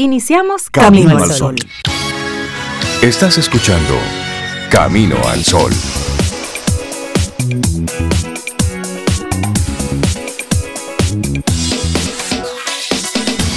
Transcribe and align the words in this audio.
Iniciamos 0.00 0.70
Camino, 0.70 1.18
al 1.18 1.28
Sol. 1.32 1.56
Estás 3.02 3.36
escuchando 3.36 3.94
Camino 4.70 5.16
al 5.26 5.42
Sol. 5.42 5.72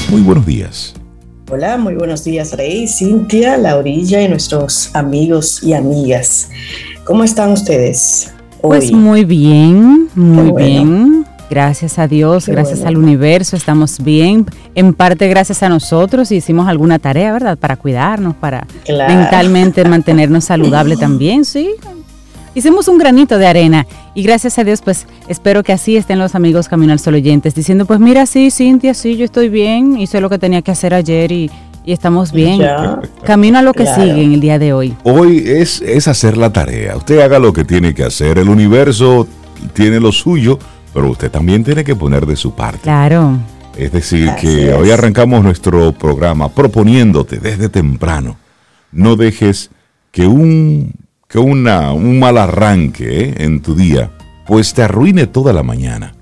Muy 0.09 0.21
buenos 0.21 0.47
días. 0.47 0.95
Hola, 1.51 1.77
muy 1.77 1.93
buenos 1.93 2.23
días 2.23 2.57
Rey, 2.57 2.87
Cintia, 2.87 3.55
Laurilla 3.57 4.23
y 4.23 4.27
nuestros 4.27 4.89
amigos 4.95 5.61
y 5.61 5.73
amigas. 5.73 6.49
¿Cómo 7.03 7.23
están 7.23 7.51
ustedes? 7.51 8.33
Pues 8.63 8.91
muy 8.91 9.25
bien, 9.25 10.09
muy 10.15 10.51
bien. 10.53 11.20
Gracias 11.51 11.99
a 11.99 12.07
Dios, 12.07 12.47
gracias 12.47 12.85
al 12.85 12.95
universo, 12.95 13.57
estamos 13.57 14.01
bien. 14.01 14.45
En 14.73 14.93
parte 14.93 15.27
gracias 15.27 15.61
a 15.61 15.67
nosotros 15.67 16.31
hicimos 16.31 16.69
alguna 16.69 16.97
tarea, 16.97 17.33
¿verdad? 17.33 17.57
Para 17.57 17.75
cuidarnos, 17.75 18.35
para 18.35 18.65
mentalmente 18.87 19.83
mantenernos 19.83 20.45
saludable 20.45 20.95
también, 20.99 21.43
sí. 21.43 21.71
Hicimos 22.55 22.87
un 22.87 22.97
granito 22.97 23.37
de 23.37 23.47
arena 23.47 23.85
y 24.15 24.23
gracias 24.23 24.59
a 24.59 24.63
Dios, 24.63 24.81
pues 24.81 25.07
espero 25.27 25.61
que 25.61 25.73
así 25.73 25.97
estén 25.97 26.19
los 26.19 26.35
amigos 26.35 26.69
Camino 26.69 26.93
al 26.93 26.99
Sol 26.99 27.15
oyentes, 27.15 27.53
diciendo, 27.53 27.85
pues 27.85 27.99
mira, 27.99 28.25
sí, 28.25 28.49
Cintia, 28.49 28.93
sí, 28.93 29.17
yo 29.17 29.25
estoy 29.25 29.49
bien, 29.49 29.99
hice 29.99 30.21
lo 30.21 30.29
que 30.29 30.39
tenía 30.39 30.61
que 30.61 30.71
hacer 30.71 30.93
ayer 30.93 31.33
y, 31.33 31.51
estamos 31.85 32.31
bien. 32.31 32.61
Camino 33.25 33.57
a 33.57 33.61
lo 33.61 33.73
que 33.73 33.85
sigue 33.85 34.23
en 34.23 34.31
el 34.31 34.39
día 34.39 34.57
de 34.57 34.71
hoy. 34.71 34.95
Hoy 35.03 35.43
es, 35.45 35.81
es 35.81 36.07
hacer 36.07 36.37
la 36.37 36.53
tarea. 36.53 36.95
Usted 36.95 37.19
haga 37.19 37.39
lo 37.39 37.51
que 37.51 37.65
tiene 37.65 37.93
que 37.93 38.05
hacer. 38.05 38.37
El 38.37 38.47
universo 38.47 39.27
tiene 39.73 39.99
lo 39.99 40.13
suyo 40.13 40.57
pero 40.93 41.09
usted 41.09 41.31
también 41.31 41.63
tiene 41.63 41.83
que 41.83 41.95
poner 41.95 42.25
de 42.25 42.35
su 42.35 42.53
parte. 42.53 42.81
Claro. 42.83 43.37
Es 43.77 43.91
decir, 43.91 44.29
que 44.39 44.73
hoy 44.73 44.91
arrancamos 44.91 45.43
nuestro 45.43 45.93
programa 45.93 46.49
proponiéndote 46.49 47.37
desde 47.39 47.69
temprano, 47.69 48.37
no 48.91 49.15
dejes 49.15 49.71
que 50.11 50.27
un, 50.27 50.93
que 51.27 51.39
una, 51.39 51.93
un 51.93 52.19
mal 52.19 52.37
arranque 52.37 53.25
eh, 53.25 53.35
en 53.37 53.61
tu 53.61 53.75
día, 53.75 54.11
pues 54.45 54.73
te 54.73 54.83
arruine 54.83 55.27
toda 55.27 55.53
la 55.53 55.63
mañana. 55.63 56.13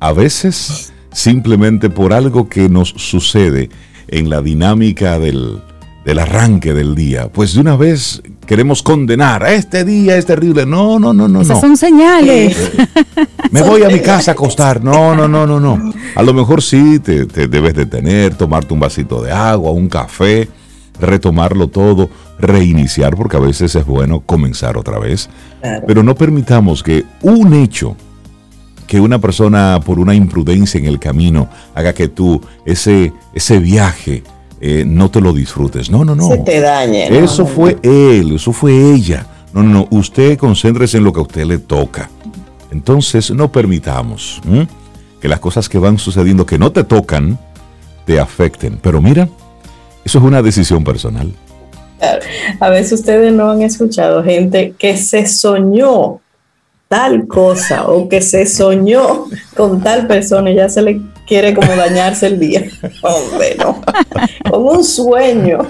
A 0.00 0.12
veces, 0.12 0.92
simplemente 1.12 1.88
por 1.90 2.12
algo 2.12 2.48
que 2.48 2.68
nos 2.68 2.88
sucede 2.88 3.70
en 4.08 4.28
la 4.28 4.42
dinámica 4.42 5.18
del, 5.18 5.62
del 6.04 6.18
arranque 6.18 6.74
del 6.74 6.94
día, 6.94 7.28
pues 7.28 7.54
de 7.54 7.60
una 7.60 7.76
vez 7.76 8.22
queremos 8.48 8.82
condenar, 8.82 9.46
este 9.46 9.84
día 9.84 10.16
es 10.16 10.24
terrible. 10.24 10.64
No, 10.64 10.98
no, 10.98 11.12
no, 11.12 11.28
no. 11.28 11.42
Esas 11.42 11.60
son 11.60 11.76
señales. 11.76 12.56
Me 13.50 13.60
voy 13.60 13.82
a 13.82 13.88
mi 13.88 14.00
casa 14.00 14.30
a 14.30 14.34
acostar. 14.34 14.82
No, 14.82 15.14
no, 15.14 15.28
no, 15.28 15.46
no, 15.46 15.60
no. 15.60 15.92
A 16.16 16.22
lo 16.22 16.32
mejor 16.32 16.62
sí 16.62 16.98
te, 16.98 17.26
debes 17.26 17.74
detener, 17.74 18.34
tomarte 18.34 18.72
un 18.72 18.80
vasito 18.80 19.22
de 19.22 19.30
agua, 19.30 19.70
un 19.70 19.90
café, 19.90 20.48
retomarlo 20.98 21.68
todo, 21.68 22.08
reiniciar, 22.40 23.14
porque 23.16 23.36
a 23.36 23.40
veces 23.40 23.74
es 23.74 23.84
bueno 23.84 24.20
comenzar 24.20 24.78
otra 24.78 24.98
vez. 24.98 25.28
Pero 25.86 26.02
no 26.02 26.14
permitamos 26.14 26.82
que 26.82 27.04
un 27.20 27.52
hecho, 27.52 27.96
que 28.86 28.98
una 28.98 29.18
persona 29.18 29.78
por 29.84 29.98
una 29.98 30.14
imprudencia 30.14 30.80
en 30.80 30.86
el 30.86 30.98
camino 30.98 31.50
haga 31.74 31.92
que 31.92 32.08
tú 32.08 32.40
ese, 32.64 33.12
ese 33.34 33.58
viaje 33.58 34.22
eh, 34.60 34.84
no 34.86 35.10
te 35.10 35.20
lo 35.20 35.32
disfrutes. 35.32 35.90
No, 35.90 36.04
no, 36.04 36.14
no. 36.14 36.28
Se 36.28 36.38
te 36.38 36.60
dañe. 36.60 37.06
Eso 37.18 37.46
fue 37.46 37.78
él, 37.82 38.36
eso 38.36 38.52
fue 38.52 38.94
ella. 38.94 39.26
No, 39.52 39.62
no, 39.62 39.70
no. 39.70 39.88
Usted 39.90 40.36
concéntrese 40.36 40.98
en 40.98 41.04
lo 41.04 41.12
que 41.12 41.20
a 41.20 41.22
usted 41.22 41.44
le 41.44 41.58
toca. 41.58 42.10
Entonces, 42.70 43.30
no 43.30 43.50
permitamos 43.50 44.40
que 45.20 45.28
las 45.28 45.40
cosas 45.40 45.68
que 45.68 45.78
van 45.78 45.98
sucediendo 45.98 46.44
que 46.44 46.58
no 46.58 46.70
te 46.72 46.84
tocan 46.84 47.38
te 48.04 48.20
afecten. 48.20 48.78
Pero 48.82 49.00
mira, 49.00 49.28
eso 50.04 50.18
es 50.18 50.24
una 50.24 50.42
decisión 50.42 50.84
personal. 50.84 51.32
A 52.60 52.70
veces 52.70 53.00
ustedes 53.00 53.32
no 53.32 53.50
han 53.50 53.62
escuchado 53.62 54.22
gente 54.22 54.74
que 54.78 54.96
se 54.96 55.26
soñó 55.26 56.20
tal 56.88 57.26
cosa 57.26 57.88
o 57.88 58.08
que 58.08 58.22
se 58.22 58.46
soñó 58.46 59.26
con 59.56 59.82
tal 59.82 60.06
persona 60.06 60.50
y 60.50 60.56
ya 60.56 60.68
se 60.68 60.82
le 60.82 61.00
quiere 61.28 61.54
como 61.54 61.76
dañarse 61.76 62.26
el 62.26 62.40
día. 62.40 62.64
Hombre, 63.02 63.56
no. 63.58 63.80
Con 64.50 64.76
un 64.78 64.84
sueño. 64.84 65.58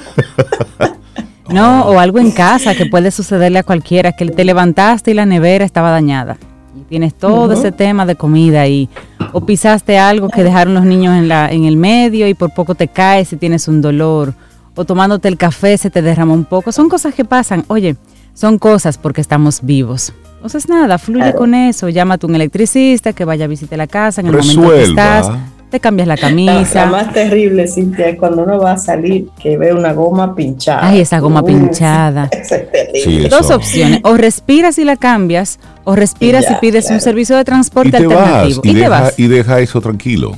No, 1.51 1.87
o 1.87 1.99
algo 1.99 2.19
en 2.19 2.31
casa 2.31 2.75
que 2.75 2.85
puede 2.85 3.11
sucederle 3.11 3.61
a 3.61 3.63
cualquiera, 3.63 4.13
que 4.13 4.27
te 4.27 4.45
levantaste 4.45 5.13
y 5.13 5.15
la 5.15 5.25
nevera 5.25 5.65
estaba 5.65 5.91
dañada. 5.91 6.37
Y 6.79 6.83
tienes 6.83 7.15
todo 7.15 7.55
ese 7.55 7.73
tema 7.73 8.05
de 8.05 8.17
comida 8.17 8.61
ahí. 8.61 8.91
O 9.33 9.41
pisaste 9.47 9.99
algo 9.99 10.29
que 10.29 10.45
dejaron 10.45 10.75
los 10.75 10.85
niños 10.85 11.17
en, 11.17 11.27
la, 11.27 11.51
en 11.51 11.65
el 11.65 11.79
medio 11.79 12.29
y 12.29 12.35
por 12.35 12.53
poco 12.53 12.75
te 12.75 12.89
caes 12.89 13.33
y 13.33 13.37
tienes 13.39 13.67
un 13.67 13.81
dolor. 13.81 14.35
O 14.75 14.85
tomándote 14.85 15.29
el 15.29 15.39
café 15.39 15.79
se 15.79 15.89
te 15.89 16.03
derrama 16.03 16.35
un 16.35 16.45
poco. 16.45 16.71
Son 16.71 16.91
cosas 16.91 17.15
que 17.15 17.25
pasan. 17.25 17.65
Oye, 17.69 17.97
son 18.35 18.59
cosas 18.59 18.99
porque 18.99 19.23
estamos 19.23 19.61
vivos. 19.63 20.13
Entonces 20.39 20.69
nada, 20.69 20.99
fluye 20.99 21.35
con 21.35 21.53
eso, 21.53 21.89
llámate 21.89 22.25
a 22.25 22.29
un 22.29 22.37
electricista 22.37 23.13
que 23.13 23.25
vaya 23.25 23.47
a 23.47 23.49
visitar 23.49 23.77
la 23.77 23.89
casa 23.89 24.21
en 24.21 24.29
el 24.29 24.37
momento 24.37 24.71
que 24.71 24.85
estás, 24.85 25.31
te 25.69 25.81
cambias 25.81 26.07
la 26.07 26.17
camisa. 26.17 26.85
La, 26.85 26.87
más 26.87 27.13
terrible, 27.13 27.67
Cintia, 27.67 28.09
es 28.11 28.19
cuando 28.19 28.45
uno 28.45 28.59
va 28.59 28.73
a 28.73 28.79
salir 28.79 29.29
que 29.43 29.59
ve 29.59 29.73
una 29.73 29.93
goma 29.93 30.37
pinchada. 30.37 30.89
Ay, 30.89 31.01
esa 31.01 31.19
goma 31.19 31.43
pinchada. 31.43 32.31
es 32.33 32.49
terrible. 32.49 33.29
Dos 33.29 33.51
opciones, 33.51 34.01
o 34.05 34.17
respiras 34.17 34.79
y 34.79 34.85
la 34.85 34.97
cambias, 34.97 35.59
o 35.83 35.97
respiras 35.97 36.47
y, 36.49 36.55
pides 36.61 36.89
un 36.91 37.01
servicio 37.01 37.37
de 37.37 37.45
transporte 37.45 37.97
alternativo. 37.97 38.61
y, 38.63 38.75
te 38.75 38.89
vas. 38.89 39.19
Y 39.19 39.27
deja 39.27 39.59
eso 39.59 39.81
tranquilo. 39.81 40.37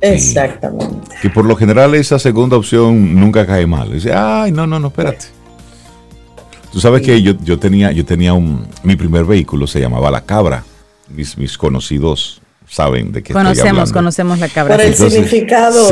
Exactamente. 0.00 1.16
Que 1.22 1.30
por 1.30 1.44
lo 1.44 1.54
general 1.56 1.94
esa 1.94 2.18
segunda 2.18 2.56
opción 2.56 3.14
nunca 3.14 3.46
cae 3.46 3.66
mal. 3.66 3.92
Dice, 3.92 4.12
ay, 4.12 4.50
no, 4.50 4.66
no, 4.66 4.80
no, 4.80 4.88
espérate. 4.88 5.37
Tú 6.72 6.80
sabes 6.80 7.02
que 7.02 7.20
yo, 7.22 7.32
yo, 7.42 7.58
tenía, 7.58 7.92
yo 7.92 8.04
tenía 8.04 8.34
un, 8.34 8.66
mi 8.82 8.96
primer 8.96 9.24
vehículo 9.24 9.66
se 9.66 9.80
llamaba 9.80 10.10
La 10.10 10.22
Cabra. 10.22 10.64
Mis, 11.08 11.38
mis 11.38 11.56
conocidos 11.56 12.42
saben 12.68 13.12
de 13.12 13.22
qué 13.22 13.32
conocemos, 13.32 13.56
estoy 13.56 13.68
hablando. 13.70 13.92
Conocemos 13.94 14.38
la 14.38 14.48
cabra. 14.48 14.76
Por 14.76 14.84
el 14.84 14.94
significado 14.94 15.88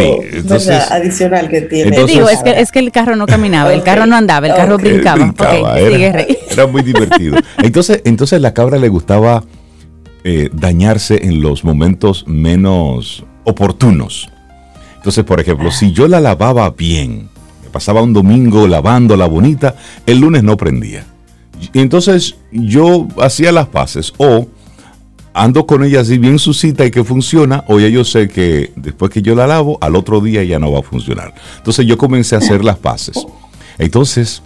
adicional 0.91 1.49
que 1.49 1.63
tiene. 1.63 2.05
digo, 2.05 2.29
es 2.29 2.43
que, 2.43 2.61
es 2.61 2.71
que 2.71 2.79
el 2.79 2.93
carro 2.93 3.17
no 3.17 3.27
caminaba, 3.27 3.73
el 3.73 3.83
carro 3.83 4.07
no 4.07 4.17
andaba, 4.17 4.47
el 4.47 4.55
carro 4.55 4.77
brincaba. 4.79 5.33
era, 5.79 6.67
muy 6.67 6.83
divertido. 6.83 7.39
Entonces, 7.59 8.03
entonces 8.05 8.41
la 8.41 8.53
cabra 8.53 8.79
le 8.79 8.89
gustaba 8.89 9.45
eh, 10.25 10.51
dañarse 10.53 11.25
en 11.25 11.41
los 11.41 11.65
momentos 11.65 12.25
menos 12.27 13.25
oportunos. 13.45 14.29
Entonces, 14.97 15.25
por 15.25 15.41
ejemplo, 15.41 15.71
si 15.71 15.93
yo 15.93 16.09
la 16.09 16.21
lavaba 16.21 16.69
bien, 16.71 17.29
pasaba 17.77 18.01
un 18.01 18.15
domingo 18.15 18.67
lavándola 18.67 19.27
bonita, 19.27 19.77
el 20.07 20.21
lunes 20.21 20.43
no 20.43 20.57
prendía. 20.57 21.05
Entonces 21.75 22.37
yo 22.51 23.07
hacía 23.21 23.53
las 23.53 23.67
paces 23.67 24.15
o 24.17 24.47
ando 25.35 25.67
con 25.67 25.85
ella 25.85 26.01
así 26.01 26.17
bien 26.17 26.39
sucita 26.39 26.87
y 26.87 26.91
que 26.91 27.05
funciona, 27.05 27.65
o 27.69 27.79
ya 27.79 27.89
yo 27.89 28.03
sé 28.03 28.29
que 28.29 28.73
después 28.77 29.11
que 29.11 29.21
yo 29.21 29.35
la 29.35 29.47
lavo, 29.47 29.77
al 29.83 29.95
otro 29.95 30.23
día 30.23 30.43
ya 30.43 30.59
no 30.59 30.73
va 30.73 30.79
a 30.79 30.83
funcionar. 30.83 31.35
Entonces 31.59 31.85
yo 31.85 31.99
comencé 31.99 32.35
a 32.35 32.39
hacer 32.39 32.65
las 32.65 32.79
paces. 32.79 33.27
Entonces, 33.77 34.43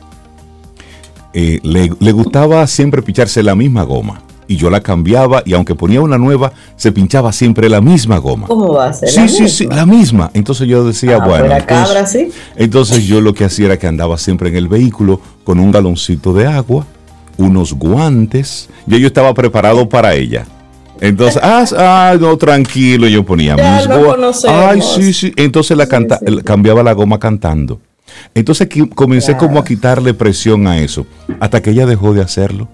eh, 1.32 1.60
le, 1.62 1.88
le, 2.00 2.10
gustaba 2.10 2.66
siempre 2.66 3.00
picharse 3.00 3.44
la 3.44 3.54
misma 3.54 3.84
goma 3.84 4.24
y 4.50 4.56
yo 4.56 4.68
la 4.68 4.80
cambiaba 4.80 5.44
y 5.46 5.54
aunque 5.54 5.76
ponía 5.76 6.00
una 6.00 6.18
nueva, 6.18 6.52
se 6.74 6.90
pinchaba 6.90 7.32
siempre 7.32 7.68
la 7.68 7.80
misma 7.80 8.18
goma. 8.18 8.48
¿Cómo 8.48 8.72
va 8.74 8.88
a 8.88 8.92
ser? 8.92 9.08
Sí, 9.08 9.28
sí, 9.28 9.48
sí, 9.48 9.68
la 9.68 9.86
misma. 9.86 10.32
Entonces 10.34 10.66
yo 10.66 10.84
decía, 10.84 11.18
ah, 11.22 11.24
bueno. 11.24 11.44
Entonces, 11.44 11.66
cabra, 11.66 12.04
¿sí? 12.04 12.32
entonces 12.56 13.06
yo 13.06 13.20
lo 13.20 13.32
que 13.32 13.44
hacía 13.44 13.66
era 13.66 13.78
que 13.78 13.86
andaba 13.86 14.18
siempre 14.18 14.48
en 14.48 14.56
el 14.56 14.66
vehículo 14.66 15.20
con 15.44 15.60
un 15.60 15.70
galoncito 15.70 16.32
de 16.32 16.48
agua, 16.48 16.84
unos 17.36 17.74
guantes, 17.74 18.68
y 18.88 18.98
yo 18.98 19.06
estaba 19.06 19.32
preparado 19.34 19.88
para 19.88 20.14
ella. 20.14 20.44
Entonces, 21.00 21.40
ah, 21.40 21.64
ah 21.78 22.16
no, 22.18 22.36
tranquilo, 22.36 23.06
yo 23.06 23.24
ponía 23.24 23.54
mis 23.54 23.86
guantes. 23.86 24.44
Ay, 24.46 24.82
sí, 24.82 25.12
sí. 25.12 25.32
Entonces 25.36 25.76
la 25.76 25.86
canta, 25.86 26.18
cambiaba 26.42 26.82
la 26.82 26.92
goma 26.92 27.20
cantando. 27.20 27.80
Entonces 28.34 28.66
comencé 28.96 29.36
como 29.36 29.60
a 29.60 29.64
quitarle 29.64 30.12
presión 30.12 30.66
a 30.66 30.78
eso, 30.80 31.06
hasta 31.38 31.62
que 31.62 31.70
ella 31.70 31.86
dejó 31.86 32.14
de 32.14 32.22
hacerlo 32.22 32.66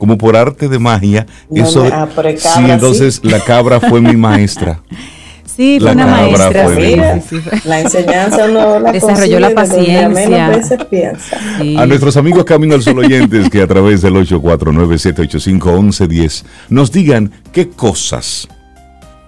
como 0.00 0.18
por 0.18 0.34
arte 0.34 0.68
de 0.68 0.80
magia. 0.80 1.26
eso, 1.54 1.86
ah, 1.92 2.08
sí, 2.36 2.64
entonces 2.66 3.20
la 3.22 3.38
cabra 3.38 3.78
fue 3.78 4.00
mi 4.00 4.16
maestra. 4.16 4.82
Sí, 5.56 5.78
fue 5.78 5.92
una 5.92 6.06
maestra. 6.06 6.50
La 7.64 7.80
enseñanza 7.80 8.48
no 8.48 8.80
la 8.80 8.92
desarrolló 8.92 9.40
la 9.40 9.50
paciencia. 9.50 10.62
A 11.76 11.84
nuestros 11.86 12.16
amigos 12.16 12.44
Camino 12.44 12.76
al 12.76 12.82
Sol 12.82 13.00
oyentes 13.00 13.50
que 13.50 13.60
a 13.60 13.66
través 13.66 14.00
del 14.00 14.14
849-785-1110 14.14 16.44
nos 16.70 16.92
digan 16.92 17.30
qué 17.52 17.68
cosas 17.68 18.48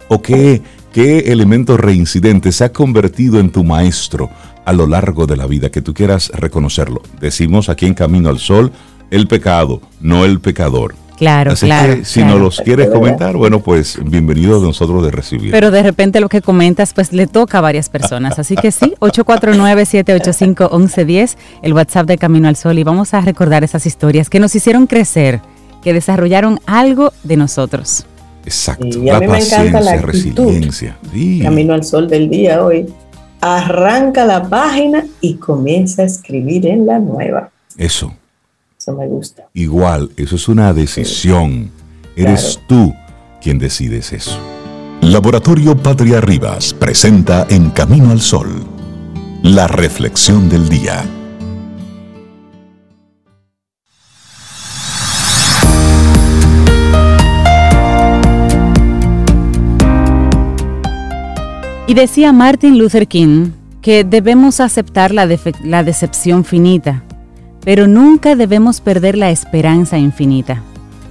o 0.09 0.23
qué, 0.23 0.63
qué 0.93 1.19
elemento 1.33 1.77
reincidente 1.77 2.51
se 2.53 2.65
ha 2.65 2.73
convertido 2.73 3.39
en 3.39 3.51
tu 3.51 3.63
maestro 3.63 4.31
a 4.65 4.73
lo 4.73 4.87
largo 4.87 5.27
de 5.27 5.37
la 5.37 5.47
vida, 5.47 5.71
que 5.71 5.83
tú 5.83 5.93
quieras 5.93 6.31
reconocerlo. 6.31 7.03
Decimos 7.21 7.69
aquí 7.69 7.85
en 7.87 7.93
Camino 7.95 8.31
al 8.31 8.39
Sol 8.39 8.73
el 9.13 9.29
pecado, 9.29 9.81
no 10.01 10.25
el 10.25 10.41
pecador. 10.41 10.95
Claro, 11.19 11.53
Así 11.53 11.67
claro. 11.67 11.97
que 11.97 12.05
si 12.07 12.21
claro. 12.21 12.33
nos 12.33 12.41
los 12.43 12.61
quieres 12.63 12.89
comentar, 12.89 13.37
bueno, 13.37 13.61
pues 13.61 13.99
bienvenido 14.03 14.59
de 14.59 14.67
nosotros 14.67 15.05
de 15.05 15.11
recibir. 15.11 15.51
Pero 15.53 15.71
de 15.71 15.83
repente 15.83 16.19
lo 16.19 16.31
que 16.31 16.41
comentas, 16.41 16.95
pues 16.95 17.13
le 17.13 17.27
toca 17.27 17.59
a 17.59 17.61
varias 17.61 17.91
personas. 17.91 18.39
Así 18.39 18.57
que 18.57 18.73
sí, 18.73 18.95
849-785-1110, 19.01 21.37
el 21.63 21.75
WhatsApp 21.75 22.07
de 22.07 22.17
Camino 22.19 22.49
al 22.49 22.57
Sol. 22.57 22.79
Y 22.79 22.85
vamos 22.85 23.13
a 23.15 23.21
recordar 23.21 23.63
esas 23.65 23.85
historias 23.87 24.31
que 24.31 24.41
nos 24.41 24.55
hicieron 24.57 24.87
crecer, 24.87 25.41
que 25.83 25.93
desarrollaron 25.93 26.59
algo 26.67 27.13
de 27.23 27.37
nosotros. 27.37 28.07
Exacto. 28.45 28.87
Y 28.99 29.09
a 29.11 29.13
la 29.13 29.21
mí 29.21 29.29
me 29.29 29.39
encanta 29.39 29.81
la 29.81 29.93
paciencia, 29.93 30.09
actitud. 30.09 30.47
resiliencia. 30.47 30.97
Sí. 31.13 31.41
Camino 31.43 31.75
al 31.75 31.85
sol 31.85 32.09
del 32.09 32.31
día 32.31 32.65
hoy. 32.65 32.87
Arranca 33.43 34.25
la 34.25 34.49
página 34.49 35.05
y 35.21 35.35
comienza 35.35 36.01
a 36.03 36.07
escribir 36.07 36.67
en 36.67 36.87
la 36.87 36.99
nueva. 36.99 37.51
Eso. 37.77 38.15
Eso 38.83 38.97
me 38.97 39.07
gusta. 39.07 39.49
Igual, 39.55 40.11
eso 40.17 40.35
es 40.35 40.49
una 40.49 40.73
decisión. 40.73 41.71
Eres 42.17 42.59
tú 42.67 42.93
quien 43.41 43.57
decides 43.57 44.13
eso. 44.13 44.37
Laboratorio 45.03 45.77
Patria 45.77 46.21
Rivas 46.21 46.75
presenta 46.75 47.47
En 47.49 47.71
Camino 47.71 48.11
al 48.11 48.21
Sol, 48.21 48.49
la 49.45 49.69
reflexión 49.69 50.49
del 50.49 50.69
día. 50.69 51.05
Y 61.87 61.95
decía 61.95 62.33
Martin 62.33 62.79
Luther 62.79 63.07
King 63.07 63.51
que 63.81 64.03
debemos 64.03 64.59
aceptar 64.59 65.13
la, 65.13 65.27
decepción 65.27 66.45
finita, 66.45 67.05
pero 67.65 67.87
nunca 67.87 68.37
debemos 68.37 68.81
perder 68.81 69.17
la 69.17 69.31
esperanza 69.31 69.99
infinita. 69.99 70.63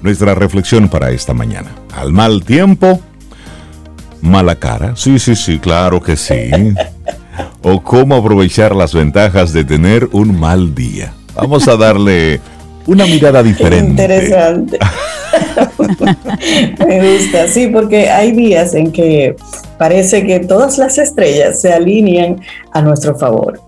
Nuestra 0.01 0.33
reflexión 0.33 0.89
para 0.89 1.12
esta 1.12 1.33
mañana. 1.33 1.69
Al 1.95 2.12
mal 2.12 2.44
tiempo, 2.44 3.00
mala 4.21 4.56
cara. 4.56 4.95
Sí, 4.95 5.19
sí, 5.19 5.36
sí, 5.36 5.59
claro 5.59 6.01
que 6.01 6.15
sí. 6.15 6.51
o 7.62 7.81
cómo 7.83 8.15
aprovechar 8.15 8.75
las 8.75 8.94
ventajas 8.94 9.53
de 9.53 9.63
tener 9.63 10.09
un 10.12 10.39
mal 10.39 10.74
día. 10.74 11.13
Vamos 11.36 11.68
a 11.68 11.77
darle 11.77 12.42
una 12.88 13.06
mirada 13.06 13.44
diferente. 13.44 14.04
Interesante. 14.04 14.80
Me 16.86 17.18
gusta, 17.18 17.47
sí, 17.47 17.68
porque 17.68 18.09
hay 18.09 18.31
días 18.31 18.74
en 18.74 18.92
que 18.92 19.36
parece 19.77 20.25
que 20.25 20.39
todas 20.39 20.77
las 20.77 20.97
estrellas 20.97 21.62
se 21.62 21.71
alinean 21.71 22.42
a 22.74 22.81
nuestro 22.81 23.15
favor. 23.18 23.62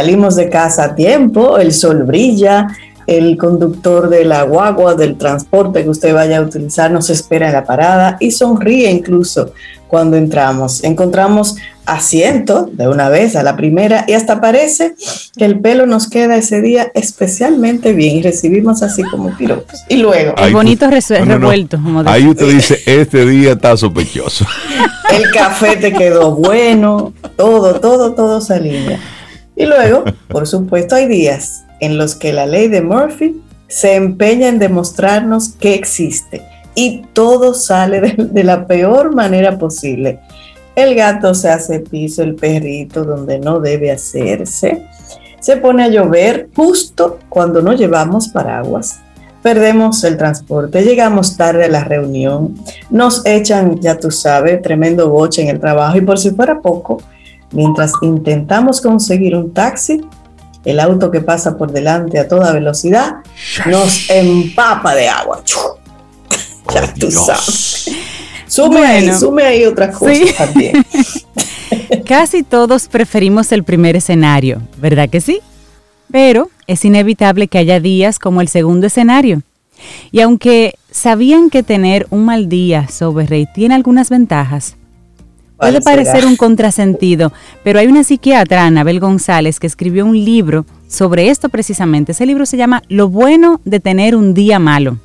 Salimos 0.00 0.36
de 0.36 0.50
casa 0.50 0.84
a 0.84 0.94
tiempo, 0.94 1.56
el 1.56 1.72
sol 1.72 2.02
brilla, 2.02 2.66
el 3.06 3.38
conductor 3.38 4.10
de 4.10 4.26
la 4.26 4.42
guagua, 4.42 4.94
del 4.94 5.16
transporte 5.16 5.82
que 5.84 5.88
usted 5.88 6.12
vaya 6.12 6.36
a 6.36 6.42
utilizar, 6.42 6.90
nos 6.90 7.08
espera 7.08 7.46
en 7.46 7.54
la 7.54 7.64
parada 7.64 8.18
y 8.20 8.30
sonríe 8.30 8.90
incluso 8.90 9.54
cuando 9.88 10.18
entramos. 10.18 10.84
Encontramos 10.84 11.56
asiento 11.86 12.68
de 12.70 12.88
una 12.88 13.08
vez 13.08 13.36
a 13.36 13.42
la 13.42 13.56
primera 13.56 14.04
y 14.06 14.12
hasta 14.12 14.38
parece 14.38 14.96
que 15.34 15.46
el 15.46 15.60
pelo 15.60 15.86
nos 15.86 16.10
queda 16.10 16.36
ese 16.36 16.60
día 16.60 16.90
especialmente 16.92 17.94
bien 17.94 18.16
y 18.16 18.22
recibimos 18.22 18.82
así 18.82 19.02
como 19.04 19.34
piropos. 19.34 19.80
Y 19.88 19.96
luego 19.96 20.34
Ahí 20.36 20.46
El 20.48 20.50
tú- 20.50 20.56
bonito 20.58 20.86
resu- 20.88 21.18
no, 21.20 21.24
no, 21.24 21.32
no. 21.36 21.38
revuelto. 21.38 21.78
como 21.82 22.04
de- 22.04 22.10
Ahí 22.10 22.28
usted 22.28 22.48
dice, 22.48 22.80
este 22.84 23.24
día 23.24 23.52
está 23.52 23.74
sospechoso. 23.78 24.44
el 25.16 25.30
café 25.30 25.76
te 25.76 25.90
quedó 25.94 26.32
bueno, 26.34 27.14
todo, 27.36 27.80
todo, 27.80 28.12
todo 28.12 28.42
se 28.42 28.52
alinea. 28.56 29.00
Y 29.56 29.64
luego, 29.64 30.04
por 30.28 30.46
supuesto, 30.46 30.94
hay 30.94 31.08
días 31.08 31.64
en 31.80 31.98
los 31.98 32.14
que 32.14 32.32
la 32.32 32.46
ley 32.46 32.68
de 32.68 32.82
Murphy 32.82 33.42
se 33.68 33.94
empeña 33.96 34.48
en 34.48 34.58
demostrarnos 34.58 35.48
que 35.48 35.74
existe 35.74 36.42
y 36.74 37.02
todo 37.14 37.54
sale 37.54 38.00
de, 38.00 38.44
la 38.44 38.66
peor 38.66 39.14
manera 39.14 39.58
posible. 39.58 40.20
El 40.76 40.94
gato 40.94 41.34
se 41.34 41.48
hace 41.48 41.80
piso, 41.80 42.22
el 42.22 42.34
perrito 42.34 43.02
donde 43.02 43.38
no 43.38 43.60
debe 43.60 43.90
hacerse. 43.90 44.86
Se 45.40 45.56
pone 45.56 45.84
a 45.84 45.88
llover 45.88 46.50
justo 46.54 47.18
cuando 47.30 47.62
no 47.62 47.72
llevamos 47.72 48.28
paraguas. 48.28 49.00
Perdemos 49.42 50.04
el 50.04 50.18
transporte, 50.18 50.82
llegamos 50.82 51.36
tarde 51.36 51.64
a 51.64 51.68
la 51.68 51.84
reunión, 51.84 52.56
nos 52.90 53.24
echan, 53.24 53.80
ya 53.80 53.96
tú 53.96 54.10
sabes, 54.10 54.60
tremendo 54.60 55.08
boche 55.08 55.42
en 55.42 55.48
el 55.48 55.60
trabajo 55.60 55.96
y 55.96 56.00
por 56.00 56.18
si 56.18 56.30
fuera 56.30 56.60
poco, 56.60 57.00
mientras 57.52 57.92
intentamos 58.02 58.80
conseguir 58.80 59.34
un 59.36 59.52
taxi, 59.52 60.00
el 60.64 60.80
auto 60.80 61.10
que 61.10 61.20
pasa 61.20 61.56
por 61.56 61.70
delante 61.72 62.18
a 62.18 62.26
toda 62.28 62.52
velocidad 62.52 63.16
nos 63.66 64.10
empapa 64.10 64.94
de 64.94 65.08
agua. 65.08 65.42
Ya 66.74 66.92
tú 66.94 67.10
sabes. 67.10 67.90
Sume 68.48 68.84
ahí, 68.84 69.04
Bueno. 69.04 69.18
sume 69.20 69.42
ahí 69.44 69.64
otras 69.64 69.96
cosas 69.96 70.16
Sí. 70.18 70.26
también. 70.36 70.84
Casi 72.06 72.42
todos 72.42 72.88
preferimos 72.88 73.52
el 73.52 73.64
primer 73.64 73.96
escenario, 73.96 74.60
¿verdad 74.78 75.08
que 75.08 75.20
sí? 75.20 75.40
Pero 76.10 76.50
es 76.66 76.84
inevitable 76.84 77.48
que 77.48 77.58
haya 77.58 77.80
días 77.80 78.18
como 78.18 78.40
el 78.40 78.48
segundo 78.48 78.86
escenario. 78.86 79.42
Y 80.10 80.20
aunque 80.20 80.74
sabían 80.90 81.50
que 81.50 81.62
tener 81.62 82.06
un 82.10 82.24
mal 82.24 82.48
día 82.48 82.88
sobre 82.88 83.26
Rey 83.26 83.46
tiene 83.54 83.74
algunas 83.74 84.08
ventajas, 84.10 84.76
puede 85.56 85.80
parecer 85.80 86.26
un 86.26 86.36
contrasentido, 86.36 87.32
pero 87.64 87.78
hay 87.78 87.86
una 87.86 88.04
psiquiatra, 88.04 88.66
Anabel 88.66 89.00
González, 89.00 89.58
que 89.60 89.66
escribió 89.66 90.04
un 90.04 90.22
libro 90.24 90.66
sobre 90.88 91.28
esto 91.30 91.48
precisamente. 91.48 92.12
Ese 92.12 92.26
libro 92.26 92.46
se 92.46 92.56
llama 92.56 92.82
Lo 92.88 93.08
bueno 93.08 93.60
de 93.64 93.80
tener 93.80 94.14
un 94.16 94.34
día 94.34 94.58
malo, 94.58 94.98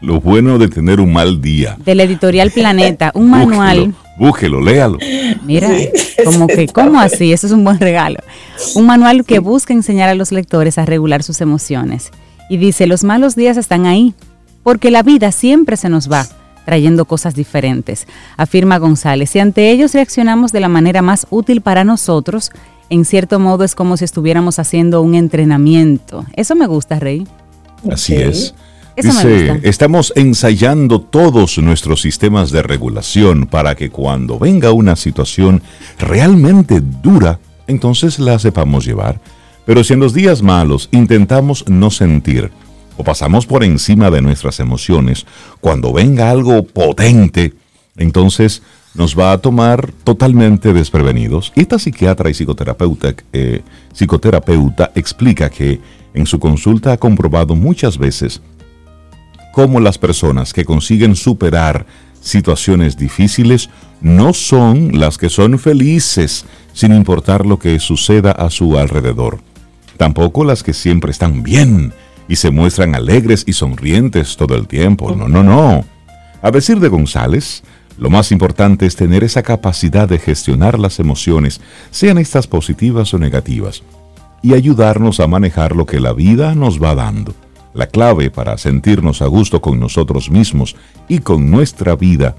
Lo 0.00 0.20
bueno 0.20 0.58
de 0.58 0.68
tener 0.68 1.00
un 1.00 1.12
mal 1.12 1.40
día. 1.40 1.76
de 1.84 1.94
la 1.94 2.02
editorial 2.02 2.50
Planeta, 2.50 3.10
un 3.14 3.30
manual. 3.30 3.94
Búsquelo, 4.16 4.58
búsquelo, 4.58 4.60
léalo. 4.60 4.98
Mira, 5.44 5.68
Sí, 5.68 5.88
como 6.24 6.46
que, 6.46 6.66
¿cómo 6.68 7.00
así? 7.00 7.32
Eso 7.32 7.46
es 7.46 7.52
un 7.52 7.64
buen 7.64 7.78
regalo. 7.80 8.18
Un 8.74 8.86
manual 8.86 9.24
que 9.24 9.38
busca 9.38 9.72
enseñar 9.72 10.08
a 10.08 10.14
los 10.14 10.30
lectores 10.32 10.78
a 10.78 10.84
regular 10.84 11.22
sus 11.22 11.40
emociones. 11.40 12.10
Y 12.50 12.58
dice, 12.58 12.86
los 12.86 13.04
malos 13.04 13.34
días 13.36 13.56
están 13.56 13.86
ahí, 13.86 14.14
porque 14.62 14.90
la 14.90 15.02
vida 15.02 15.32
siempre 15.32 15.76
se 15.76 15.88
nos 15.88 16.10
va 16.10 16.26
trayendo 16.64 17.04
cosas 17.04 17.34
diferentes, 17.34 18.06
afirma 18.36 18.78
González. 18.78 19.34
Y 19.36 19.38
ante 19.40 19.70
ellos 19.70 19.94
reaccionamos 19.94 20.52
de 20.52 20.60
la 20.60 20.68
manera 20.68 21.02
más 21.02 21.26
útil 21.30 21.60
para 21.60 21.84
nosotros. 21.84 22.50
En 22.90 23.04
cierto 23.04 23.38
modo 23.38 23.64
es 23.64 23.74
como 23.74 23.96
si 23.96 24.04
estuviéramos 24.04 24.58
haciendo 24.58 25.02
un 25.02 25.14
entrenamiento. 25.14 26.24
Eso 26.34 26.54
me 26.54 26.66
gusta, 26.66 26.98
Rey. 26.98 27.26
Así 27.90 28.14
es. 28.14 28.54
Eso 28.96 29.08
me 29.12 29.24
Dice, 29.30 29.52
gusta. 29.52 29.68
estamos 29.68 30.12
ensayando 30.14 31.00
todos 31.00 31.58
nuestros 31.58 32.00
sistemas 32.00 32.50
de 32.52 32.62
regulación 32.62 33.46
para 33.46 33.74
que 33.74 33.90
cuando 33.90 34.38
venga 34.38 34.70
una 34.72 34.94
situación 34.94 35.62
realmente 35.98 36.80
dura, 36.80 37.40
entonces 37.66 38.18
la 38.18 38.38
sepamos 38.38 38.84
llevar. 38.84 39.20
Pero 39.66 39.82
si 39.82 39.94
en 39.94 40.00
los 40.00 40.14
días 40.14 40.42
malos 40.42 40.88
intentamos 40.92 41.64
no 41.68 41.90
sentir 41.90 42.52
o 42.96 43.04
pasamos 43.04 43.46
por 43.46 43.64
encima 43.64 44.10
de 44.10 44.22
nuestras 44.22 44.60
emociones, 44.60 45.26
cuando 45.60 45.92
venga 45.92 46.30
algo 46.30 46.64
potente, 46.64 47.54
entonces 47.96 48.62
nos 48.94 49.18
va 49.18 49.32
a 49.32 49.38
tomar 49.38 49.90
totalmente 50.04 50.72
desprevenidos. 50.72 51.52
Esta 51.56 51.78
psiquiatra 51.78 52.30
y 52.30 52.34
psicoterapeuta, 52.34 53.14
eh, 53.32 53.62
psicoterapeuta 53.92 54.92
explica 54.94 55.50
que 55.50 55.80
en 56.14 56.26
su 56.26 56.38
consulta 56.38 56.92
ha 56.92 56.96
comprobado 56.96 57.56
muchas 57.56 57.98
veces 57.98 58.40
cómo 59.52 59.80
las 59.80 59.98
personas 59.98 60.52
que 60.52 60.64
consiguen 60.64 61.16
superar 61.16 61.86
situaciones 62.20 62.96
difíciles 62.96 63.68
no 64.00 64.32
son 64.32 64.98
las 64.98 65.18
que 65.18 65.28
son 65.28 65.58
felices 65.58 66.44
sin 66.72 66.92
importar 66.92 67.46
lo 67.46 67.58
que 67.58 67.78
suceda 67.80 68.32
a 68.32 68.50
su 68.50 68.78
alrededor. 68.78 69.40
Tampoco 69.96 70.44
las 70.44 70.62
que 70.62 70.72
siempre 70.72 71.10
están 71.10 71.42
bien 71.42 71.92
y 72.28 72.36
se 72.36 72.50
muestran 72.50 72.94
alegres 72.94 73.44
y 73.46 73.52
sonrientes 73.52 74.36
todo 74.36 74.54
el 74.54 74.66
tiempo. 74.66 75.14
No, 75.14 75.28
no, 75.28 75.42
no. 75.42 75.84
A 76.42 76.50
decir 76.50 76.80
de 76.80 76.88
González, 76.88 77.62
lo 77.96 78.10
más 78.10 78.32
importante 78.32 78.86
es 78.86 78.96
tener 78.96 79.24
esa 79.24 79.42
capacidad 79.42 80.08
de 80.08 80.18
gestionar 80.18 80.78
las 80.78 80.98
emociones, 80.98 81.60
sean 81.90 82.18
estas 82.18 82.46
positivas 82.46 83.14
o 83.14 83.18
negativas, 83.18 83.82
y 84.42 84.54
ayudarnos 84.54 85.20
a 85.20 85.26
manejar 85.26 85.76
lo 85.76 85.86
que 85.86 86.00
la 86.00 86.12
vida 86.12 86.54
nos 86.54 86.82
va 86.82 86.94
dando. 86.94 87.34
La 87.72 87.86
clave 87.86 88.30
para 88.30 88.58
sentirnos 88.58 89.22
a 89.22 89.26
gusto 89.26 89.60
con 89.60 89.80
nosotros 89.80 90.30
mismos 90.30 90.76
y 91.08 91.18
con 91.18 91.50
nuestra 91.50 91.96
vida 91.96 92.36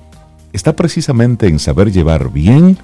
está 0.53 0.75
precisamente 0.75 1.47
en 1.47 1.59
saber 1.59 1.91
llevar 1.91 2.31
bien 2.31 2.77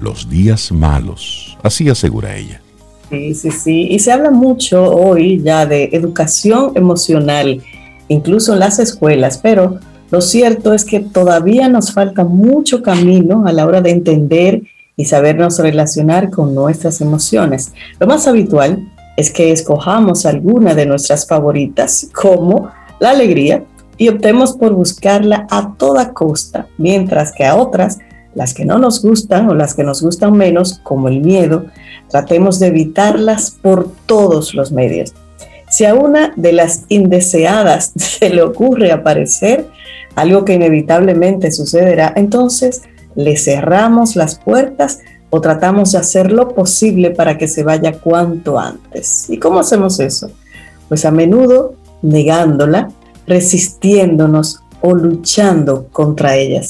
los 0.00 0.30
días 0.30 0.72
malos. 0.72 1.58
Así 1.62 1.90
asegura 1.90 2.36
ella. 2.36 2.62
Sí, 3.10 3.34
sí, 3.34 3.50
sí. 3.50 3.88
Y 3.90 3.98
se 3.98 4.12
habla 4.12 4.30
mucho 4.30 4.84
hoy 4.84 5.42
ya 5.42 5.66
de 5.66 5.90
educación 5.92 6.72
emocional, 6.76 7.60
incluso 8.08 8.52
en 8.52 8.60
las 8.60 8.78
escuelas, 8.78 9.38
pero 9.38 9.80
lo 10.10 10.20
cierto 10.20 10.72
es 10.72 10.84
que 10.84 11.00
todavía 11.00 11.68
nos 11.68 11.92
falta 11.92 12.24
mucho 12.24 12.82
camino 12.82 13.46
a 13.46 13.52
la 13.52 13.66
hora 13.66 13.80
de 13.80 13.90
entender 13.90 14.62
y 14.96 15.04
sabernos 15.06 15.58
relacionar 15.58 16.30
con 16.30 16.54
nuestras 16.54 17.00
emociones. 17.00 17.72
Lo 17.98 18.06
más 18.06 18.28
habitual 18.28 18.88
es 19.16 19.30
que 19.30 19.50
escojamos 19.50 20.24
alguna 20.26 20.74
de 20.74 20.86
nuestras 20.86 21.26
favoritas, 21.26 22.08
como 22.12 22.70
la 23.00 23.10
alegría, 23.10 23.64
y 23.96 24.08
optemos 24.08 24.54
por 24.54 24.72
buscarla 24.72 25.46
a 25.50 25.74
toda 25.76 26.12
costa, 26.12 26.66
mientras 26.78 27.32
que 27.32 27.44
a 27.44 27.56
otras, 27.56 27.98
las 28.34 28.54
que 28.54 28.64
no 28.64 28.78
nos 28.78 29.02
gustan 29.02 29.48
o 29.48 29.54
las 29.54 29.74
que 29.74 29.84
nos 29.84 30.02
gustan 30.02 30.36
menos, 30.36 30.80
como 30.82 31.08
el 31.08 31.20
miedo, 31.20 31.66
tratemos 32.08 32.58
de 32.58 32.68
evitarlas 32.68 33.50
por 33.50 33.90
todos 34.06 34.54
los 34.54 34.72
medios. 34.72 35.14
Si 35.68 35.84
a 35.84 35.94
una 35.94 36.32
de 36.36 36.52
las 36.52 36.84
indeseadas 36.88 37.92
se 37.96 38.30
le 38.30 38.42
ocurre 38.42 38.92
aparecer, 38.92 39.66
algo 40.16 40.44
que 40.44 40.54
inevitablemente 40.54 41.52
sucederá, 41.52 42.12
entonces 42.16 42.82
le 43.14 43.36
cerramos 43.36 44.16
las 44.16 44.38
puertas 44.38 45.00
o 45.30 45.40
tratamos 45.40 45.92
de 45.92 45.98
hacer 45.98 46.32
lo 46.32 46.48
posible 46.54 47.12
para 47.12 47.38
que 47.38 47.46
se 47.46 47.62
vaya 47.62 47.92
cuanto 47.92 48.58
antes. 48.58 49.30
¿Y 49.30 49.38
cómo 49.38 49.60
hacemos 49.60 50.00
eso? 50.00 50.30
Pues 50.88 51.04
a 51.04 51.12
menudo 51.12 51.74
negándola, 52.02 52.90
resistiéndonos 53.26 54.60
o 54.80 54.94
luchando 54.94 55.86
contra 55.92 56.34
ella. 56.36 56.62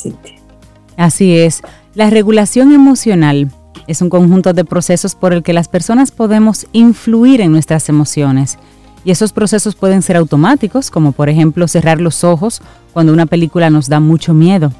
Así 1.00 1.34
es, 1.34 1.62
la 1.94 2.10
regulación 2.10 2.72
emocional 2.72 3.50
es 3.86 4.02
un 4.02 4.10
conjunto 4.10 4.52
de 4.52 4.66
procesos 4.66 5.14
por 5.14 5.32
el 5.32 5.42
que 5.42 5.54
las 5.54 5.66
personas 5.66 6.10
podemos 6.10 6.66
influir 6.72 7.40
en 7.40 7.52
nuestras 7.52 7.88
emociones. 7.88 8.58
Y 9.02 9.10
esos 9.10 9.32
procesos 9.32 9.76
pueden 9.76 10.02
ser 10.02 10.18
automáticos, 10.18 10.90
como 10.90 11.12
por 11.12 11.30
ejemplo 11.30 11.68
cerrar 11.68 12.02
los 12.02 12.22
ojos 12.22 12.60
cuando 12.92 13.14
una 13.14 13.24
película 13.24 13.70
nos 13.70 13.88
da 13.88 13.98
mucho 13.98 14.34
miedo 14.34 14.74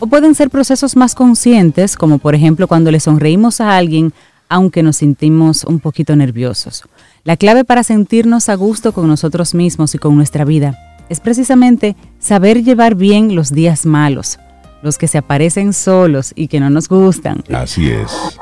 o 0.00 0.06
pueden 0.06 0.34
ser 0.34 0.48
procesos 0.48 0.96
más 0.96 1.14
conscientes, 1.14 1.94
como 1.94 2.16
por 2.16 2.34
ejemplo 2.34 2.68
cuando 2.68 2.90
le 2.90 2.98
sonreímos 2.98 3.60
a 3.60 3.76
alguien 3.76 4.14
aunque 4.48 4.82
nos 4.82 4.96
sentimos 4.96 5.62
un 5.64 5.78
poquito 5.78 6.16
nerviosos. 6.16 6.84
La 7.22 7.36
clave 7.36 7.64
para 7.64 7.82
sentirnos 7.82 8.48
a 8.48 8.54
gusto 8.54 8.92
con 8.92 9.08
nosotros 9.08 9.54
mismos 9.54 9.94
y 9.94 9.98
con 9.98 10.16
nuestra 10.16 10.46
vida 10.46 10.78
es 11.10 11.20
precisamente 11.20 11.96
saber 12.18 12.64
llevar 12.64 12.94
bien 12.94 13.34
los 13.34 13.52
días 13.52 13.84
malos, 13.84 14.38
los 14.86 14.96
que 14.96 15.08
se 15.08 15.18
aparecen 15.18 15.74
solos 15.74 16.32
y 16.34 16.48
que 16.48 16.60
no 16.60 16.70
nos 16.70 16.88
gustan. 16.88 17.44
Así 17.52 17.90
es. 17.90 18.38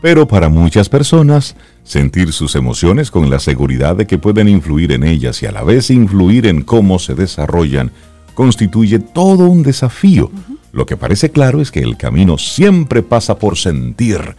Pero 0.00 0.28
para 0.28 0.48
muchas 0.48 0.88
personas, 0.88 1.56
sentir 1.82 2.32
sus 2.32 2.54
emociones 2.54 3.10
con 3.10 3.28
la 3.28 3.40
seguridad 3.40 3.96
de 3.96 4.06
que 4.06 4.16
pueden 4.16 4.48
influir 4.48 4.92
en 4.92 5.02
ellas 5.02 5.42
y 5.42 5.46
a 5.46 5.52
la 5.52 5.64
vez 5.64 5.90
influir 5.90 6.46
en 6.46 6.62
cómo 6.62 6.98
se 6.98 7.14
desarrollan 7.14 7.90
constituye 8.34 9.00
todo 9.00 9.48
un 9.48 9.64
desafío. 9.64 10.30
Lo 10.70 10.86
que 10.86 10.96
parece 10.96 11.30
claro 11.30 11.60
es 11.60 11.72
que 11.72 11.80
el 11.80 11.96
camino 11.96 12.38
siempre 12.38 13.02
pasa 13.02 13.36
por 13.36 13.58
sentir. 13.58 14.36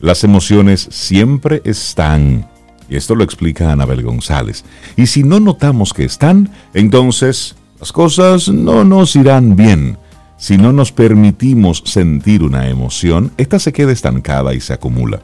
Las 0.00 0.24
emociones 0.24 0.88
siempre 0.90 1.60
están. 1.64 2.48
Y 2.88 2.96
esto 2.96 3.14
lo 3.14 3.22
explica 3.22 3.70
Anabel 3.70 4.02
González. 4.02 4.64
Y 4.96 5.06
si 5.06 5.22
no 5.22 5.38
notamos 5.38 5.92
que 5.92 6.04
están, 6.04 6.50
entonces 6.72 7.54
las 7.78 7.92
cosas 7.92 8.48
no 8.48 8.84
nos 8.84 9.14
irán 9.16 9.56
bien. 9.56 9.98
Si 10.42 10.58
no 10.58 10.72
nos 10.72 10.90
permitimos 10.90 11.84
sentir 11.86 12.42
una 12.42 12.68
emoción, 12.68 13.30
esta 13.36 13.60
se 13.60 13.72
queda 13.72 13.92
estancada 13.92 14.54
y 14.54 14.60
se 14.60 14.72
acumula. 14.72 15.22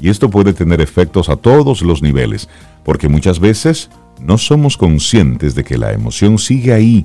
Y 0.00 0.08
esto 0.08 0.30
puede 0.30 0.54
tener 0.54 0.80
efectos 0.80 1.28
a 1.28 1.36
todos 1.36 1.82
los 1.82 2.00
niveles, 2.00 2.48
porque 2.82 3.10
muchas 3.10 3.38
veces 3.38 3.90
no 4.18 4.38
somos 4.38 4.78
conscientes 4.78 5.54
de 5.54 5.62
que 5.62 5.76
la 5.76 5.92
emoción 5.92 6.38
sigue 6.38 6.72
ahí 6.72 7.04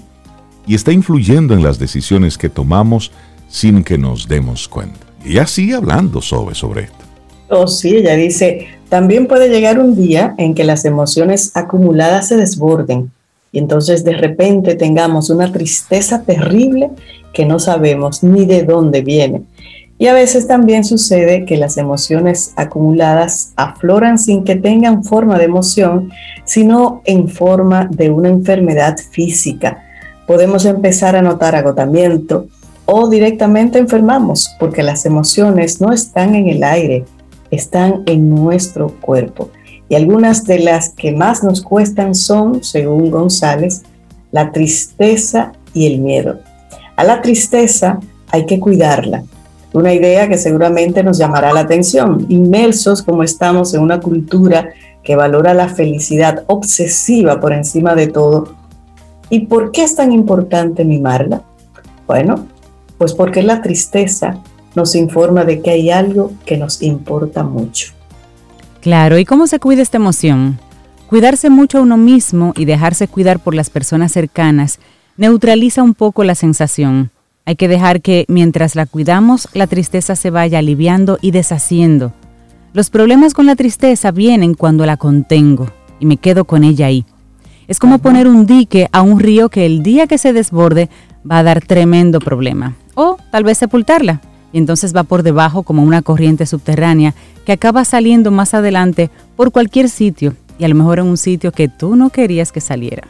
y 0.65 0.75
está 0.75 0.93
influyendo 0.93 1.53
en 1.53 1.61
las 1.61 1.77
decisiones 1.77 2.37
que 2.37 2.47
tomamos 2.47 3.11
sin 3.49 3.83
que 3.83 3.97
nos 3.97 4.29
demos 4.29 4.69
cuenta. 4.69 5.05
Y 5.25 5.37
así 5.37 5.73
hablando 5.73 6.21
sobre, 6.21 6.55
sobre 6.55 6.83
esto. 6.83 7.03
Oh, 7.49 7.67
sí, 7.67 7.97
ella 7.97 8.15
dice, 8.15 8.69
también 8.87 9.27
puede 9.27 9.49
llegar 9.49 9.77
un 9.77 9.97
día 9.97 10.35
en 10.37 10.55
que 10.55 10.63
las 10.63 10.85
emociones 10.85 11.51
acumuladas 11.53 12.29
se 12.29 12.37
desborden 12.37 13.11
y 13.51 13.59
entonces 13.59 14.03
de 14.03 14.13
repente 14.13 14.75
tengamos 14.75 15.29
una 15.29 15.51
tristeza 15.51 16.23
terrible 16.23 16.89
que 17.33 17.45
no 17.45 17.59
sabemos 17.59 18.23
ni 18.23 18.45
de 18.45 18.63
dónde 18.63 19.01
viene. 19.01 19.43
Y 19.97 20.07
a 20.07 20.13
veces 20.13 20.47
también 20.47 20.83
sucede 20.83 21.45
que 21.45 21.57
las 21.57 21.77
emociones 21.77 22.53
acumuladas 22.55 23.53
afloran 23.55 24.17
sin 24.17 24.43
que 24.43 24.55
tengan 24.55 25.03
forma 25.03 25.37
de 25.37 25.45
emoción, 25.45 26.11
sino 26.43 27.01
en 27.05 27.27
forma 27.27 27.87
de 27.91 28.09
una 28.09 28.29
enfermedad 28.29 28.97
física 29.11 29.83
podemos 30.31 30.63
empezar 30.63 31.17
a 31.17 31.21
notar 31.21 31.55
agotamiento 31.55 32.45
o 32.85 33.09
directamente 33.09 33.79
enfermamos 33.79 34.55
porque 34.61 34.81
las 34.81 35.05
emociones 35.05 35.81
no 35.81 35.91
están 35.91 36.35
en 36.35 36.47
el 36.47 36.63
aire, 36.63 37.03
están 37.51 38.03
en 38.05 38.29
nuestro 38.29 38.95
cuerpo. 39.01 39.49
Y 39.91 39.95
algunas 39.95 40.45
de 40.45 40.59
las 40.59 40.93
que 40.93 41.11
más 41.11 41.43
nos 41.43 41.61
cuestan 41.61 42.15
son, 42.15 42.63
según 42.63 43.11
González, 43.11 43.81
la 44.31 44.53
tristeza 44.53 45.51
y 45.73 45.85
el 45.85 45.99
miedo. 45.99 46.39
A 46.95 47.03
la 47.03 47.21
tristeza 47.21 47.99
hay 48.29 48.45
que 48.45 48.57
cuidarla. 48.57 49.25
Una 49.73 49.93
idea 49.93 50.29
que 50.29 50.37
seguramente 50.37 51.03
nos 51.03 51.17
llamará 51.17 51.51
la 51.51 51.59
atención. 51.59 52.25
Inmersos 52.29 53.01
como 53.01 53.21
estamos 53.21 53.73
en 53.73 53.81
una 53.81 53.99
cultura 53.99 54.69
que 55.03 55.17
valora 55.17 55.53
la 55.53 55.67
felicidad 55.67 56.45
obsesiva 56.47 57.41
por 57.41 57.51
encima 57.51 57.93
de 57.93 58.07
todo, 58.07 58.55
¿Y 59.29 59.47
por 59.47 59.73
qué 59.73 59.83
es 59.83 59.97
tan 59.97 60.13
importante 60.13 60.85
mimarla? 60.85 61.41
Bueno, 62.07 62.47
pues 62.97 63.13
porque 63.13 63.43
la 63.43 63.61
tristeza 63.61 64.37
nos 64.73 64.95
informa 64.95 65.43
de 65.43 65.61
que 65.61 65.71
hay 65.71 65.89
algo 65.89 66.31
que 66.45 66.55
nos 66.55 66.81
importa 66.81 67.43
mucho. 67.43 67.93
Claro, 68.81 69.19
¿y 69.19 69.25
cómo 69.25 69.45
se 69.45 69.59
cuida 69.59 69.83
esta 69.83 69.97
emoción? 69.97 70.59
Cuidarse 71.07 71.51
mucho 71.51 71.77
a 71.77 71.81
uno 71.81 71.97
mismo 71.97 72.53
y 72.57 72.65
dejarse 72.65 73.07
cuidar 73.07 73.39
por 73.39 73.53
las 73.53 73.69
personas 73.69 74.11
cercanas 74.11 74.79
neutraliza 75.17 75.83
un 75.83 75.93
poco 75.93 76.23
la 76.23 76.33
sensación. 76.33 77.11
Hay 77.45 77.55
que 77.55 77.67
dejar 77.67 78.01
que 78.01 78.25
mientras 78.27 78.75
la 78.75 78.87
cuidamos, 78.87 79.47
la 79.53 79.67
tristeza 79.67 80.15
se 80.15 80.31
vaya 80.31 80.59
aliviando 80.59 81.19
y 81.21 81.29
deshaciendo. 81.29 82.11
Los 82.73 82.89
problemas 82.89 83.35
con 83.35 83.45
la 83.45 83.55
tristeza 83.55 84.09
vienen 84.09 84.55
cuando 84.55 84.85
la 84.87 84.97
contengo 84.97 85.67
y 85.99 86.07
me 86.07 86.17
quedo 86.17 86.45
con 86.45 86.63
ella 86.63 86.87
ahí. 86.87 87.05
Es 87.67 87.77
como 87.77 87.99
poner 87.99 88.27
un 88.27 88.47
dique 88.47 88.89
a 88.91 89.03
un 89.03 89.19
río 89.19 89.49
que 89.49 89.67
el 89.67 89.83
día 89.83 90.07
que 90.07 90.17
se 90.17 90.33
desborde 90.33 90.89
va 91.29 91.37
a 91.37 91.43
dar 91.43 91.61
tremendo 91.61 92.19
problema. 92.19 92.73
O 92.95 93.17
tal 93.31 93.43
vez 93.43 93.59
sepultarla. 93.59 94.21
Y 94.53 94.57
entonces 94.57 94.95
va 94.95 95.03
por 95.03 95.23
debajo 95.23 95.63
como 95.63 95.83
una 95.83 96.01
corriente 96.01 96.45
subterránea 96.45 97.13
que 97.45 97.51
acaba 97.51 97.85
saliendo 97.85 98.31
más 98.31 98.53
adelante 98.53 99.09
por 99.35 99.51
cualquier 99.51 99.89
sitio 99.89 100.35
y 100.59 100.63
a 100.63 100.67
lo 100.67 100.75
mejor 100.75 100.99
en 100.99 101.07
un 101.07 101.17
sitio 101.17 101.51
que 101.51 101.67
tú 101.67 101.95
no 101.95 102.09
querías 102.09 102.51
que 102.51 102.61
saliera. 102.61 103.07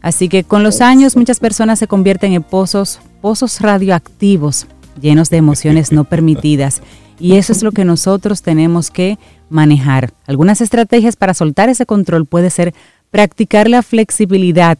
Así 0.00 0.28
que 0.28 0.44
con 0.44 0.62
los 0.62 0.80
años 0.80 1.16
muchas 1.16 1.40
personas 1.40 1.78
se 1.78 1.88
convierten 1.88 2.32
en 2.32 2.42
pozos, 2.42 3.00
pozos 3.20 3.60
radioactivos 3.60 4.66
llenos 5.00 5.30
de 5.30 5.36
emociones 5.36 5.92
no 5.92 6.04
permitidas 6.04 6.82
y 7.20 7.36
eso 7.36 7.52
es 7.52 7.62
lo 7.62 7.72
que 7.72 7.84
nosotros 7.84 8.42
tenemos 8.42 8.90
que 8.90 9.18
manejar. 9.50 10.12
Algunas 10.26 10.60
estrategias 10.60 11.16
para 11.16 11.34
soltar 11.34 11.68
ese 11.68 11.86
control 11.86 12.26
puede 12.26 12.50
ser 12.50 12.74
practicar 13.10 13.68
la 13.68 13.82
flexibilidad, 13.82 14.78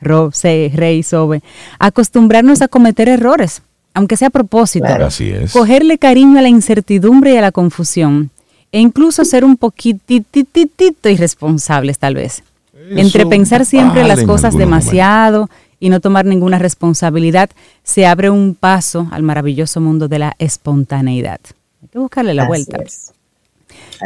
Rey, 0.00 1.02
Sobe, 1.02 1.42
acostumbrarnos 1.78 2.62
a 2.62 2.68
cometer 2.68 3.08
errores, 3.08 3.62
aunque 3.96 4.18
sea 4.18 4.28
a 4.28 4.30
propósito. 4.30 4.86
Así 4.86 5.30
es. 5.30 5.52
Cogerle 5.52 5.96
cariño 5.96 6.38
a 6.38 6.42
la 6.42 6.50
incertidumbre 6.50 7.32
y 7.32 7.38
a 7.38 7.40
la 7.40 7.50
confusión, 7.50 8.30
e 8.70 8.78
incluso 8.78 9.24
ser 9.24 9.42
un 9.42 9.56
poquitito 9.56 11.08
irresponsables 11.08 11.98
tal 11.98 12.14
vez. 12.14 12.42
Entre 12.90 13.24
pensar 13.24 13.64
siempre 13.64 14.04
las 14.04 14.22
cosas 14.24 14.54
demasiado 14.54 15.48
y 15.80 15.88
no 15.88 16.00
tomar 16.00 16.26
ninguna 16.26 16.58
responsabilidad, 16.58 17.48
se 17.84 18.04
abre 18.04 18.28
un 18.28 18.54
paso 18.54 19.08
al 19.12 19.22
maravilloso 19.22 19.80
mundo 19.80 20.08
de 20.08 20.18
la 20.18 20.36
espontaneidad. 20.38 21.40
Hay 21.82 21.88
que 21.88 21.98
buscarle 21.98 22.34
la 22.34 22.46
vuelta. 22.46 22.78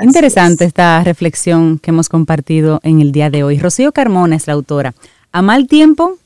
Interesante 0.01 0.67
esta 0.67 1.03
reflexión 1.03 1.81
que 1.81 1.91
hemos 1.91 2.09
compartido 2.09 2.79
en 2.85 3.01
el 3.01 3.11
día 3.11 3.29
de 3.29 3.43
hoy. 3.43 3.59
Rocío 3.59 3.91
Carmona 3.91 4.37
es 4.37 4.47
la 4.47 4.53
autora. 4.53 4.95
A 5.33 5.43
mal 5.43 5.67
tiempo, 5.67 6.17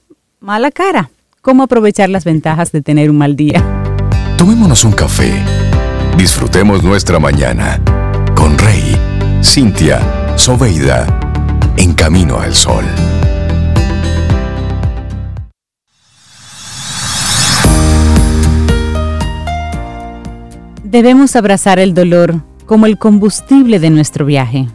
mala 0.41 0.71
cara. 0.71 1.11
¿Cómo 1.45 1.65
aprovechar 1.65 2.09
las 2.09 2.25
ventajas 2.25 2.73
de 2.73 2.81
tener 2.81 3.11
un 3.11 3.19
mal 3.19 3.37
día? 3.37 3.63
Tomémonos 4.39 4.83
un 4.83 4.93
café. 4.93 5.31
Disfrutemos 6.17 6.83
nuestra 6.83 7.19
mañana 7.19 7.83
con 8.35 8.57
Rey, 8.57 8.97
Cintia, 9.43 10.01
Soveida, 10.37 11.07
en 11.77 11.93
camino 11.93 12.39
al 12.41 12.55
sol. 12.55 12.87
Debemos 20.83 21.37
abrazar 21.37 21.79
el 21.79 21.93
dolor 21.93 22.43
como 22.65 22.87
el 22.87 22.97
combustible 22.97 23.81
de 23.81 23.91
nuestro 23.91 24.25
viaje. 24.25 24.67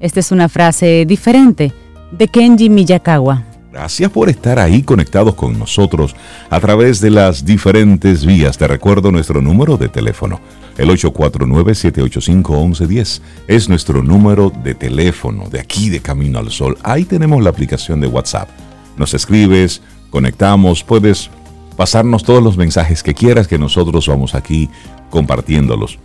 Esta 0.00 0.18
es 0.18 0.32
una 0.32 0.48
frase 0.48 1.04
diferente 1.06 1.72
de 2.10 2.26
Kenji 2.26 2.68
Miyakawa. 2.68 3.49
Gracias 3.72 4.10
por 4.10 4.28
estar 4.28 4.58
ahí 4.58 4.82
conectados 4.82 5.36
con 5.36 5.56
nosotros 5.56 6.16
a 6.50 6.58
través 6.58 7.00
de 7.00 7.10
las 7.10 7.44
diferentes 7.44 8.26
vías. 8.26 8.58
Te 8.58 8.66
recuerdo 8.66 9.12
nuestro 9.12 9.40
número 9.40 9.76
de 9.76 9.88
teléfono. 9.88 10.40
El 10.76 10.90
849-785-1110 10.90 13.20
es 13.46 13.68
nuestro 13.68 14.02
número 14.02 14.50
de 14.50 14.74
teléfono 14.74 15.48
de 15.48 15.60
aquí 15.60 15.88
de 15.88 16.00
Camino 16.00 16.40
al 16.40 16.50
Sol. 16.50 16.78
Ahí 16.82 17.04
tenemos 17.04 17.44
la 17.44 17.50
aplicación 17.50 18.00
de 18.00 18.08
WhatsApp. 18.08 18.48
nos 18.96 19.14
escribes, 19.14 19.82
conectamos, 20.10 20.82
puedes 20.82 21.30
pasarnos 21.76 22.24
todos 22.24 22.42
los 22.42 22.56
mensajes 22.56 23.04
que 23.04 23.14
quieras 23.14 23.46
que 23.46 23.58
nosotros 23.58 24.08
vamos 24.08 24.34
aquí 24.34 24.68
compartiéndolos. 25.10 26.00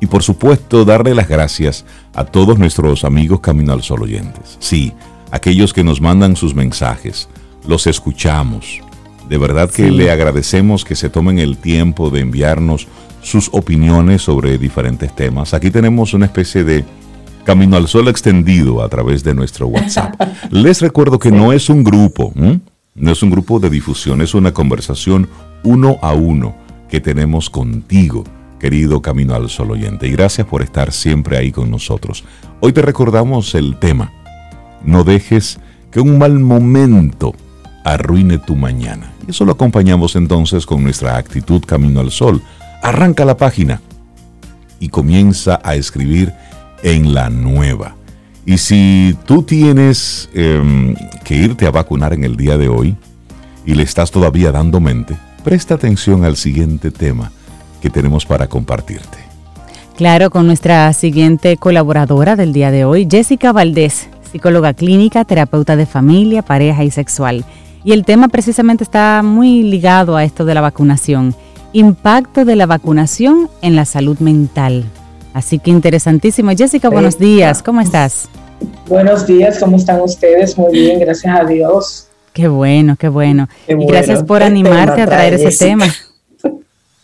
Y 0.00 0.06
por 0.06 0.24
supuesto, 0.24 0.84
darle 0.84 1.14
las 1.14 1.28
gracias 1.28 1.84
a 2.12 2.24
todos 2.24 2.58
nuestros 2.58 3.04
amigos 3.04 3.38
Camino 3.38 3.72
al 3.72 3.84
Sol 3.84 4.02
oyentes. 4.02 4.56
Sí, 4.58 4.92
aquellos 5.32 5.72
que 5.72 5.82
nos 5.82 6.00
mandan 6.00 6.36
sus 6.36 6.54
mensajes, 6.54 7.28
los 7.66 7.88
escuchamos. 7.88 8.80
De 9.28 9.38
verdad 9.38 9.70
que 9.70 9.90
le 9.90 10.10
agradecemos 10.10 10.84
que 10.84 10.94
se 10.94 11.08
tomen 11.08 11.38
el 11.38 11.56
tiempo 11.56 12.10
de 12.10 12.20
enviarnos 12.20 12.86
sus 13.22 13.48
opiniones 13.52 14.22
sobre 14.22 14.58
diferentes 14.58 15.14
temas. 15.16 15.54
Aquí 15.54 15.70
tenemos 15.70 16.12
una 16.12 16.26
especie 16.26 16.64
de 16.64 16.84
Camino 17.44 17.76
al 17.76 17.88
Sol 17.88 18.08
extendido 18.08 18.82
a 18.82 18.88
través 18.88 19.24
de 19.24 19.34
nuestro 19.34 19.66
WhatsApp. 19.68 20.20
Les 20.50 20.80
recuerdo 20.80 21.18
que 21.18 21.30
no 21.30 21.52
es 21.52 21.70
un 21.70 21.82
grupo, 21.82 22.32
no 22.94 23.10
es 23.10 23.22
un 23.22 23.30
grupo 23.30 23.58
de 23.58 23.70
difusión, 23.70 24.20
es 24.20 24.34
una 24.34 24.52
conversación 24.52 25.28
uno 25.64 25.98
a 26.02 26.12
uno 26.12 26.54
que 26.90 27.00
tenemos 27.00 27.48
contigo, 27.48 28.24
querido 28.60 29.00
Camino 29.00 29.34
al 29.34 29.48
Sol 29.48 29.70
oyente. 29.70 30.06
Y 30.06 30.12
gracias 30.12 30.46
por 30.46 30.62
estar 30.62 30.92
siempre 30.92 31.38
ahí 31.38 31.52
con 31.52 31.70
nosotros. 31.70 32.22
Hoy 32.60 32.72
te 32.72 32.82
recordamos 32.82 33.54
el 33.54 33.78
tema. 33.78 34.21
No 34.84 35.04
dejes 35.04 35.58
que 35.90 36.00
un 36.00 36.18
mal 36.18 36.38
momento 36.38 37.34
arruine 37.84 38.38
tu 38.38 38.56
mañana. 38.56 39.12
Y 39.26 39.30
eso 39.30 39.44
lo 39.44 39.52
acompañamos 39.52 40.16
entonces 40.16 40.66
con 40.66 40.82
nuestra 40.82 41.16
actitud 41.16 41.62
Camino 41.64 42.00
al 42.00 42.10
Sol. 42.10 42.42
Arranca 42.82 43.24
la 43.24 43.36
página 43.36 43.80
y 44.80 44.88
comienza 44.88 45.60
a 45.62 45.74
escribir 45.76 46.32
en 46.82 47.14
la 47.14 47.30
nueva. 47.30 47.94
Y 48.44 48.58
si 48.58 49.16
tú 49.24 49.44
tienes 49.44 50.28
em, 50.34 50.96
que 51.24 51.36
irte 51.36 51.66
a 51.66 51.70
vacunar 51.70 52.12
en 52.12 52.24
el 52.24 52.36
día 52.36 52.58
de 52.58 52.68
hoy 52.68 52.96
y 53.64 53.74
le 53.74 53.84
estás 53.84 54.10
todavía 54.10 54.50
dando 54.50 54.80
mente, 54.80 55.16
presta 55.44 55.74
atención 55.74 56.24
al 56.24 56.36
siguiente 56.36 56.90
tema 56.90 57.30
que 57.80 57.90
tenemos 57.90 58.26
para 58.26 58.48
compartirte. 58.48 59.18
Claro, 59.96 60.30
con 60.30 60.46
nuestra 60.46 60.92
siguiente 60.94 61.56
colaboradora 61.56 62.34
del 62.34 62.52
día 62.52 62.70
de 62.72 62.84
hoy, 62.84 63.06
Jessica 63.08 63.52
Valdés, 63.52 64.08
psicóloga 64.32 64.72
clínica, 64.72 65.24
terapeuta 65.24 65.76
de 65.76 65.86
familia, 65.86 66.42
pareja 66.42 66.82
y 66.84 66.90
sexual. 66.90 67.44
Y 67.84 67.92
el 67.92 68.04
tema 68.04 68.28
precisamente 68.28 68.82
está 68.82 69.22
muy 69.22 69.62
ligado 69.62 70.16
a 70.16 70.24
esto 70.24 70.44
de 70.44 70.54
la 70.54 70.60
vacunación. 70.60 71.34
Impacto 71.72 72.44
de 72.44 72.56
la 72.56 72.66
vacunación 72.66 73.50
en 73.60 73.76
la 73.76 73.84
salud 73.84 74.18
mental. 74.18 74.84
Así 75.34 75.58
que 75.58 75.70
interesantísimo. 75.70 76.50
Jessica, 76.56 76.88
buenos 76.88 77.18
días, 77.18 77.62
¿cómo 77.62 77.80
estás? 77.80 78.28
Buenos 78.88 79.26
días, 79.26 79.58
¿cómo 79.58 79.76
están 79.76 80.00
ustedes? 80.00 80.56
Muy 80.56 80.72
bien, 80.72 81.00
gracias 81.00 81.38
a 81.38 81.44
Dios. 81.44 82.08
Qué 82.32 82.48
bueno, 82.48 82.96
qué 82.96 83.08
bueno. 83.08 83.48
y 83.68 83.86
gracias 83.86 84.22
por 84.22 84.42
animarte 84.42 85.02
a 85.02 85.06
traer 85.06 85.34
ese 85.34 85.66
tema. 85.66 85.86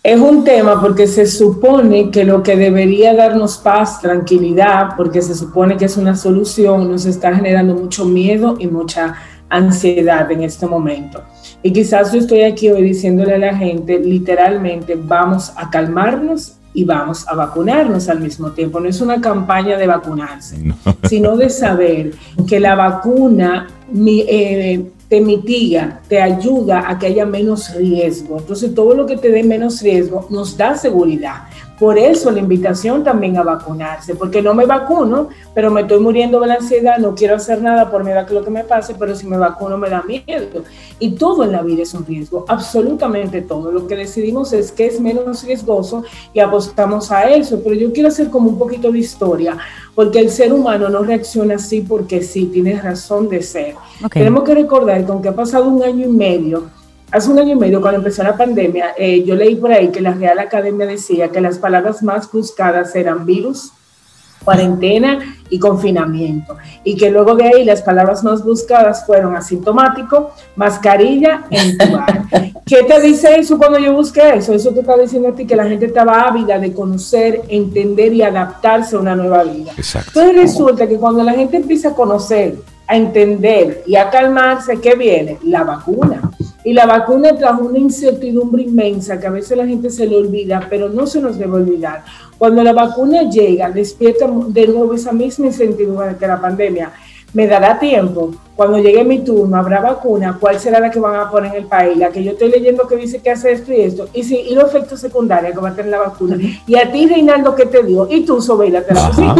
Es 0.02 0.20
un 0.20 0.44
tema 0.44 0.80
porque 0.80 1.06
se 1.06 1.26
supone 1.26 2.10
que 2.10 2.24
lo 2.24 2.42
que 2.42 2.56
debería 2.56 3.14
darnos 3.14 3.58
paz, 3.58 4.00
tranquilidad, 4.00 4.90
porque 4.96 5.20
se 5.20 5.34
supone 5.34 5.76
que 5.76 5.86
es 5.86 5.96
una 5.96 6.14
solución, 6.14 6.90
nos 6.90 7.04
está 7.04 7.34
generando 7.34 7.74
mucho 7.74 8.04
miedo 8.04 8.56
y 8.60 8.68
mucha 8.68 9.16
ansiedad 9.48 10.30
en 10.30 10.44
este 10.44 10.66
momento. 10.66 11.22
Y 11.62 11.72
quizás 11.72 12.12
yo 12.12 12.20
estoy 12.20 12.42
aquí 12.42 12.70
hoy 12.70 12.82
diciéndole 12.82 13.34
a 13.34 13.38
la 13.38 13.56
gente, 13.56 13.98
literalmente, 13.98 14.96
vamos 14.96 15.52
a 15.56 15.68
calmarnos 15.68 16.54
y 16.72 16.84
vamos 16.84 17.26
a 17.26 17.34
vacunarnos 17.34 18.08
al 18.08 18.20
mismo 18.20 18.52
tiempo. 18.52 18.78
No 18.78 18.88
es 18.88 19.00
una 19.00 19.20
campaña 19.20 19.76
de 19.76 19.88
vacunarse, 19.88 20.58
sino 21.08 21.36
de 21.36 21.50
saber 21.50 22.12
que 22.46 22.60
la 22.60 22.76
vacuna 22.76 23.66
eh, 24.06 24.90
te 25.08 25.20
mitiga, 25.20 26.00
te 26.08 26.20
ayuda 26.20 26.84
a 26.88 26.98
que 26.98 27.06
haya 27.06 27.24
menos 27.24 27.74
riesgo. 27.74 28.38
Entonces, 28.38 28.74
todo 28.74 28.94
lo 28.94 29.06
que 29.06 29.16
te 29.16 29.30
dé 29.30 29.42
menos 29.42 29.80
riesgo 29.80 30.26
nos 30.30 30.56
da 30.56 30.76
seguridad. 30.76 31.44
Por 31.78 31.96
eso 31.98 32.30
la 32.30 32.40
invitación 32.40 33.04
también 33.04 33.36
a 33.36 33.42
vacunarse, 33.42 34.14
porque 34.14 34.42
no 34.42 34.54
me 34.54 34.66
vacuno, 34.66 35.28
pero 35.54 35.70
me 35.70 35.82
estoy 35.82 36.00
muriendo 36.00 36.40
de 36.40 36.48
la 36.48 36.54
ansiedad, 36.54 36.98
no 36.98 37.14
quiero 37.14 37.36
hacer 37.36 37.62
nada 37.62 37.90
por 37.90 38.02
miedo 38.04 38.18
a 38.18 38.26
que 38.26 38.34
lo 38.34 38.44
que 38.44 38.50
me 38.50 38.64
pase, 38.64 38.94
pero 38.98 39.14
si 39.14 39.26
me 39.26 39.36
vacuno 39.36 39.78
me 39.78 39.88
da 39.88 40.02
miedo. 40.02 40.64
Y 40.98 41.12
todo 41.12 41.44
en 41.44 41.52
la 41.52 41.62
vida 41.62 41.82
es 41.82 41.94
un 41.94 42.04
riesgo, 42.04 42.44
absolutamente 42.48 43.42
todo. 43.42 43.70
Lo 43.70 43.86
que 43.86 43.96
decidimos 43.96 44.52
es 44.52 44.72
que 44.72 44.86
es 44.86 45.00
menos 45.00 45.44
riesgoso 45.44 46.02
y 46.32 46.40
apostamos 46.40 47.12
a 47.12 47.28
eso, 47.30 47.60
pero 47.62 47.74
yo 47.74 47.92
quiero 47.92 48.08
hacer 48.08 48.30
como 48.30 48.50
un 48.50 48.58
poquito 48.58 48.90
de 48.90 48.98
historia, 48.98 49.56
porque 49.94 50.18
el 50.18 50.30
ser 50.30 50.52
humano 50.52 50.88
no 50.88 51.02
reacciona 51.02 51.56
así 51.56 51.80
porque 51.80 52.22
sí, 52.22 52.46
tiene 52.46 52.80
razón 52.80 53.28
de 53.28 53.42
ser. 53.42 53.74
Tenemos 54.12 54.44
que 54.44 54.54
recordar 54.54 55.04
que 55.04 55.12
aunque 55.12 55.28
ha 55.28 55.34
pasado 55.34 55.68
un 55.68 55.82
año 55.82 56.06
y 56.06 56.10
medio, 56.10 56.64
Hace 57.10 57.30
un 57.30 57.38
año 57.38 57.54
y 57.54 57.56
medio, 57.56 57.80
cuando 57.80 57.98
empezó 57.98 58.22
la 58.22 58.36
pandemia, 58.36 58.94
eh, 58.98 59.24
yo 59.24 59.34
leí 59.34 59.56
por 59.56 59.72
ahí 59.72 59.88
que 59.88 60.00
la 60.00 60.12
Real 60.12 60.38
Academia 60.38 60.86
decía 60.86 61.30
que 61.30 61.40
las 61.40 61.58
palabras 61.58 62.02
más 62.02 62.30
buscadas 62.30 62.94
eran 62.94 63.24
virus, 63.24 63.72
cuarentena 64.44 65.36
y 65.48 65.58
confinamiento. 65.58 66.58
Y 66.84 66.96
que 66.96 67.10
luego 67.10 67.34
de 67.34 67.44
ahí 67.44 67.64
las 67.64 67.80
palabras 67.80 68.22
más 68.24 68.44
buscadas 68.44 69.06
fueron 69.06 69.34
asintomático, 69.34 70.32
mascarilla, 70.54 71.44
entubar. 71.50 72.24
¿Qué 72.66 72.82
te 72.82 73.00
dice 73.00 73.36
eso 73.36 73.56
cuando 73.56 73.78
yo 73.78 73.94
busqué 73.94 74.34
eso? 74.34 74.52
Eso 74.52 74.72
te 74.72 74.80
está 74.80 74.96
diciendo 74.98 75.30
a 75.30 75.34
ti 75.34 75.46
que 75.46 75.56
la 75.56 75.66
gente 75.66 75.86
estaba 75.86 76.28
ávida 76.28 76.58
de 76.58 76.74
conocer, 76.74 77.40
entender 77.48 78.12
y 78.12 78.20
adaptarse 78.20 78.96
a 78.96 78.98
una 78.98 79.16
nueva 79.16 79.44
vida. 79.44 79.72
Exacto. 79.76 80.20
Entonces 80.20 80.42
resulta 80.42 80.86
que 80.86 80.96
cuando 80.96 81.24
la 81.24 81.32
gente 81.32 81.56
empieza 81.56 81.88
a 81.88 81.94
conocer, 81.94 82.56
a 82.86 82.96
entender 82.96 83.82
y 83.86 83.96
a 83.96 84.10
calmarse, 84.10 84.78
¿qué 84.78 84.94
viene? 84.94 85.38
La 85.42 85.64
vacuna. 85.64 86.27
Y 86.64 86.72
la 86.72 86.86
vacuna 86.86 87.36
trajo 87.36 87.64
una 87.64 87.78
incertidumbre 87.78 88.64
inmensa 88.64 89.18
que 89.18 89.28
a 89.28 89.30
veces 89.30 89.56
la 89.56 89.66
gente 89.66 89.90
se 89.90 90.06
le 90.06 90.16
olvida, 90.16 90.66
pero 90.68 90.88
no 90.88 91.06
se 91.06 91.20
nos 91.20 91.38
debe 91.38 91.54
olvidar. 91.54 92.04
Cuando 92.36 92.62
la 92.64 92.72
vacuna 92.72 93.22
llega, 93.30 93.70
despierta 93.70 94.26
de 94.48 94.66
nuevo 94.66 94.92
esa 94.94 95.12
misma 95.12 95.46
incertidumbre 95.46 96.16
que 96.18 96.26
la 96.26 96.40
pandemia. 96.40 96.92
Me 97.32 97.46
dará 97.46 97.78
tiempo. 97.78 98.32
Cuando 98.56 98.78
llegue 98.78 99.04
mi 99.04 99.20
turno, 99.20 99.56
habrá 99.56 99.80
vacuna. 99.80 100.36
¿Cuál 100.40 100.58
será 100.58 100.80
la 100.80 100.90
que 100.90 100.98
van 100.98 101.14
a 101.14 101.30
poner 101.30 101.52
en 101.52 101.62
el 101.62 101.66
país? 101.66 101.96
La 101.96 102.10
que 102.10 102.24
yo 102.24 102.32
estoy 102.32 102.50
leyendo 102.50 102.88
que 102.88 102.96
dice 102.96 103.20
que 103.20 103.30
hace 103.30 103.52
esto 103.52 103.72
y 103.72 103.82
esto. 103.82 104.08
Y, 104.14 104.24
si, 104.24 104.36
y 104.36 104.54
los 104.54 104.64
efectos 104.64 105.00
secundarios 105.00 105.52
que 105.52 105.60
va 105.60 105.68
a 105.68 105.74
tener 105.74 105.90
la 105.90 105.98
vacuna. 105.98 106.38
Y 106.66 106.74
a 106.76 106.90
ti, 106.90 107.06
Reinaldo, 107.06 107.54
¿qué 107.54 107.66
te 107.66 107.82
digo? 107.82 108.08
Y 108.10 108.24
tú, 108.24 108.40
Sobela, 108.40 108.82
te 108.82 108.94
la 108.94 109.36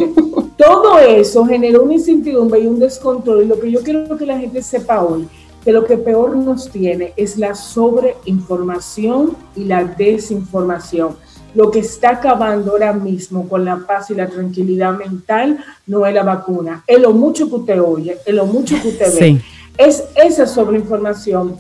Todo 0.57 0.98
eso 0.98 1.44
generó 1.46 1.83
una 1.83 1.94
incertidumbre 1.94 2.61
y 2.61 2.66
un 2.66 2.78
descontrol. 2.78 3.42
Y 3.42 3.46
lo 3.46 3.59
que 3.59 3.70
yo 3.70 3.83
quiero 3.83 4.16
que 4.16 4.26
la 4.26 4.38
gente 4.38 4.62
sepa 4.62 5.02
hoy 5.02 5.26
que 5.68 5.72
lo 5.74 5.85
que 5.85 5.98
peor 5.98 6.35
nos 6.35 6.70
tiene 6.70 7.12
es 7.14 7.37
la 7.37 7.54
sobreinformación 7.54 9.37
y 9.54 9.64
la 9.64 9.85
desinformación. 9.85 11.16
Lo 11.54 11.70
que 11.70 11.81
está 11.81 12.12
acabando 12.12 12.70
ahora 12.70 12.94
mismo 12.94 13.46
con 13.46 13.66
la 13.66 13.76
paz 13.87 14.11
y 14.11 14.14
la 14.14 14.28
tranquilidad 14.28 14.96
mental 14.96 15.62
no 15.87 16.07
es 16.07 16.14
la 16.14 16.22
vacuna, 16.22 16.83
es 16.87 16.98
lo 16.98 17.12
mucho 17.12 17.50
que 17.50 17.57
usted 17.57 17.83
oye, 17.83 18.16
es 18.24 18.35
lo 18.35 18.46
mucho 18.46 18.81
que 18.81 18.88
usted 18.88 19.20
ve. 19.20 19.42
Es 19.76 20.04
esa 20.14 20.46
sobreinformación 20.46 21.59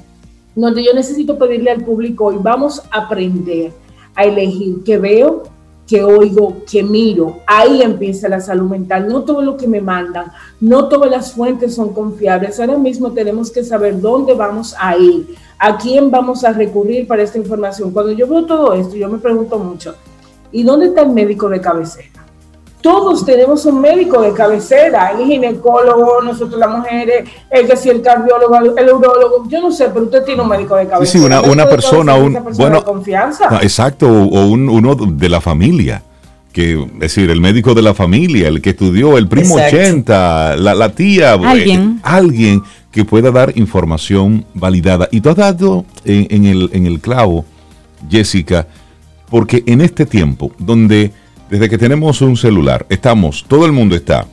donde 0.54 0.82
yo 0.82 0.94
necesito 0.94 1.36
pedirle 1.36 1.70
al 1.70 1.84
público 1.84 2.28
hoy, 2.28 2.36
vamos 2.40 2.82
a 2.90 3.00
aprender 3.02 3.72
a 4.14 4.24
elegir 4.24 4.76
qué 4.86 4.96
veo, 4.96 5.42
que 5.88 6.04
oigo, 6.04 6.64
que 6.70 6.82
miro. 6.82 7.40
Ahí 7.46 7.80
empieza 7.80 8.28
la 8.28 8.40
salud 8.40 8.68
mental. 8.68 9.08
No 9.08 9.24
todo 9.24 9.40
lo 9.40 9.56
que 9.56 9.66
me 9.66 9.80
mandan, 9.80 10.30
no 10.60 10.86
todas 10.88 11.10
las 11.10 11.32
fuentes 11.32 11.74
son 11.74 11.94
confiables. 11.94 12.60
Ahora 12.60 12.76
mismo 12.76 13.12
tenemos 13.12 13.50
que 13.50 13.64
saber 13.64 13.98
dónde 13.98 14.34
vamos 14.34 14.76
a 14.78 14.96
ir, 14.98 15.34
a 15.58 15.78
quién 15.78 16.10
vamos 16.10 16.44
a 16.44 16.52
recurrir 16.52 17.08
para 17.08 17.22
esta 17.22 17.38
información. 17.38 17.90
Cuando 17.90 18.12
yo 18.12 18.28
veo 18.28 18.44
todo 18.44 18.74
esto, 18.74 18.96
yo 18.96 19.08
me 19.08 19.18
pregunto 19.18 19.58
mucho, 19.58 19.94
¿y 20.52 20.62
dónde 20.62 20.86
está 20.86 21.02
el 21.02 21.10
médico 21.10 21.48
de 21.48 21.60
cabecera? 21.60 22.27
Todos 22.80 23.24
tenemos 23.24 23.64
un 23.66 23.80
médico 23.80 24.20
de 24.22 24.32
cabecera, 24.32 25.10
el 25.10 25.26
ginecólogo, 25.26 26.22
nosotros 26.22 26.58
las 26.58 26.70
mujeres, 26.70 27.28
el 27.50 27.66
que 27.66 27.76
si 27.76 27.88
el 27.88 28.02
cardiólogo, 28.02 28.56
el 28.76 28.92
urólogo, 28.92 29.48
yo 29.48 29.60
no 29.60 29.72
sé, 29.72 29.88
pero 29.88 30.04
usted 30.04 30.24
tiene 30.24 30.42
un 30.42 30.48
médico 30.48 30.76
de 30.76 30.86
cabecera. 30.86 31.06
Sí, 31.06 31.18
una, 31.18 31.40
una 31.40 31.68
persona, 31.68 32.14
un, 32.14 32.38
bueno, 32.56 32.78
de 32.78 32.84
confianza. 32.84 33.58
exacto, 33.62 34.06
o 34.08 34.46
un, 34.46 34.68
uno 34.68 34.94
de 34.94 35.28
la 35.28 35.40
familia. 35.40 36.02
Que, 36.52 36.82
es 36.82 36.98
decir, 36.98 37.30
el 37.30 37.40
médico 37.40 37.74
de 37.74 37.82
la 37.82 37.94
familia, 37.94 38.48
el 38.48 38.62
que 38.62 38.70
estudió, 38.70 39.18
el 39.18 39.28
primo 39.28 39.56
80, 39.56 40.56
la, 40.56 40.88
tía, 40.90 41.34
eh, 41.34 41.40
alguien. 41.44 42.00
alguien 42.02 42.62
que 42.90 43.04
pueda 43.04 43.30
dar 43.30 43.56
información 43.56 44.44
validada. 44.54 45.08
Y 45.12 45.20
tú 45.20 45.28
has 45.30 45.36
dado 45.36 45.84
en, 46.04 46.46
el, 46.46 46.70
en 46.72 46.86
el 46.86 47.00
clavo, 47.00 47.44
Jessica, 48.10 48.66
porque 49.30 49.62
en 49.66 49.82
este 49.82 50.06
tiempo 50.06 50.50
donde 50.58 51.12
desde 51.50 51.68
que 51.68 51.78
tenemos 51.78 52.20
un 52.20 52.36
celular, 52.36 52.86
estamos, 52.88 53.44
todo 53.48 53.66
el 53.66 53.72
mundo 53.72 53.96
está 53.96 54.26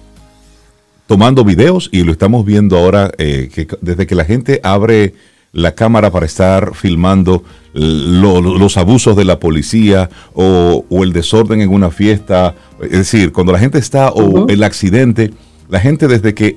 tomando 1.08 1.44
videos 1.44 1.90
y 1.92 2.04
lo 2.04 2.12
estamos 2.12 2.46
viendo 2.46 2.78
ahora, 2.78 3.12
eh, 3.18 3.50
que 3.54 3.68
desde 3.82 4.08
que 4.08 4.16
la 4.16 4.26
gente 4.26 4.60
abre 4.64 5.14
la 5.52 5.74
cámara 5.74 6.12
para 6.12 6.26
estar 6.26 6.76
filmando 6.76 7.44
los 7.74 8.78
abusos 8.78 9.16
de 9.16 9.24
la 9.24 9.40
policía 9.40 10.10
o, 10.34 10.86
el 10.90 11.14
desorden 11.14 11.62
en 11.62 11.70
una 11.70 11.92
fiesta, 11.92 12.56
es 12.82 12.92
decir, 12.92 13.32
cuando 13.32 13.54
la 13.54 13.60
gente 13.60 13.78
está 13.78 14.10
o 14.10 14.48
el 14.50 14.64
accidente, 14.64 15.32
la 15.70 15.80
gente 15.80 16.08
desde 16.08 16.34
que 16.34 16.54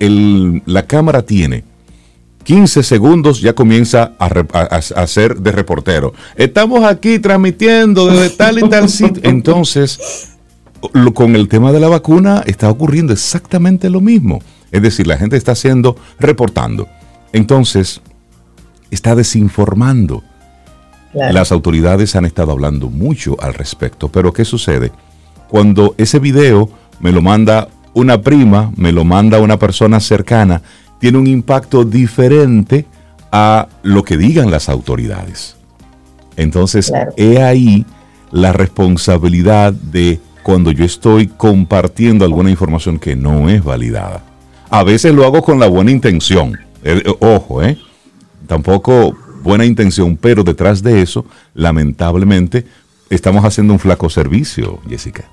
la 0.66 0.86
cámara 0.86 1.22
tiene 1.22 1.64
15 2.44 2.82
segundos 2.82 3.40
ya 3.40 3.52
comienza 3.52 4.14
a, 4.18 4.26
a, 4.26 5.06
ser 5.06 5.36
de 5.36 5.52
reportero. 5.52 6.14
Estamos 6.34 6.82
aquí 6.82 7.18
transmitiendo 7.18 8.06
desde 8.06 8.30
tal 8.36 8.58
y 8.58 8.68
tal 8.68 8.88
sitio. 8.88 9.20
Entonces, 9.22 10.37
con 11.14 11.36
el 11.36 11.48
tema 11.48 11.72
de 11.72 11.80
la 11.80 11.88
vacuna 11.88 12.42
está 12.46 12.70
ocurriendo 12.70 13.12
exactamente 13.12 13.90
lo 13.90 14.00
mismo. 14.00 14.40
Es 14.70 14.82
decir, 14.82 15.06
la 15.06 15.16
gente 15.16 15.36
está 15.36 15.52
haciendo, 15.52 15.96
reportando. 16.18 16.88
Entonces, 17.32 18.00
está 18.90 19.14
desinformando. 19.14 20.22
Las 21.14 21.52
autoridades 21.52 22.14
han 22.16 22.26
estado 22.26 22.52
hablando 22.52 22.90
mucho 22.90 23.36
al 23.40 23.54
respecto, 23.54 24.08
pero 24.08 24.32
¿qué 24.32 24.44
sucede? 24.44 24.92
Cuando 25.48 25.94
ese 25.96 26.18
video 26.18 26.68
me 27.00 27.12
lo 27.12 27.22
manda 27.22 27.68
una 27.94 28.20
prima, 28.20 28.70
me 28.76 28.92
lo 28.92 29.04
manda 29.04 29.40
una 29.40 29.58
persona 29.58 30.00
cercana, 30.00 30.62
tiene 31.00 31.18
un 31.18 31.26
impacto 31.26 31.84
diferente 31.84 32.86
a 33.32 33.68
lo 33.82 34.04
que 34.04 34.16
digan 34.16 34.50
las 34.50 34.68
autoridades. 34.68 35.56
Entonces, 36.36 36.92
he 37.16 37.42
ahí 37.42 37.84
la 38.30 38.52
responsabilidad 38.52 39.72
de 39.72 40.20
cuando 40.48 40.70
yo 40.70 40.86
estoy 40.86 41.26
compartiendo 41.26 42.24
alguna 42.24 42.48
información 42.48 42.98
que 42.98 43.14
no 43.14 43.50
es 43.50 43.62
validada. 43.62 44.22
A 44.70 44.82
veces 44.82 45.12
lo 45.12 45.26
hago 45.26 45.42
con 45.42 45.60
la 45.60 45.66
buena 45.66 45.90
intención. 45.90 46.58
Eh, 46.82 47.02
ojo, 47.20 47.62
¿eh? 47.62 47.76
Tampoco 48.46 49.14
buena 49.42 49.66
intención, 49.66 50.16
pero 50.16 50.42
detrás 50.42 50.82
de 50.82 51.02
eso, 51.02 51.26
lamentablemente, 51.52 52.64
estamos 53.10 53.44
haciendo 53.44 53.74
un 53.74 53.78
flaco 53.78 54.08
servicio, 54.08 54.78
Jessica. 54.88 55.24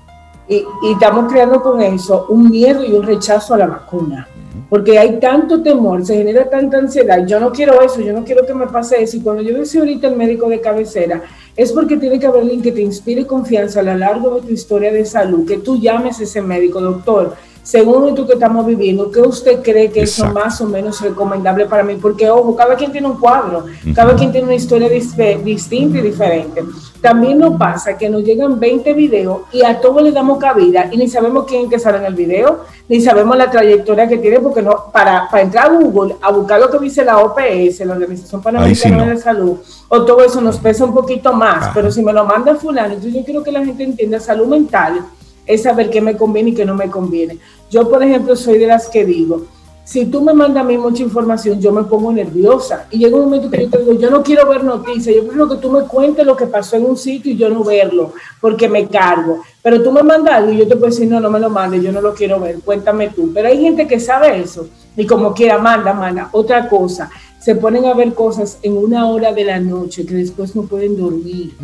Y, 0.50 0.66
estamos 0.92 1.32
creando 1.32 1.62
con 1.62 1.80
eso 1.80 2.26
un 2.28 2.50
miedo 2.50 2.84
y 2.84 2.92
un 2.92 3.02
rechazo 3.02 3.54
a 3.54 3.56
la 3.56 3.68
vacuna. 3.68 4.28
Porque 4.68 4.98
hay 4.98 5.18
tanto 5.20 5.62
temor, 5.62 6.04
se 6.04 6.16
genera 6.16 6.48
tanta 6.48 6.78
ansiedad. 6.78 7.26
Yo 7.26 7.38
no 7.40 7.52
quiero 7.52 7.80
eso, 7.82 8.00
yo 8.00 8.12
no 8.12 8.24
quiero 8.24 8.46
que 8.46 8.54
me 8.54 8.66
pase 8.66 9.02
eso. 9.02 9.16
Y 9.16 9.20
cuando 9.20 9.42
yo 9.42 9.56
decía 9.56 9.80
ahorita 9.80 10.08
el 10.08 10.16
médico 10.16 10.48
de 10.48 10.60
cabecera, 10.60 11.22
es 11.56 11.72
porque 11.72 11.96
tiene 11.96 12.18
que 12.18 12.26
haber 12.26 12.42
alguien 12.42 12.62
que 12.62 12.72
te 12.72 12.82
inspire 12.82 13.26
confianza 13.26 13.80
a 13.80 13.84
lo 13.84 13.96
largo 13.96 14.36
de 14.36 14.42
tu 14.42 14.52
historia 14.52 14.92
de 14.92 15.04
salud, 15.04 15.46
que 15.46 15.58
tú 15.58 15.80
llames 15.80 16.20
a 16.20 16.24
ese 16.24 16.42
médico, 16.42 16.80
doctor 16.80 17.34
según 17.66 18.08
esto 18.08 18.24
que 18.24 18.34
estamos 18.34 18.64
viviendo, 18.64 19.10
¿qué 19.10 19.20
usted 19.20 19.60
cree 19.60 19.90
que 19.90 20.02
es 20.02 20.22
más 20.32 20.60
o 20.60 20.66
menos 20.66 21.00
recomendable 21.00 21.66
para 21.66 21.82
mí? 21.82 21.96
Porque, 22.00 22.30
ojo, 22.30 22.54
cada 22.54 22.76
quien 22.76 22.92
tiene 22.92 23.08
un 23.08 23.18
cuadro, 23.18 23.64
cada 23.92 24.14
quien 24.14 24.30
tiene 24.30 24.46
una 24.46 24.54
historia 24.54 24.88
distinta 24.88 25.98
y 25.98 26.02
diferente. 26.02 26.62
También 27.00 27.38
nos 27.38 27.58
pasa 27.58 27.98
que 27.98 28.08
nos 28.08 28.22
llegan 28.22 28.60
20 28.60 28.94
videos 28.94 29.40
y 29.52 29.64
a 29.64 29.80
todos 29.80 30.00
le 30.00 30.12
damos 30.12 30.38
cabida 30.38 30.88
y 30.92 30.96
ni 30.96 31.08
sabemos 31.08 31.44
quién 31.48 31.68
que 31.68 31.80
sale 31.80 31.98
en 31.98 32.04
el 32.04 32.14
video, 32.14 32.60
ni 32.88 33.00
sabemos 33.00 33.36
la 33.36 33.50
trayectoria 33.50 34.06
que 34.06 34.18
tiene, 34.18 34.38
porque 34.38 34.62
no 34.62 34.84
para, 34.92 35.28
para 35.28 35.42
entrar 35.42 35.66
a 35.66 35.74
Google 35.74 36.14
a 36.22 36.30
buscar 36.30 36.60
lo 36.60 36.70
que 36.70 36.78
dice 36.78 37.04
la 37.04 37.18
OPS, 37.18 37.80
la 37.84 37.94
Organización 37.94 38.42
Panamericana 38.42 39.06
de 39.06 39.14
la 39.14 39.20
Salud, 39.20 39.56
o 39.88 40.04
todo 40.04 40.24
eso 40.24 40.40
nos 40.40 40.58
pesa 40.58 40.84
un 40.84 40.94
poquito 40.94 41.32
más, 41.32 41.72
pero 41.74 41.90
si 41.90 42.00
me 42.00 42.12
lo 42.12 42.24
manda 42.24 42.54
fulano, 42.54 42.94
entonces 42.94 43.12
yo 43.12 43.24
quiero 43.24 43.42
que 43.42 43.50
la 43.50 43.64
gente 43.64 43.82
entienda 43.82 44.20
salud 44.20 44.46
mental 44.46 45.04
es 45.46 45.62
saber 45.62 45.90
qué 45.90 46.00
me 46.00 46.16
conviene 46.16 46.50
y 46.50 46.54
qué 46.54 46.64
no 46.64 46.74
me 46.74 46.90
conviene. 46.90 47.38
Yo, 47.70 47.88
por 47.88 48.02
ejemplo, 48.02 48.36
soy 48.36 48.58
de 48.58 48.66
las 48.66 48.88
que 48.88 49.04
digo, 49.04 49.46
si 49.86 50.04
tú 50.06 50.20
me 50.20 50.34
mandas 50.34 50.64
a 50.64 50.66
mí 50.66 50.76
mucha 50.76 51.04
información, 51.04 51.60
yo 51.60 51.70
me 51.70 51.84
pongo 51.84 52.10
nerviosa. 52.10 52.88
Y 52.90 52.98
llega 52.98 53.16
un 53.16 53.26
momento 53.26 53.48
que 53.48 53.62
yo 53.62 53.70
te 53.70 53.78
digo, 53.78 53.92
yo 53.92 54.10
no 54.10 54.20
quiero 54.20 54.48
ver 54.48 54.64
noticias, 54.64 55.14
yo 55.14 55.22
prefiero 55.22 55.48
que 55.48 55.58
tú 55.58 55.70
me 55.70 55.82
cuentes 55.82 56.26
lo 56.26 56.36
que 56.36 56.46
pasó 56.46 56.74
en 56.74 56.86
un 56.86 56.96
sitio 56.96 57.32
y 57.32 57.36
yo 57.36 57.48
no 57.48 57.62
verlo, 57.62 58.12
porque 58.40 58.68
me 58.68 58.88
cargo. 58.88 59.42
Pero 59.62 59.80
tú 59.84 59.92
me 59.92 60.02
mandas 60.02 60.34
algo 60.34 60.50
y 60.50 60.56
yo 60.56 60.66
te 60.66 60.74
puedo 60.74 60.90
decir, 60.90 61.06
no, 61.08 61.20
no 61.20 61.30
me 61.30 61.38
lo 61.38 61.50
mandes, 61.50 61.84
yo 61.84 61.92
no 61.92 62.00
lo 62.00 62.14
quiero 62.14 62.40
ver, 62.40 62.58
cuéntame 62.64 63.10
tú. 63.10 63.30
Pero 63.32 63.46
hay 63.46 63.60
gente 63.60 63.86
que 63.86 64.00
sabe 64.00 64.40
eso 64.40 64.68
y 64.96 65.06
como 65.06 65.32
quiera, 65.32 65.58
manda, 65.58 65.92
manda. 65.92 66.30
Otra 66.32 66.68
cosa, 66.68 67.08
se 67.38 67.54
ponen 67.54 67.84
a 67.84 67.94
ver 67.94 68.12
cosas 68.12 68.58
en 68.62 68.76
una 68.76 69.08
hora 69.08 69.32
de 69.32 69.44
la 69.44 69.60
noche 69.60 70.04
que 70.04 70.14
después 70.14 70.56
no 70.56 70.62
pueden 70.62 70.96
dormir. 70.96 71.54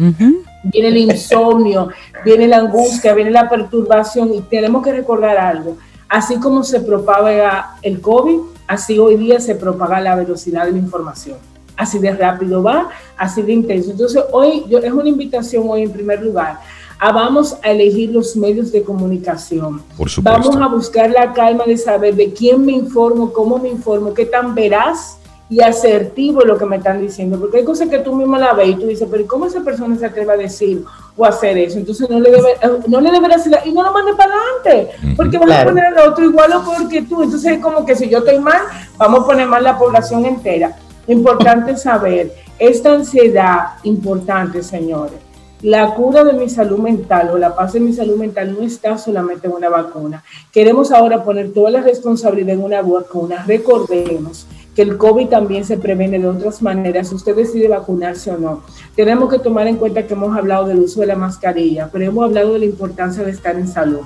Viene 0.65 0.89
el 0.89 0.97
insomnio, 0.97 1.89
viene 2.25 2.47
la 2.47 2.59
angustia, 2.59 3.15
viene 3.15 3.31
la 3.31 3.49
perturbación 3.49 4.33
y 4.35 4.41
tenemos 4.43 4.83
que 4.83 4.93
recordar 4.93 5.37
algo 5.37 5.77
Así 6.13 6.39
como 6.39 6.63
se 6.63 6.81
propaga 6.81 7.79
el 7.81 8.03
COVID, 8.03 8.39
así 8.67 8.99
hoy 8.99 9.17
día 9.17 9.41
se 9.41 9.55
propaga 9.55 9.99
la 9.99 10.15
velocidad 10.15 10.67
de 10.67 10.73
la 10.73 10.79
información. 10.79 11.39
Así 11.75 11.99
de 11.99 12.13
rápido 12.13 12.63
va, 12.63 12.91
así 13.17 13.41
de 13.41 13.55
intenso. 13.55 13.93
Entonces, 13.93 14.23
hoy 14.31 14.63
yo, 14.69 14.77
es 14.77 14.93
una 14.93 15.09
invitación 15.09 15.65
hoy 15.71 15.85
en 15.85 15.91
primer 15.91 16.23
lugar 16.23 16.61
a 16.99 17.13
vamos 17.13 17.57
a 17.63 17.71
elegir 17.71 18.11
los 18.11 18.37
medios 18.37 18.71
de 18.73 18.83
comunicación. 18.83 19.81
Por 19.97 20.11
vamos 20.23 20.55
a 20.55 20.67
buscar 20.67 21.09
la 21.11 21.33
calma 21.33 21.65
de 21.65 21.79
saber 21.79 22.15
de 22.15 22.31
quién 22.35 22.63
me 22.63 22.73
informo, 22.73 23.33
cómo 23.33 23.57
me 23.57 23.71
informo, 23.71 24.13
qué 24.13 24.27
tan 24.27 24.55
veraz 24.55 25.17
y 25.53 25.61
asertivo 25.61 26.41
lo 26.41 26.57
que 26.57 26.65
me 26.65 26.77
están 26.77 26.99
diciendo, 26.99 27.39
porque 27.39 27.59
hay 27.59 27.65
cosas 27.65 27.91
que 27.91 27.99
tú 27.99 28.15
mismo 28.15 28.39
la 28.39 28.55
ves 28.55 28.71
y 28.71 28.75
tú 28.75 28.87
dices, 28.87 29.07
pero 29.11 29.27
¿cómo 29.27 29.45
esa 29.45 29.61
persona 29.61 29.99
se 29.99 30.07
atreve 30.07 30.33
a 30.33 30.37
decir 30.39 30.83
o 31.15 31.27
hacer 31.27 31.59
eso? 31.59 31.77
Entonces 31.77 32.09
no 32.09 32.21
le 32.21 32.31
debe, 32.31 32.53
eh, 32.53 32.71
no 32.89 33.03
le 33.03 33.11
deberás 33.11 33.47
y 33.67 33.71
no 33.71 33.83
lo 33.83 33.93
mande 33.93 34.15
para 34.15 34.33
adelante, 34.33 34.97
porque 35.15 35.37
van 35.37 35.53
a 35.53 35.65
poner 35.65 35.85
al 35.85 36.09
otro 36.09 36.25
igual 36.25 36.55
o 36.55 36.65
peor 36.65 36.89
que 36.89 37.03
tú. 37.03 37.23
Entonces 37.23 37.53
es 37.53 37.59
como 37.59 37.85
que 37.85 37.95
si 37.95 38.09
yo 38.09 38.21
estoy 38.21 38.39
mal, 38.39 38.63
vamos 38.97 39.25
a 39.25 39.27
poner 39.27 39.47
mal 39.47 39.63
la 39.63 39.77
población 39.77 40.25
entera. 40.25 40.75
Importante 41.07 41.77
saber, 41.77 42.33
esta 42.59 42.95
ansiedad, 42.95 43.75
importante, 43.83 44.63
señores, 44.63 45.19
la 45.61 45.95
cura 45.95 46.25
de 46.25 46.33
mi 46.33 46.49
salud 46.49 46.79
mental 46.79 47.29
o 47.31 47.37
la 47.37 47.55
paz 47.55 47.75
de 47.75 47.81
mi 47.81 47.93
salud 47.93 48.17
mental 48.17 48.57
no 48.59 48.63
está 48.63 48.97
solamente 48.97 49.49
en 49.49 49.53
una 49.53 49.69
vacuna. 49.69 50.25
Queremos 50.51 50.91
ahora 50.93 51.23
poner 51.23 51.53
toda 51.53 51.71
la 51.71 51.83
responsabilidad 51.83 52.55
en 52.55 52.65
una 52.65 52.81
vacuna. 52.81 53.45
Recordemos 53.47 54.47
que 54.75 54.83
el 54.83 54.97
COVID 54.97 55.29
también 55.29 55.65
se 55.65 55.77
previene 55.77 56.19
de 56.19 56.29
otras 56.29 56.63
maneras, 56.63 57.13
usted 57.13 57.37
decide 57.37 57.69
vacunarse 57.69 58.31
o 58.31 58.39
no. 58.39 58.63
Tenemos 58.97 59.31
que 59.31 59.39
tomar 59.39 59.67
en 59.67 59.77
cuenta 59.77 60.07
que 60.07 60.15
hemos 60.15 60.37
hablado 60.37 60.67
del 60.67 60.81
uso 60.81 61.01
de 61.01 61.07
la 61.07 61.17
mascarilla, 61.17 61.91
pero 61.93 62.05
hemos 62.05 62.25
hablado 62.25 62.55
de 62.55 62.61
la 62.61 62.65
importancia 62.65 63.23
de 63.23 63.31
estar 63.31 63.57
en 63.57 63.69
salud. 63.69 64.01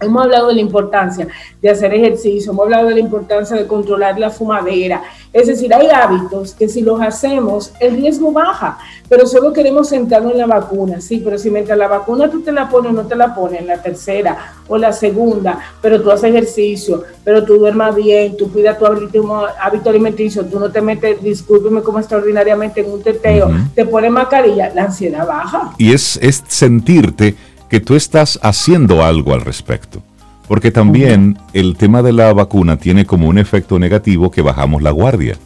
Hemos 0.00 0.24
hablado 0.24 0.48
de 0.48 0.54
la 0.54 0.60
importancia 0.60 1.26
de 1.62 1.70
hacer 1.70 1.94
ejercicio, 1.94 2.52
hemos 2.52 2.64
hablado 2.64 2.88
de 2.88 2.94
la 2.94 3.00
importancia 3.00 3.56
de 3.56 3.66
controlar 3.66 4.18
la 4.18 4.28
fumadera. 4.28 5.02
Es 5.32 5.46
decir, 5.46 5.72
hay 5.72 5.88
hábitos 5.88 6.54
que 6.54 6.68
si 6.68 6.82
los 6.82 7.00
hacemos, 7.00 7.72
el 7.80 7.96
riesgo 7.96 8.30
baja, 8.30 8.78
pero 9.08 9.26
solo 9.26 9.52
queremos 9.52 9.88
centrarnos 9.88 10.32
en 10.32 10.38
la 10.38 10.46
vacuna, 10.46 11.00
sí, 11.00 11.22
pero 11.24 11.38
si 11.38 11.50
mientras 11.50 11.78
la 11.78 11.88
vacuna 11.88 12.30
tú 12.30 12.42
te 12.42 12.52
la 12.52 12.68
pones 12.68 12.92
o 12.92 12.94
no 12.94 13.06
te 13.06 13.16
la 13.16 13.34
pones, 13.34 13.60
en 13.60 13.66
la 13.68 13.80
tercera 13.80 14.54
o 14.68 14.76
la 14.76 14.92
segunda, 14.92 15.58
pero 15.80 16.02
tú 16.02 16.10
haces 16.10 16.30
ejercicio, 16.30 17.04
pero 17.24 17.44
tú 17.44 17.56
duermas 17.56 17.94
bien, 17.94 18.36
tú 18.36 18.52
cuidas 18.52 18.78
tu 18.78 18.86
hábito 18.86 19.90
alimenticio, 19.90 20.44
tú 20.44 20.58
no 20.58 20.70
te 20.70 20.80
metes, 20.80 21.22
discúlpeme 21.22 21.82
como 21.82 21.98
extraordinariamente 21.98 22.80
en 22.80 22.90
un 22.90 23.02
teteo, 23.02 23.50
te 23.74 23.86
pones 23.86 24.10
mascarilla, 24.10 24.72
la 24.74 24.84
ansiedad 24.84 25.26
baja. 25.26 25.72
Y 25.78 25.92
es, 25.92 26.18
es 26.22 26.42
sentirte 26.48 27.34
que 27.68 27.80
tú 27.80 27.94
estás 27.94 28.38
haciendo 28.42 29.04
algo 29.04 29.34
al 29.34 29.40
respecto. 29.40 30.02
Porque 30.48 30.70
también 30.70 31.38
el 31.52 31.76
tema 31.76 32.02
de 32.02 32.12
la 32.12 32.32
vacuna 32.32 32.76
tiene 32.76 33.04
como 33.04 33.28
un 33.28 33.38
efecto 33.38 33.78
negativo 33.78 34.30
que 34.30 34.42
bajamos 34.42 34.82
la 34.82 34.92
guardia. 34.92 35.36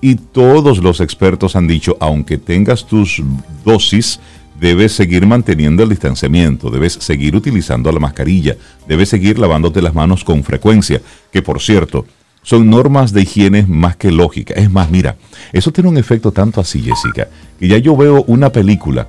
Y 0.00 0.14
todos 0.14 0.78
los 0.78 1.00
expertos 1.00 1.56
han 1.56 1.66
dicho, 1.66 1.96
aunque 1.98 2.38
tengas 2.38 2.86
tus 2.86 3.22
dosis, 3.64 4.20
debes 4.60 4.92
seguir 4.92 5.26
manteniendo 5.26 5.82
el 5.82 5.88
distanciamiento, 5.88 6.70
debes 6.70 6.92
seguir 6.94 7.34
utilizando 7.34 7.90
la 7.90 7.98
mascarilla, 7.98 8.56
debes 8.86 9.08
seguir 9.08 9.38
lavándote 9.38 9.82
las 9.82 9.94
manos 9.94 10.22
con 10.22 10.44
frecuencia, 10.44 11.00
que 11.32 11.42
por 11.42 11.60
cierto, 11.60 12.06
son 12.42 12.70
normas 12.70 13.12
de 13.12 13.22
higiene 13.22 13.64
más 13.66 13.96
que 13.96 14.12
lógica. 14.12 14.54
Es 14.54 14.70
más, 14.70 14.88
mira, 14.90 15.16
eso 15.52 15.72
tiene 15.72 15.90
un 15.90 15.98
efecto 15.98 16.30
tanto 16.30 16.60
así, 16.60 16.80
Jessica, 16.80 17.26
que 17.58 17.66
ya 17.66 17.78
yo 17.78 17.96
veo 17.96 18.22
una 18.28 18.52
película 18.52 19.08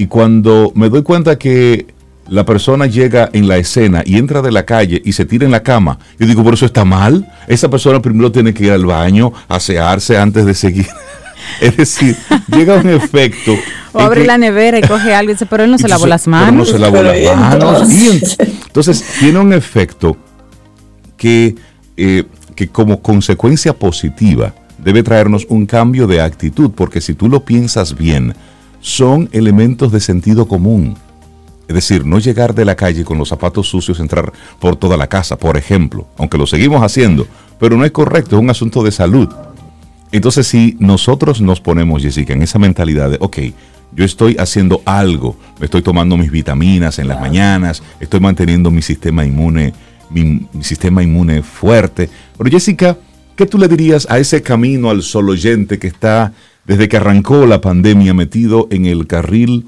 y 0.00 0.06
cuando 0.06 0.72
me 0.74 0.88
doy 0.88 1.02
cuenta 1.02 1.36
que 1.36 1.84
la 2.26 2.46
persona 2.46 2.86
llega 2.86 3.28
en 3.34 3.46
la 3.46 3.58
escena 3.58 4.02
y 4.02 4.16
entra 4.16 4.40
de 4.40 4.50
la 4.50 4.64
calle 4.64 5.02
y 5.04 5.12
se 5.12 5.26
tira 5.26 5.44
en 5.44 5.50
la 5.50 5.62
cama, 5.62 5.98
yo 6.18 6.26
digo, 6.26 6.42
por 6.42 6.54
eso 6.54 6.64
está 6.64 6.86
mal. 6.86 7.30
Esa 7.46 7.68
persona 7.68 8.00
primero 8.00 8.32
tiene 8.32 8.54
que 8.54 8.64
ir 8.64 8.72
al 8.72 8.86
baño, 8.86 9.30
asearse 9.46 10.16
antes 10.16 10.46
de 10.46 10.54
seguir. 10.54 10.86
Es 11.60 11.76
decir, 11.76 12.16
llega 12.48 12.76
un 12.76 12.88
efecto. 12.88 13.54
O 13.92 13.98
abre 13.98 14.24
la 14.24 14.38
nevera 14.38 14.78
y 14.78 14.82
coge 14.82 15.12
algo 15.12 15.32
y 15.32 15.34
dice, 15.34 15.44
pero 15.46 15.64
él 15.64 15.70
no 15.70 15.76
se 15.76 15.88
lavó 15.88 16.06
las 16.06 16.26
manos. 16.28 16.54
no 16.54 16.64
se 16.64 16.78
lavó 16.78 17.02
las 17.02 17.36
manos. 17.36 18.38
Entonces, 18.38 19.04
tiene 19.18 19.38
un 19.40 19.52
efecto 19.52 20.16
que, 21.16 21.56
eh, 21.96 22.24
que 22.54 22.68
como 22.68 23.02
consecuencia 23.02 23.74
positiva 23.74 24.54
debe 24.78 25.02
traernos 25.02 25.44
un 25.48 25.66
cambio 25.66 26.06
de 26.06 26.20
actitud, 26.20 26.70
porque 26.74 27.00
si 27.00 27.14
tú 27.14 27.28
lo 27.28 27.44
piensas 27.44 27.98
bien, 27.98 28.32
son 28.80 29.28
elementos 29.32 29.92
de 29.92 30.00
sentido 30.00 30.46
común. 30.48 30.96
Es 31.68 31.74
decir, 31.74 32.04
no 32.04 32.18
llegar 32.18 32.54
de 32.54 32.64
la 32.64 32.74
calle 32.74 33.04
con 33.04 33.16
los 33.16 33.28
zapatos 33.28 33.68
sucios, 33.68 34.00
entrar 34.00 34.32
por 34.58 34.74
toda 34.76 34.96
la 34.96 35.06
casa, 35.06 35.38
por 35.38 35.56
ejemplo, 35.56 36.08
aunque 36.18 36.36
lo 36.36 36.46
seguimos 36.46 36.82
haciendo, 36.82 37.28
pero 37.60 37.76
no 37.76 37.84
es 37.84 37.92
correcto, 37.92 38.36
es 38.36 38.42
un 38.42 38.50
asunto 38.50 38.82
de 38.82 38.90
salud. 38.90 39.28
Entonces, 40.10 40.48
si 40.48 40.76
nosotros 40.80 41.40
nos 41.40 41.60
ponemos, 41.60 42.02
Jessica, 42.02 42.32
en 42.32 42.42
esa 42.42 42.58
mentalidad 42.58 43.10
de, 43.10 43.18
ok, 43.20 43.38
yo 43.92 44.04
estoy 44.04 44.36
haciendo 44.38 44.82
algo, 44.84 45.36
me 45.58 45.66
estoy 45.66 45.82
tomando 45.82 46.16
mis 46.16 46.30
vitaminas 46.30 46.98
en 46.98 47.06
las 47.06 47.20
mañanas, 47.20 47.82
estoy 48.00 48.18
manteniendo 48.18 48.70
mi 48.70 48.82
sistema 48.82 49.24
inmune, 49.24 49.72
mi, 50.10 50.46
mi 50.52 50.64
sistema 50.64 51.02
inmune 51.02 51.42
fuerte. 51.42 52.10
Pero 52.36 52.50
Jessica, 52.50 52.96
¿qué 53.36 53.46
tú 53.46 53.58
le 53.58 53.68
dirías 53.68 54.08
a 54.10 54.18
ese 54.18 54.42
camino 54.42 54.90
al 54.90 55.02
solo 55.02 55.32
oyente 55.32 55.78
que 55.78 55.86
está 55.86 56.32
desde 56.70 56.88
que 56.88 56.98
arrancó 56.98 57.46
la 57.46 57.60
pandemia 57.60 58.14
metido 58.14 58.68
en 58.70 58.86
el 58.86 59.08
carril 59.08 59.64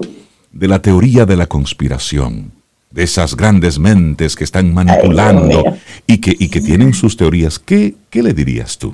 de 0.53 0.69
la 0.69 0.81
teoría 0.81 1.25
de 1.25 1.35
la 1.35 1.47
conspiración? 1.47 2.53
de 2.91 3.03
esas 3.03 3.35
grandes 3.35 3.77
mentes 3.79 4.35
que 4.35 4.43
están 4.43 4.71
manipulando 4.71 5.63
y, 6.05 6.21
que, 6.21 6.33
y 6.37 6.47
que 6.49 6.61
tienen 6.61 6.93
sus 6.93 7.17
teorías, 7.17 7.57
¿qué, 7.57 7.95
¿qué 8.11 8.21
le 8.21 8.33
dirías 8.33 8.77
tú? 8.77 8.93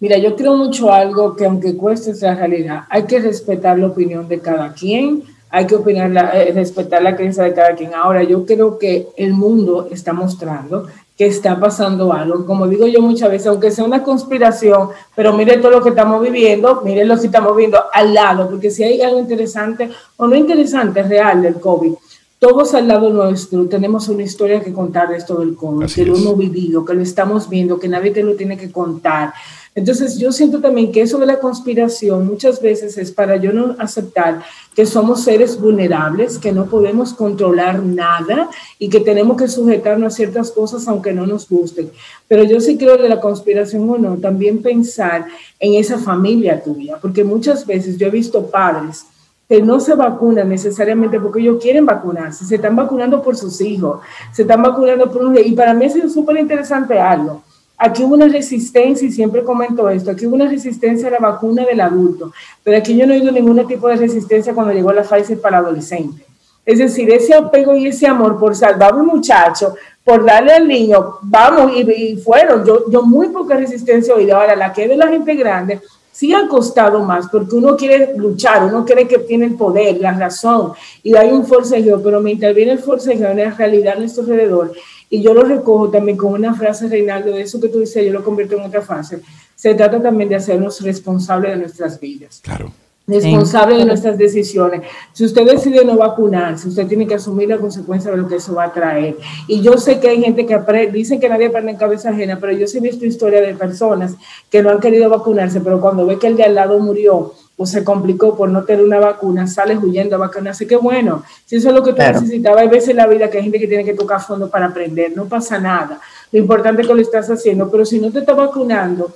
Mira, 0.00 0.16
yo 0.16 0.34
creo 0.34 0.56
mucho 0.56 0.90
algo 0.90 1.36
que 1.36 1.44
aunque 1.44 1.76
cueste 1.76 2.12
esa 2.12 2.34
realidad, 2.34 2.84
hay 2.88 3.04
que 3.04 3.20
respetar 3.20 3.78
la 3.78 3.88
opinión 3.88 4.26
de 4.28 4.40
cada 4.40 4.72
quien, 4.72 5.24
hay 5.50 5.66
que 5.66 5.74
opinar 5.76 6.10
eh, 6.34 6.52
respetar 6.54 7.02
la 7.02 7.14
creencia 7.14 7.44
de 7.44 7.52
cada 7.52 7.74
quien. 7.74 7.94
Ahora, 7.94 8.22
yo 8.24 8.46
creo 8.46 8.78
que 8.78 9.08
el 9.18 9.34
mundo 9.34 9.88
está 9.92 10.14
mostrando 10.14 10.88
que 11.16 11.26
está 11.26 11.58
pasando 11.58 12.12
algo. 12.12 12.44
Como 12.44 12.68
digo 12.68 12.86
yo 12.86 13.00
muchas 13.00 13.30
veces, 13.30 13.46
aunque 13.46 13.70
sea 13.70 13.84
una 13.84 14.02
conspiración, 14.02 14.90
pero 15.14 15.32
mire 15.32 15.56
todo 15.58 15.70
lo 15.72 15.82
que 15.82 15.88
estamos 15.88 16.20
viviendo, 16.22 16.82
mire 16.84 17.04
lo 17.04 17.18
que 17.18 17.26
estamos 17.26 17.56
viendo 17.56 17.78
al 17.92 18.12
lado, 18.12 18.48
porque 18.50 18.70
si 18.70 18.84
hay 18.84 19.00
algo 19.00 19.18
interesante 19.18 19.90
o 20.16 20.26
no 20.26 20.36
interesante, 20.36 21.02
real 21.02 21.42
del 21.42 21.54
COVID, 21.54 21.94
todos 22.38 22.74
al 22.74 22.86
lado 22.86 23.08
nuestro 23.08 23.66
tenemos 23.66 24.08
una 24.08 24.22
historia 24.22 24.60
que 24.60 24.72
contar 24.72 25.08
de 25.08 25.16
esto 25.16 25.36
del 25.36 25.56
COVID, 25.56 25.86
que 25.86 26.04
lo 26.04 26.16
hemos 26.16 26.36
vivido, 26.36 26.84
que 26.84 26.92
lo 26.92 27.02
estamos 27.02 27.48
viendo, 27.48 27.78
que 27.78 27.88
nadie 27.88 28.10
te 28.10 28.22
lo 28.22 28.34
tiene 28.34 28.58
que 28.58 28.70
contar. 28.70 29.32
Entonces 29.76 30.16
yo 30.16 30.32
siento 30.32 30.58
también 30.58 30.90
que 30.90 31.02
eso 31.02 31.18
de 31.18 31.26
la 31.26 31.38
conspiración 31.38 32.26
muchas 32.26 32.62
veces 32.62 32.96
es 32.96 33.12
para 33.12 33.36
yo 33.36 33.52
no 33.52 33.76
aceptar 33.78 34.42
que 34.74 34.86
somos 34.86 35.22
seres 35.22 35.60
vulnerables, 35.60 36.38
que 36.38 36.50
no 36.50 36.64
podemos 36.64 37.12
controlar 37.12 37.82
nada 37.82 38.48
y 38.78 38.88
que 38.88 39.00
tenemos 39.00 39.36
que 39.36 39.48
sujetarnos 39.48 40.14
a 40.14 40.16
ciertas 40.16 40.50
cosas 40.50 40.88
aunque 40.88 41.12
no 41.12 41.26
nos 41.26 41.46
gusten. 41.46 41.90
Pero 42.26 42.42
yo 42.44 42.58
sí 42.58 42.78
creo 42.78 42.96
de 42.96 43.10
la 43.10 43.20
conspiración 43.20 43.88
o 43.90 43.98
no, 43.98 44.16
también 44.16 44.62
pensar 44.62 45.26
en 45.60 45.74
esa 45.74 45.98
familia 45.98 46.62
tuya, 46.64 46.96
porque 46.98 47.22
muchas 47.22 47.66
veces 47.66 47.98
yo 47.98 48.06
he 48.06 48.10
visto 48.10 48.46
padres 48.46 49.04
que 49.46 49.60
no 49.60 49.78
se 49.78 49.94
vacunan 49.94 50.48
necesariamente 50.48 51.20
porque 51.20 51.40
ellos 51.40 51.62
quieren 51.62 51.84
vacunarse, 51.84 52.46
se 52.46 52.54
están 52.54 52.76
vacunando 52.76 53.22
por 53.22 53.36
sus 53.36 53.60
hijos, 53.60 54.00
se 54.32 54.40
están 54.40 54.62
vacunando 54.62 55.12
por 55.12 55.22
un... 55.22 55.36
Y 55.36 55.52
para 55.52 55.74
mí 55.74 55.84
es 55.84 56.14
súper 56.14 56.38
interesante 56.38 56.98
algo 56.98 57.42
Aquí 57.78 58.04
hubo 58.04 58.14
una 58.14 58.28
resistencia, 58.28 59.06
y 59.06 59.12
siempre 59.12 59.42
comento 59.42 59.88
esto, 59.90 60.10
aquí 60.10 60.26
hubo 60.26 60.34
una 60.34 60.48
resistencia 60.48 61.08
a 61.08 61.10
la 61.10 61.18
vacuna 61.18 61.64
del 61.64 61.80
adulto, 61.80 62.32
pero 62.64 62.78
aquí 62.78 62.96
yo 62.96 63.06
no 63.06 63.12
he 63.12 63.18
oído 63.18 63.30
ningún 63.30 63.66
tipo 63.66 63.88
de 63.88 63.96
resistencia 63.96 64.54
cuando 64.54 64.72
llegó 64.72 64.92
la 64.92 65.02
Pfizer 65.02 65.40
para 65.40 65.58
adolescente. 65.58 66.24
Es 66.64 66.78
decir, 66.78 67.12
ese 67.12 67.34
apego 67.34 67.76
y 67.76 67.86
ese 67.86 68.06
amor 68.06 68.38
por 68.38 68.56
salvar 68.56 68.92
a 68.92 68.96
un 68.96 69.06
muchacho, 69.06 69.74
por 70.02 70.24
darle 70.24 70.52
al 70.52 70.66
niño, 70.66 71.18
vamos, 71.22 71.72
y, 71.76 72.16
fueron, 72.16 72.64
yo, 72.64 72.90
yo 72.90 73.02
muy 73.02 73.28
poca 73.28 73.56
resistencia 73.56 74.14
he 74.14 74.16
oído. 74.16 74.36
Ahora, 74.36 74.56
la 74.56 74.72
que 74.72 74.88
de 74.88 74.96
la 74.96 75.06
gente 75.06 75.34
grande, 75.34 75.80
sí 76.10 76.32
ha 76.32 76.48
costado 76.48 77.00
más, 77.00 77.28
porque 77.28 77.56
uno 77.56 77.76
quiere 77.76 78.16
luchar, 78.16 78.64
uno 78.64 78.84
cree 78.84 79.06
que 79.06 79.18
tiene 79.18 79.44
el 79.44 79.54
poder, 79.54 80.00
la 80.00 80.12
razón, 80.12 80.72
y 81.02 81.14
hay 81.14 81.30
un 81.30 81.44
forcejeo, 81.46 82.02
pero 82.02 82.20
mientras 82.20 82.54
viene 82.54 82.72
el 82.72 82.78
forcejeo 82.78 83.30
en 83.30 83.36
la 83.36 83.50
realidad 83.50 83.96
a 83.96 83.98
nuestro 83.98 84.22
alrededor, 84.22 84.72
y 85.08 85.22
yo 85.22 85.34
lo 85.34 85.42
recojo 85.42 85.90
también 85.90 86.16
con 86.16 86.32
una 86.32 86.54
frase, 86.54 86.88
Reinaldo, 86.88 87.32
de 87.32 87.42
eso 87.42 87.60
que 87.60 87.68
tú 87.68 87.80
dices, 87.80 88.04
yo 88.04 88.12
lo 88.12 88.24
convierto 88.24 88.56
en 88.56 88.62
otra 88.62 88.82
frase. 88.82 89.20
Se 89.54 89.74
trata 89.74 90.02
también 90.02 90.28
de 90.28 90.36
hacernos 90.36 90.80
responsables 90.80 91.52
de 91.52 91.58
nuestras 91.58 92.00
vidas. 92.00 92.40
Claro. 92.42 92.72
Responsable 93.08 93.76
de 93.76 93.84
nuestras 93.84 94.18
decisiones. 94.18 94.82
Si 95.12 95.24
usted 95.24 95.46
decide 95.46 95.84
no 95.84 95.96
vacunarse, 95.96 96.66
usted 96.66 96.88
tiene 96.88 97.06
que 97.06 97.14
asumir 97.14 97.48
la 97.48 97.58
consecuencia 97.58 98.10
de 98.10 98.16
lo 98.16 98.26
que 98.26 98.36
eso 98.36 98.52
va 98.52 98.64
a 98.64 98.72
traer. 98.72 99.16
Y 99.46 99.62
yo 99.62 99.78
sé 99.78 100.00
que 100.00 100.08
hay 100.08 100.20
gente 100.20 100.44
que 100.44 100.54
aprende, 100.54 100.90
dicen 100.90 101.20
que 101.20 101.28
nadie 101.28 101.46
aprende 101.46 101.70
en 101.70 101.78
cabeza 101.78 102.10
ajena, 102.10 102.38
pero 102.40 102.52
yo 102.52 102.66
sí 102.66 102.78
he 102.78 102.80
visto 102.80 103.06
historia 103.06 103.40
de 103.40 103.54
personas 103.54 104.16
que 104.50 104.60
no 104.60 104.70
han 104.70 104.80
querido 104.80 105.08
vacunarse, 105.08 105.60
pero 105.60 105.80
cuando 105.80 106.04
ve 106.04 106.18
que 106.18 106.26
el 106.26 106.36
de 106.36 106.42
al 106.42 106.56
lado 106.56 106.80
murió, 106.80 107.32
o 107.56 107.64
se 107.64 107.82
complicó 107.82 108.36
por 108.36 108.50
no 108.50 108.64
tener 108.64 108.84
una 108.84 108.98
vacuna, 108.98 109.46
sales 109.46 109.78
huyendo 109.82 110.16
a 110.16 110.18
vacunarse, 110.18 110.66
qué 110.66 110.76
bueno. 110.76 111.24
Si 111.46 111.56
eso 111.56 111.68
es 111.68 111.74
lo 111.74 111.82
que 111.82 111.92
tú 111.92 112.02
necesitabas, 112.02 112.62
hay 112.62 112.68
veces 112.68 112.90
en 112.90 112.96
la 112.96 113.06
vida 113.06 113.30
que 113.30 113.38
hay 113.38 113.44
gente 113.44 113.58
que 113.58 113.66
tiene 113.66 113.84
que 113.84 113.94
tocar 113.94 114.20
fondo 114.20 114.50
para 114.50 114.66
aprender, 114.66 115.12
no 115.16 115.26
pasa 115.26 115.58
nada. 115.58 116.00
Lo 116.32 116.38
importante 116.38 116.82
es 116.82 116.88
que 116.88 116.94
lo 116.94 117.00
estás 117.00 117.30
haciendo, 117.30 117.70
pero 117.70 117.84
si 117.84 117.98
no 117.98 118.10
te 118.10 118.18
estás 118.18 118.36
vacunando, 118.36 119.14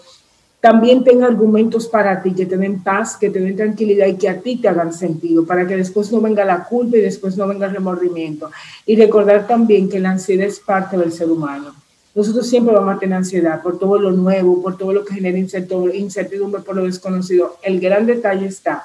también 0.60 1.04
ten 1.04 1.22
argumentos 1.22 1.86
para 1.86 2.22
ti 2.22 2.34
que 2.34 2.46
te 2.46 2.56
den 2.56 2.82
paz, 2.82 3.16
que 3.16 3.30
te 3.30 3.40
den 3.40 3.56
tranquilidad 3.56 4.06
y 4.06 4.16
que 4.16 4.28
a 4.28 4.40
ti 4.40 4.56
te 4.56 4.68
hagan 4.68 4.92
sentido, 4.92 5.44
para 5.44 5.66
que 5.66 5.76
después 5.76 6.10
no 6.12 6.20
venga 6.20 6.44
la 6.44 6.64
culpa 6.64 6.96
y 6.96 7.00
después 7.00 7.36
no 7.36 7.46
venga 7.46 7.66
el 7.66 7.74
remordimiento. 7.74 8.50
Y 8.86 8.96
recordar 8.96 9.46
también 9.46 9.88
que 9.88 10.00
la 10.00 10.10
ansiedad 10.10 10.46
es 10.46 10.60
parte 10.60 10.96
del 10.96 11.12
ser 11.12 11.30
humano 11.30 11.74
nosotros 12.20 12.46
siempre 12.48 12.74
vamos 12.74 12.96
a 12.96 12.98
tener 12.98 13.16
ansiedad 13.16 13.62
por 13.62 13.78
todo 13.78 13.98
lo 13.98 14.10
nuevo, 14.10 14.62
por 14.62 14.76
todo 14.76 14.92
lo 14.92 15.04
que 15.04 15.14
genera 15.14 15.38
incertidumbre, 15.38 16.60
por 16.60 16.76
lo 16.76 16.84
desconocido. 16.84 17.56
El 17.62 17.80
gran 17.80 18.06
detalle 18.06 18.46
está 18.46 18.84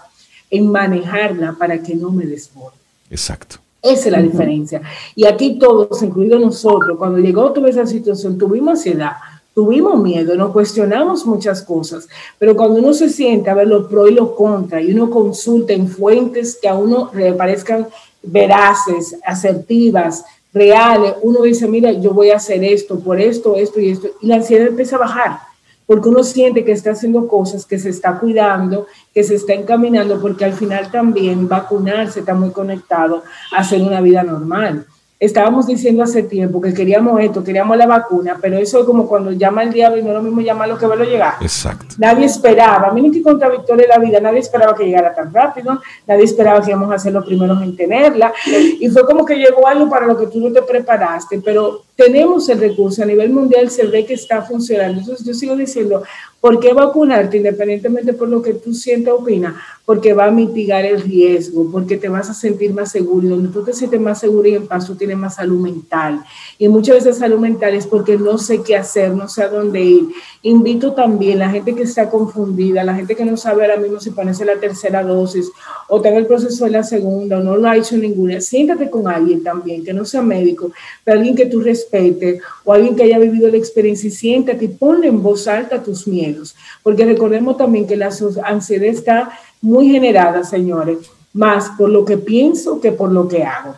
en 0.50 0.72
manejarla 0.72 1.54
para 1.60 1.82
que 1.82 1.96
no 1.96 2.12
me 2.12 2.26
desborde. 2.26 2.78
Exacto. 3.10 3.58
Esa 3.82 4.06
es 4.06 4.12
la 4.12 4.22
diferencia. 4.22 4.82
Y 5.16 5.26
aquí 5.26 5.60
todos, 5.60 6.02
incluidos 6.02 6.42
nosotros, 6.42 6.98
cuando 6.98 7.20
llegó 7.20 7.52
toda 7.52 7.70
esa 7.70 7.86
situación, 7.86 8.38
tuvimos 8.38 8.80
ansiedad, 8.80 9.12
tuvimos 9.54 10.02
miedo, 10.02 10.36
nos 10.36 10.52
cuestionamos 10.52 11.26
muchas 11.26 11.62
cosas, 11.62 12.08
pero 12.40 12.56
cuando 12.56 12.80
uno 12.80 12.94
se 12.94 13.10
siente 13.10 13.50
a 13.50 13.54
ver 13.54 13.68
los 13.68 13.86
pros 13.88 14.10
y 14.10 14.14
los 14.14 14.32
contras 14.32 14.82
y 14.84 14.92
uno 14.92 15.10
consulta 15.10 15.74
en 15.74 15.88
fuentes 15.88 16.58
que 16.60 16.68
a 16.68 16.76
uno 16.76 17.12
le 17.14 17.34
parezcan 17.34 17.88
veraces, 18.24 19.18
asertivas, 19.24 20.26
reales, 20.56 21.16
uno 21.22 21.42
dice, 21.42 21.68
mira, 21.68 21.92
yo 21.92 22.14
voy 22.14 22.32
a 22.32 22.38
hacer 22.38 22.64
esto, 22.64 22.98
por 23.00 23.20
esto, 23.20 23.58
esto 23.58 23.80
y 23.80 23.90
esto, 23.92 24.08
y 24.22 24.28
la 24.28 24.38
ansiedad 24.38 24.68
empieza 24.68 24.96
a 24.96 25.00
bajar, 25.00 25.40
porque 25.86 26.08
uno 26.10 26.24
siente 26.24 26.64
que 26.64 26.72
está 26.72 26.92
haciendo 26.92 27.28
cosas, 27.28 27.66
que 27.66 27.78
se 27.78 27.90
está 27.90 28.18
cuidando, 28.18 28.88
que 29.14 29.24
se 29.24 29.36
está 29.36 29.54
encaminando, 29.54 30.20
porque 30.22 30.46
al 30.46 30.54
final 30.54 30.90
también 30.90 31.48
vacunarse 31.50 32.22
está 32.22 32.34
muy 32.34 32.52
conectado 32.52 33.22
a 33.52 33.60
hacer 33.60 33.82
una 33.82 34.00
vida 34.00 34.24
normal 34.24 34.88
estábamos 35.20 35.68
diciendo 35.68 36.04
hace 36.04 36.24
tiempo 36.24 36.60
que 36.60 36.74
queríamos 36.74 37.20
esto, 37.22 37.44
queríamos 37.44 37.78
la 37.78 37.88
vacuna, 37.88 38.38
pero 38.42 38.58
eso 38.58 38.80
es 38.80 38.86
como 38.86 39.08
cuando 39.08 39.32
llama 39.32 39.64
el 39.64 39.72
diablo 39.72 39.98
y 39.98 40.04
no 40.04 40.10
es 40.10 40.16
lo 40.16 40.22
mismo 40.22 40.42
llamarlo 40.42 40.78
que 40.78 40.88
verlo 40.88 41.06
llegar. 41.06 41.36
Exacto. 41.42 41.96
Nadie 41.98 42.26
esperaba, 42.26 42.90
a 42.90 42.92
mí 42.92 43.10
que 43.12 43.22
contra 43.22 43.50
Victoria 43.50 43.88
de 43.88 43.94
la 43.94 44.00
vida, 44.00 44.20
nadie 44.20 44.40
esperaba 44.40 44.76
que 44.76 44.86
llegara 44.86 45.16
tan 45.16 45.34
rápido, 45.34 45.80
nadie 46.06 46.26
esperaba 46.26 46.62
que 46.62 46.72
íbamos 46.72 46.92
a 46.92 47.00
ser 47.00 47.14
los 47.14 47.26
primeros 47.26 47.62
en 47.62 47.76
tenerla, 47.76 48.34
y 48.80 48.90
fue 48.90 49.06
como 49.06 49.26
que 49.26 49.36
llegó 49.36 49.68
algo 49.68 49.90
para 49.90 50.06
lo 50.06 50.18
que 50.18 50.28
tú 50.28 50.40
no 50.40 50.52
te 50.52 50.62
preparaste, 50.62 51.42
pero 51.44 51.85
tenemos 51.96 52.50
el 52.50 52.60
recurso, 52.60 53.04
a 53.04 53.06
nivel 53.06 53.30
mundial 53.30 53.70
se 53.70 53.86
ve 53.86 54.06
que 54.06 54.16
está 54.16 54.42
funcionando. 54.42 55.00
Entonces 55.00 55.26
yo 55.26 55.34
sigo 55.34 55.56
diciendo, 55.56 56.04
¿por 56.42 56.60
qué 56.60 56.74
vacunarte 56.74 57.38
independientemente 57.38 58.12
por 58.12 58.28
lo 58.28 58.42
que 58.42 58.54
tú 58.54 58.74
sientas 58.74 59.14
o 59.14 59.18
opinas? 59.18 59.56
Porque 59.86 60.14
va 60.14 60.26
a 60.26 60.32
mitigar 60.32 60.84
el 60.84 61.02
riesgo, 61.02 61.72
porque 61.72 61.96
te 61.96 62.10
vas 62.10 62.30
a 62.30 62.34
sentir 62.34 62.74
más 62.74 62.92
seguro. 62.92 63.26
Y 63.26 63.30
donde 63.30 63.50
tú 63.50 63.64
te 63.64 63.72
sientes 63.72 64.02
más 64.02 64.20
seguro 64.20 64.48
y 64.48 64.56
en 64.56 64.68
paz, 64.68 64.88
tú 64.88 64.96
tienes 64.96 65.18
más 65.18 65.36
salud 65.36 65.60
mental. 65.60 66.22
Y 66.60 66.68
muchas 66.68 66.96
veces 66.96 67.18
salud 67.18 67.40
mental 67.40 67.74
es 67.74 67.88
porque 67.88 68.18
no 68.18 68.38
sé 68.38 68.62
qué 68.62 68.76
hacer, 68.76 69.12
no 69.12 69.30
sé 69.30 69.44
a 69.44 69.50
dónde 69.50 69.82
ir. 69.82 70.08
Invito 70.46 70.94
también 70.94 71.42
a 71.42 71.48
la 71.48 71.52
gente 71.52 71.74
que 71.74 71.82
está 71.82 72.08
confundida, 72.08 72.84
la 72.84 72.94
gente 72.94 73.16
que 73.16 73.26
no 73.26 73.36
sabe 73.36 73.64
ahora 73.64 73.78
mismo 73.78 74.00
si 74.00 74.12
ponerse 74.12 74.46
la 74.46 74.60
tercera 74.60 75.02
dosis 75.02 75.50
o 75.88 75.98
está 75.98 76.10
en 76.10 76.18
el 76.18 76.28
proceso 76.28 76.66
de 76.66 76.70
la 76.70 76.84
segunda 76.84 77.40
o 77.40 77.40
no 77.40 77.58
lo 77.58 77.68
ha 77.68 77.76
hecho 77.76 77.98
ninguna. 77.98 78.40
Siéntate 78.40 78.92
con 78.92 79.08
alguien 79.08 79.42
también, 79.42 79.84
que 79.84 79.92
no 79.92 80.06
sea 80.06 80.22
médico, 80.22 80.72
pero 81.04 81.18
alguien 81.18 81.36
que 81.36 81.48
tú 81.48 81.62
respete 81.62 82.42
o 82.64 82.74
alguien 82.74 82.96
que 82.96 83.02
haya 83.02 83.18
vivido 83.18 83.50
la 83.50 83.58
experiencia 83.58 84.08
y 84.08 84.12
siéntate 84.12 84.66
y 84.66 84.68
ponle 84.68 85.08
en 85.08 85.24
voz 85.24 85.48
alta 85.48 85.82
tus 85.82 86.06
miedos. 86.06 86.56
Porque 86.84 87.06
recordemos 87.06 87.58
también 87.58 87.88
que 87.88 87.96
la 87.96 88.12
ansiedad 88.44 88.86
está 88.86 89.32
muy 89.62 89.90
generada, 89.90 90.44
señores, 90.44 91.10
más 91.34 91.72
por 91.76 91.90
lo 91.90 92.06
que 92.06 92.18
pienso 92.18 92.80
que 92.80 92.92
por 92.92 93.12
lo 93.12 93.28
que 93.28 93.44
hago. 93.44 93.78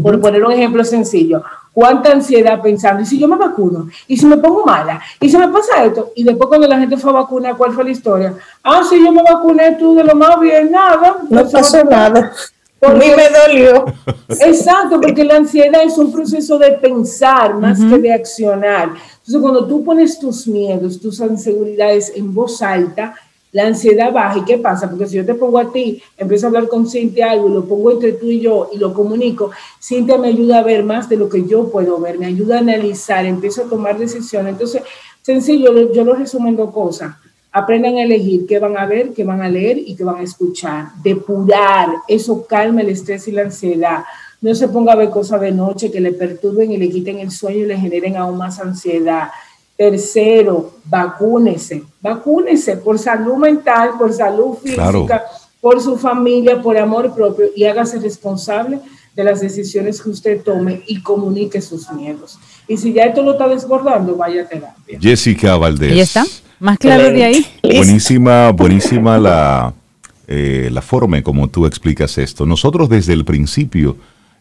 Por 0.00 0.20
poner 0.20 0.44
un 0.44 0.52
ejemplo 0.52 0.84
sencillo, 0.84 1.42
cuánta 1.78 2.10
ansiedad 2.10 2.60
pensando, 2.60 3.04
y 3.04 3.06
si 3.06 3.20
yo 3.20 3.28
me 3.28 3.36
vacuno, 3.36 3.88
y 4.08 4.16
si 4.16 4.26
me 4.26 4.36
pongo 4.36 4.66
mala, 4.66 5.00
y 5.20 5.28
si 5.28 5.38
me 5.38 5.46
pasa 5.46 5.84
esto, 5.84 6.10
y 6.16 6.24
después 6.24 6.48
cuando 6.48 6.66
la 6.66 6.76
gente 6.76 6.96
fue 6.96 7.12
a 7.12 7.14
vacunar, 7.14 7.56
¿cuál 7.56 7.72
fue 7.72 7.84
la 7.84 7.90
historia? 7.90 8.34
Ah, 8.64 8.82
si 8.82 8.98
yo 8.98 9.12
me 9.12 9.22
vacuné, 9.22 9.76
tú 9.78 9.94
de 9.94 10.02
lo 10.02 10.16
más 10.16 10.40
bien, 10.40 10.72
nada. 10.72 11.18
No, 11.30 11.48
pasó 11.48 11.84
nada. 11.84 12.32
Por 12.80 12.96
mí 12.96 13.06
me 13.16 13.28
dolió. 13.28 13.84
Exacto, 14.28 15.00
porque 15.00 15.22
la 15.22 15.36
ansiedad 15.36 15.82
es 15.84 15.96
un 15.98 16.10
proceso 16.10 16.58
de 16.58 16.72
pensar 16.72 17.54
más 17.54 17.78
que 17.78 17.96
de 17.96 18.12
accionar. 18.12 18.88
Entonces, 18.88 19.40
cuando 19.40 19.64
tú 19.64 19.84
pones 19.84 20.18
tus 20.18 20.48
miedos, 20.48 21.00
tus 21.00 21.20
inseguridades 21.20 22.12
en 22.16 22.34
voz 22.34 22.60
alta, 22.60 23.14
la 23.52 23.66
ansiedad 23.66 24.12
baja. 24.12 24.38
¿Y 24.38 24.44
qué 24.44 24.58
pasa? 24.58 24.88
Porque 24.88 25.06
si 25.06 25.16
yo 25.16 25.26
te 25.26 25.34
pongo 25.34 25.58
a 25.58 25.72
ti, 25.72 26.02
empiezo 26.16 26.46
a 26.46 26.48
hablar 26.48 26.68
con 26.68 26.88
Cintia 26.88 27.30
algo 27.30 27.48
y 27.48 27.52
lo 27.52 27.64
pongo 27.64 27.92
entre 27.92 28.12
tú 28.12 28.26
y 28.26 28.40
yo 28.40 28.70
y 28.72 28.78
lo 28.78 28.92
comunico, 28.92 29.50
Cintia 29.80 30.18
me 30.18 30.28
ayuda 30.28 30.58
a 30.58 30.62
ver 30.62 30.84
más 30.84 31.08
de 31.08 31.16
lo 31.16 31.28
que 31.28 31.46
yo 31.46 31.70
puedo 31.70 31.98
ver, 31.98 32.18
me 32.18 32.26
ayuda 32.26 32.56
a 32.56 32.60
analizar, 32.60 33.24
empiezo 33.26 33.62
a 33.64 33.68
tomar 33.68 33.98
decisiones. 33.98 34.52
Entonces, 34.52 34.82
sencillo, 35.22 35.92
yo 35.92 36.04
lo 36.04 36.14
resumo 36.14 36.48
en 36.48 36.56
dos 36.56 36.72
cosas 36.72 37.14
aprendan 37.50 37.96
a 37.96 38.02
elegir 38.02 38.46
qué 38.46 38.58
van 38.58 38.76
a 38.76 38.86
ver, 38.86 39.12
qué 39.12 39.24
van 39.24 39.42
a 39.42 39.48
leer 39.48 39.78
y 39.78 39.94
qué 39.96 40.04
van 40.04 40.16
a 40.16 40.22
escuchar. 40.22 40.88
Depurar, 41.02 41.88
eso 42.06 42.46
calma 42.46 42.82
el 42.82 42.90
estrés 42.90 43.26
y 43.28 43.32
la 43.32 43.42
ansiedad. 43.42 44.04
No 44.40 44.54
se 44.54 44.68
ponga 44.68 44.92
a 44.92 44.96
ver 44.96 45.10
cosas 45.10 45.40
de 45.40 45.50
noche 45.50 45.90
que 45.90 46.00
le 46.00 46.12
perturben 46.12 46.70
y 46.70 46.76
le 46.76 46.88
quiten 46.88 47.18
el 47.18 47.30
sueño 47.30 47.60
y 47.60 47.66
le 47.66 47.78
generen 47.78 48.16
aún 48.16 48.38
más 48.38 48.60
ansiedad. 48.60 49.30
Tercero, 49.78 50.72
vacúnese, 50.84 51.84
vacúnese 52.00 52.76
por 52.78 52.98
salud 52.98 53.36
mental, 53.36 53.92
por 53.96 54.12
salud 54.12 54.56
física, 54.60 55.22
por 55.60 55.80
su 55.80 55.96
familia, 55.96 56.60
por 56.60 56.76
amor 56.76 57.14
propio 57.14 57.46
y 57.54 57.64
hágase 57.64 58.00
responsable 58.00 58.80
de 59.14 59.24
las 59.24 59.40
decisiones 59.40 60.02
que 60.02 60.10
usted 60.10 60.42
tome 60.42 60.82
y 60.86 61.00
comunique 61.00 61.60
sus 61.60 61.90
miedos. 61.92 62.38
Y 62.66 62.76
si 62.76 62.92
ya 62.92 63.04
esto 63.04 63.22
lo 63.22 63.32
está 63.32 63.48
desbordando, 63.48 64.16
vaya 64.16 64.42
a 64.42 64.48
terapia. 64.48 64.98
Jessica 65.00 65.56
Valdés. 65.56 65.92
¿Y 65.92 66.00
está? 66.00 66.26
Más 66.60 66.76
claro 66.78 67.10
de 67.10 67.24
ahí. 67.24 67.46
Buenísima, 67.62 68.50
buenísima 68.50 69.16
la, 69.18 69.72
eh, 70.26 70.70
la 70.72 70.82
forma 70.82 71.18
en 71.18 71.22
como 71.22 71.48
tú 71.48 71.66
explicas 71.66 72.18
esto. 72.18 72.46
Nosotros 72.46 72.88
desde 72.88 73.12
el 73.12 73.24
principio, 73.24 73.96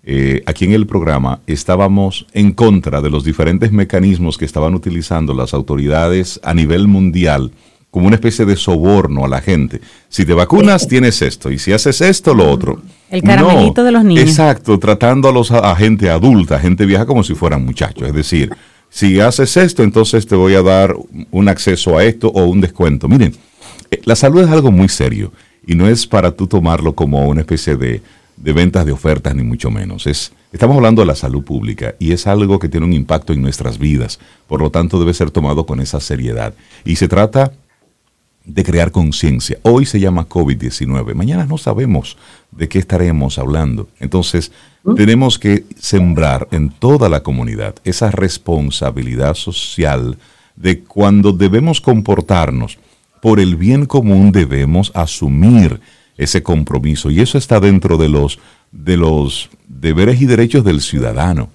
eh, 0.10 0.42
aquí 0.46 0.64
en 0.64 0.72
el 0.72 0.88
programa, 0.88 1.42
estábamos 1.48 2.28
en 2.32 2.54
contra 2.54 3.02
de 3.02 3.10
los 3.10 3.26
diferentes 3.26 3.74
mecanismos 3.74 4.38
que 4.38 4.46
estaban 4.46 4.74
utilizando 4.74 5.34
las 5.34 5.54
autoridades 5.54 6.40
a 6.44 6.54
nivel 6.54 6.88
mundial 6.88 7.52
como 7.92 8.08
una 8.08 8.16
especie 8.16 8.46
de 8.46 8.56
soborno 8.56 9.26
a 9.26 9.28
la 9.28 9.42
gente. 9.42 9.82
Si 10.08 10.26
te 10.26 10.32
vacunas, 10.32 10.88
tienes 10.88 11.22
esto, 11.22 11.52
y 11.52 11.60
si 11.60 11.74
haces 11.74 12.00
esto, 12.00 12.34
lo 12.34 12.50
otro. 12.50 12.82
El 13.10 13.22
caramelito 13.22 13.84
de 13.84 13.92
los 13.92 14.06
niños. 14.06 14.24
Exacto, 14.24 14.80
tratando 14.80 15.28
a, 15.28 15.34
los, 15.34 15.52
a 15.52 15.76
gente 15.76 16.10
adulta, 16.10 16.58
gente 16.58 16.86
vieja 16.86 17.06
como 17.06 17.22
si 17.22 17.36
fueran 17.36 17.66
muchachos. 17.66 18.08
Es 18.08 18.14
decir, 18.14 18.50
si 18.90 19.20
haces 19.20 19.58
esto, 19.58 19.84
entonces 19.84 20.26
te 20.26 20.38
voy 20.38 20.56
a 20.56 20.62
dar 20.62 20.96
un 21.32 21.50
acceso 21.50 21.98
a 21.98 22.06
esto 22.06 22.30
o 22.30 22.46
un 22.46 22.62
descuento. 22.62 23.10
Miren, 23.10 23.36
eh, 23.92 24.00
la 24.06 24.16
salud 24.16 24.42
es 24.42 24.50
algo 24.50 24.72
muy 24.72 24.88
serio 24.88 25.34
y 25.66 25.76
no 25.76 25.86
es 25.86 26.08
para 26.08 26.32
tú 26.32 26.48
tomarlo 26.48 26.96
como 26.96 27.28
una 27.28 27.42
especie 27.42 27.76
de, 27.76 28.02
de 28.38 28.54
ventas 28.54 28.86
de 28.86 28.92
ofertas, 28.92 29.36
ni 29.36 29.44
mucho 29.44 29.70
menos. 29.70 30.08
Es, 30.08 30.32
estamos 30.52 30.76
hablando 30.76 31.02
de 31.02 31.08
la 31.08 31.16
salud 31.16 31.44
pública 31.44 31.96
y 32.00 32.12
es 32.12 32.28
algo 32.28 32.60
que 32.60 32.70
tiene 32.70 32.86
un 32.86 32.94
impacto 32.94 33.34
en 33.34 33.42
nuestras 33.42 33.78
vidas. 33.78 34.20
Por 34.48 34.62
lo 34.62 34.70
tanto, 34.70 35.00
debe 35.00 35.14
ser 35.14 35.32
tomado 35.32 35.66
con 35.66 35.80
esa 35.80 36.00
seriedad. 36.00 36.54
Y 36.86 36.96
se 36.96 37.08
trata 37.08 37.52
de 38.46 38.64
crear 38.64 38.92
conciencia. 38.92 39.58
Hoy 39.64 39.86
se 39.86 40.00
llama 40.00 40.30
COVID-19, 40.30 41.14
mañana 41.16 41.46
no 41.46 41.58
sabemos 41.58 42.18
de 42.52 42.70
qué 42.70 42.80
estaremos 42.80 43.38
hablando. 43.38 43.90
Entonces, 44.00 44.54
¿Mm? 44.84 44.96
tenemos 44.96 45.38
que 45.38 45.66
sembrar 45.78 46.48
en 46.52 46.70
toda 46.70 47.10
la 47.10 47.24
comunidad 47.24 47.76
esa 47.84 48.10
responsabilidad 48.10 49.34
social 49.34 50.18
de 50.56 50.80
cuando 50.80 51.34
debemos 51.34 51.82
comportarnos 51.82 52.78
por 53.22 53.40
el 53.40 53.56
bien 53.56 53.86
común 53.86 54.32
debemos 54.32 54.92
asumir 54.94 55.82
ese 56.18 56.44
compromiso. 56.44 57.12
Y 57.12 57.20
eso 57.22 57.38
está 57.38 57.60
dentro 57.60 57.98
de 57.98 58.10
los 58.10 58.40
de 58.72 58.98
los 58.98 59.50
deberes 59.68 60.22
y 60.22 60.26
derechos 60.26 60.64
del 60.64 60.82
ciudadano. 60.82 61.50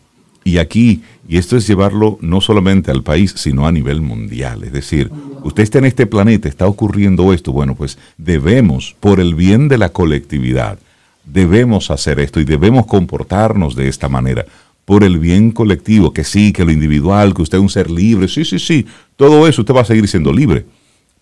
Y 0.45 0.59
aquí, 0.59 1.03
y 1.29 1.37
esto 1.37 1.57
es 1.57 1.67
llevarlo 1.69 2.19
no 2.21 2.41
solamente 2.41 2.91
al 2.91 3.03
país, 3.03 3.33
sino 3.37 3.67
a 3.67 3.73
nivel 3.73 4.01
mundial. 4.01 4.65
Es 4.65 4.73
decir, 4.73 5.11
usted 5.45 5.63
está 5.63 5.79
en 5.79 5.85
este 5.85 6.07
planeta, 6.07 6.49
está 6.49 6.67
ocurriendo 6.67 7.33
esto, 7.33 7.53
bueno, 7.53 7.77
pues 7.77 7.97
debemos, 8.19 8.97
por 8.99 9.21
el 9.21 9.37
bien 9.37 9.69
de 9.69 9.79
la 9.79 9.91
colectividad, 9.91 10.79
debemos 11.25 11.93
hacer 11.93 12.19
esto 12.19 12.41
y 12.41 12.45
debemos 12.45 12.87
comportarnos 12.87 13.77
de 13.77 13.89
esta 13.89 14.09
manera, 14.09 14.45
por 14.85 15.05
el 15.05 15.21
bien 15.21 15.53
colectivo, 15.53 16.13
que 16.13 16.25
sí, 16.25 16.53
que 16.53 16.65
lo 16.65 16.73
individual, 16.73 17.35
que 17.35 17.43
usted 17.43 17.59
es 17.59 17.63
un 17.63 17.71
ser 17.71 17.89
libre, 17.89 18.27
sí, 18.27 18.45
sí, 18.45 18.59
sí, 18.59 18.85
todo 19.15 19.47
eso 19.47 19.63
usted 19.63 19.75
va 19.75 19.83
a 19.83 19.85
seguir 19.85 20.09
siendo 20.09 20.33
libre, 20.33 20.67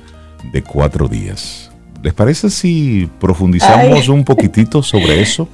de 0.52 0.62
cuatro 0.62 1.06
días. 1.06 1.67
¿Les 2.08 2.14
parece 2.14 2.48
si 2.48 3.06
profundizamos 3.20 4.08
un 4.08 4.24
poquitito 4.24 4.82
sobre 4.82 5.20
eso? 5.20 5.46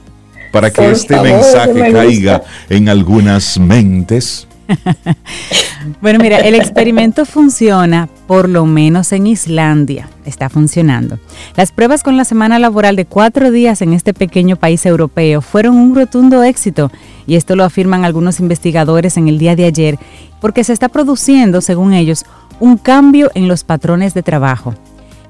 Para 0.53 0.71
que 0.71 0.89
este 0.89 1.21
mensaje 1.21 1.93
caiga 1.93 2.45
en 2.71 2.89
algunas 2.89 3.59
mentes. 3.59 4.47
bueno, 6.01 6.21
mira, 6.21 6.39
el 6.39 6.55
experimento 6.55 7.27
funciona 7.27 8.09
por 8.29 8.49
lo 8.49 8.67
menos 8.67 9.11
en 9.11 9.27
Islandia. 9.27 10.09
Está 10.25 10.49
funcionando. 10.49 11.19
Las 11.57 11.73
pruebas 11.73 12.05
con 12.05 12.17
la 12.17 12.25
semana 12.25 12.61
laboral 12.61 12.95
de 12.95 13.05
cuatro 13.05 13.51
días 13.51 13.83
en 13.83 13.93
este 13.93 14.15
pequeño 14.15 14.55
país 14.55 14.87
europeo 14.87 15.41
fueron 15.41 15.77
un 15.77 15.97
rotundo 15.97 16.45
éxito 16.45 16.93
y 17.27 17.35
esto 17.35 17.57
lo 17.57 17.65
afirman 17.65 18.05
algunos 18.05 18.39
investigadores 18.39 19.17
en 19.17 19.27
el 19.27 19.41
día 19.41 19.57
de 19.57 19.65
ayer 19.65 19.99
porque 20.41 20.63
se 20.63 20.73
está 20.73 20.89
produciendo, 20.89 21.61
según 21.61 21.95
ellos, 21.95 22.25
un 22.61 22.77
cambio 22.77 23.33
en 23.35 23.49
los 23.49 23.65
patrones 23.65 24.15
de 24.15 24.23
trabajo. 24.23 24.73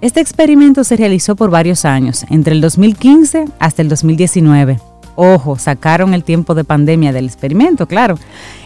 Este 0.04 0.20
experimento 0.20 0.84
se 0.84 0.98
realizó 0.98 1.34
por 1.34 1.48
varios 1.48 1.86
años, 1.86 2.26
entre 2.28 2.52
el 2.54 2.60
2015 2.60 3.46
hasta 3.58 3.80
el 3.80 3.88
2019. 3.88 4.78
Ojo, 5.16 5.56
sacaron 5.56 6.12
el 6.12 6.24
tiempo 6.24 6.54
de 6.54 6.62
pandemia 6.62 7.10
del 7.10 7.24
experimento, 7.24 7.88
claro. 7.88 8.18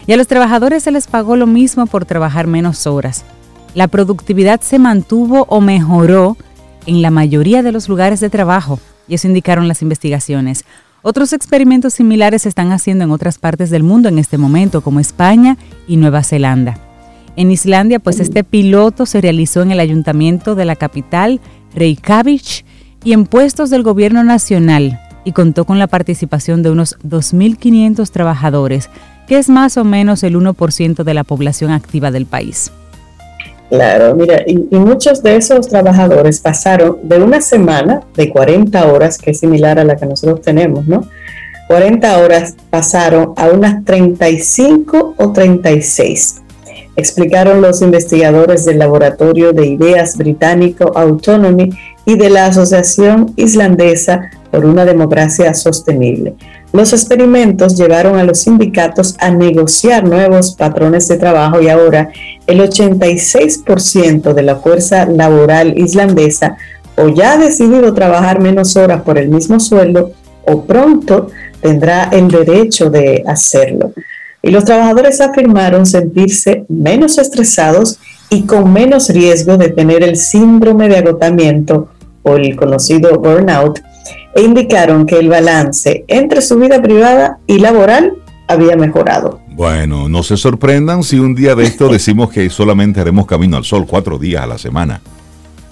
Y 0.05 0.11
a 0.11 0.17
los 0.17 0.27
trabajadores 0.27 0.83
se 0.83 0.91
les 0.91 1.07
pagó 1.07 1.37
lo 1.37 1.47
mismo 1.47 1.85
por 1.85 2.03
trabajar 2.03 2.47
menos 2.47 2.85
horas. 2.87 3.23
La 3.73 3.87
productividad 3.87 4.59
se 4.59 4.79
mantuvo 4.79 5.45
o 5.47 5.61
mejoró 5.61 6.35
en 6.85 7.01
la 7.01 7.09
mayoría 7.09 7.63
de 7.63 7.71
los 7.71 7.87
lugares 7.87 8.19
de 8.19 8.29
trabajo, 8.29 8.77
y 9.07 9.15
eso 9.15 9.27
indicaron 9.27 9.69
las 9.69 9.81
investigaciones. 9.81 10.65
Otros 11.03 11.31
experimentos 11.31 11.93
similares 11.93 12.41
se 12.41 12.49
están 12.49 12.73
haciendo 12.73 13.05
en 13.05 13.11
otras 13.11 13.37
partes 13.37 13.69
del 13.69 13.83
mundo 13.83 14.09
en 14.09 14.19
este 14.19 14.37
momento, 14.37 14.81
como 14.81 14.99
España 14.99 15.57
y 15.87 15.95
Nueva 15.95 16.21
Zelanda. 16.21 16.88
En 17.39 17.51
Islandia, 17.51 17.99
pues 17.99 18.19
este 18.19 18.43
piloto 18.43 19.05
se 19.05 19.21
realizó 19.21 19.61
en 19.61 19.71
el 19.71 19.79
ayuntamiento 19.79 20.55
de 20.55 20.65
la 20.65 20.75
capital, 20.75 21.39
Reykjavik, 21.73 22.65
y 23.05 23.13
en 23.13 23.25
puestos 23.25 23.69
del 23.69 23.81
gobierno 23.81 24.25
nacional, 24.25 24.99
y 25.23 25.31
contó 25.31 25.63
con 25.63 25.79
la 25.79 25.87
participación 25.87 26.63
de 26.63 26.71
unos 26.71 26.99
2.500 26.99 28.09
trabajadores, 28.09 28.89
que 29.25 29.37
es 29.37 29.47
más 29.47 29.77
o 29.77 29.85
menos 29.85 30.23
el 30.23 30.35
1% 30.35 31.05
de 31.05 31.13
la 31.13 31.23
población 31.23 31.71
activa 31.71 32.11
del 32.11 32.25
país. 32.25 32.73
Claro, 33.69 34.17
mira, 34.17 34.43
y, 34.45 34.57
muchos 34.75 35.23
de 35.23 35.37
esos 35.37 35.69
trabajadores 35.69 36.41
pasaron 36.41 36.97
de 37.03 37.23
una 37.23 37.39
semana 37.39 38.01
de 38.17 38.31
40 38.31 38.85
horas, 38.91 39.17
que 39.17 39.31
es 39.31 39.39
similar 39.39 39.79
a 39.79 39.85
la 39.85 39.95
que 39.95 40.05
nosotros 40.05 40.41
tenemos, 40.41 40.85
¿no? 40.89 41.07
40 41.69 42.17
horas 42.17 42.55
pasaron 42.69 43.31
a 43.37 43.47
unas 43.47 43.85
35 43.85 45.13
o 45.15 45.31
36. 45.31 46.41
Explicaron 46.99 47.61
los 47.61 47.81
investigadores 47.81 48.65
del 48.65 48.79
Laboratorio 48.79 49.53
de 49.53 49.67
Ideas 49.67 50.17
Británico 50.17 50.91
Autonomy 50.95 51.69
y 52.05 52.17
de 52.17 52.29
la 52.29 52.45
Asociación 52.45 53.33
Islandesa 53.35 54.29
por 54.51 54.65
una 54.65 54.85
Democracia 54.85 55.53
Sostenible. 55.53 56.35
Los 56.71 56.93
experimentos 56.93 57.75
llevaron 57.77 58.17
a 58.17 58.23
los 58.23 58.41
sindicatos 58.41 59.15
a 59.19 59.31
negociar 59.31 60.03
nuevos 60.03 60.53
patrones 60.55 61.07
de 61.07 61.17
trabajo 61.17 61.61
y 61.61 61.69
ahora 61.69 62.09
el 62.45 62.59
86% 62.59 64.33
de 64.33 64.43
la 64.43 64.57
fuerza 64.57 65.05
laboral 65.05 65.77
islandesa 65.77 66.57
o 66.95 67.09
ya 67.09 67.33
ha 67.33 67.37
decidido 67.37 67.93
trabajar 67.93 68.39
menos 68.39 68.75
horas 68.75 69.01
por 69.01 69.17
el 69.17 69.29
mismo 69.29 69.59
sueldo 69.59 70.11
o 70.45 70.63
pronto 70.63 71.29
tendrá 71.61 72.09
el 72.11 72.27
derecho 72.27 72.89
de 72.89 73.23
hacerlo. 73.25 73.93
Y 74.41 74.51
los 74.51 74.65
trabajadores 74.65 75.19
afirmaron 75.21 75.85
sentirse 75.85 76.65
menos 76.69 77.17
estresados 77.17 77.99
y 78.29 78.43
con 78.43 78.71
menos 78.71 79.09
riesgo 79.09 79.57
de 79.57 79.69
tener 79.69 80.03
el 80.03 80.15
síndrome 80.15 80.87
de 80.87 80.97
agotamiento 80.97 81.89
o 82.23 82.35
el 82.35 82.55
conocido 82.55 83.19
burnout 83.19 83.79
e 84.35 84.41
indicaron 84.41 85.05
que 85.05 85.17
el 85.17 85.29
balance 85.29 86.05
entre 86.07 86.41
su 86.41 86.57
vida 86.57 86.81
privada 86.81 87.39
y 87.47 87.59
laboral 87.59 88.13
había 88.47 88.75
mejorado. 88.75 89.39
Bueno, 89.49 90.07
no 90.07 90.23
se 90.23 90.37
sorprendan 90.37 91.03
si 91.03 91.19
un 91.19 91.35
día 91.35 91.55
de 91.55 91.65
esto 91.65 91.87
decimos 91.91 92.29
que 92.29 92.49
solamente 92.49 93.01
haremos 93.01 93.25
camino 93.25 93.57
al 93.57 93.65
sol 93.65 93.85
cuatro 93.87 94.17
días 94.17 94.43
a 94.43 94.47
la 94.47 94.57
semana. 94.57 95.01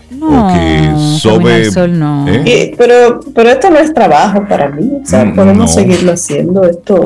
No, 0.09 0.29
Porque 0.29 0.93
sol 1.19 1.99
no. 1.99 2.25
¿eh? 2.27 2.73
pero, 2.77 3.19
pero 3.35 3.49
esto 3.49 3.69
no 3.69 3.77
es 3.77 3.93
trabajo 3.93 4.45
para 4.47 4.69
mí. 4.69 4.89
O 5.03 5.05
sea, 5.05 5.25
mm, 5.25 5.35
podemos 5.35 5.73
seguirlo 5.73 6.13
haciendo. 6.13 6.63
Esto 6.63 7.03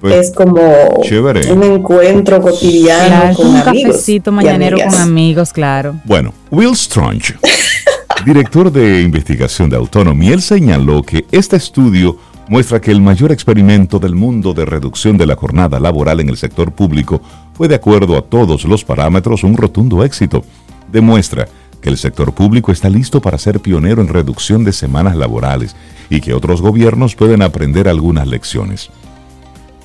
pues, 0.00 0.28
es 0.28 0.34
como 0.34 0.60
un 0.60 1.62
encuentro 1.62 2.40
cotidiano 2.40 3.34
con 3.34 3.46
un 3.46 3.56
amigos. 3.56 3.76
Un 3.76 3.90
cafecito 3.90 4.32
mañanero 4.32 4.78
con 4.78 4.94
amigos, 4.94 5.52
claro. 5.52 5.96
Bueno, 6.04 6.32
Will 6.50 6.72
Strange 6.72 7.34
director 8.24 8.70
de 8.70 9.02
investigación 9.02 9.70
de 9.70 9.76
Autonomy, 9.76 10.28
él 10.28 10.42
señaló 10.42 11.02
que 11.02 11.24
este 11.32 11.56
estudio 11.56 12.18
muestra 12.48 12.80
que 12.80 12.90
el 12.90 13.00
mayor 13.00 13.32
experimento 13.32 13.98
del 13.98 14.14
mundo 14.14 14.52
de 14.52 14.64
reducción 14.64 15.16
de 15.16 15.26
la 15.26 15.36
jornada 15.36 15.78
laboral 15.80 16.20
en 16.20 16.28
el 16.28 16.36
sector 16.36 16.72
público 16.72 17.22
fue 17.54 17.68
de 17.68 17.76
acuerdo 17.76 18.16
a 18.16 18.22
todos 18.22 18.64
los 18.64 18.84
parámetros 18.84 19.44
un 19.44 19.56
rotundo 19.56 20.04
éxito. 20.04 20.44
Demuestra 20.90 21.48
que 21.80 21.88
el 21.88 21.96
sector 21.96 22.34
público 22.34 22.72
está 22.72 22.90
listo 22.90 23.22
para 23.22 23.38
ser 23.38 23.60
pionero 23.60 24.02
en 24.02 24.08
reducción 24.08 24.64
de 24.64 24.72
semanas 24.72 25.16
laborales 25.16 25.74
y 26.10 26.20
que 26.20 26.34
otros 26.34 26.60
gobiernos 26.60 27.14
pueden 27.14 27.40
aprender 27.40 27.88
algunas 27.88 28.26
lecciones. 28.26 28.90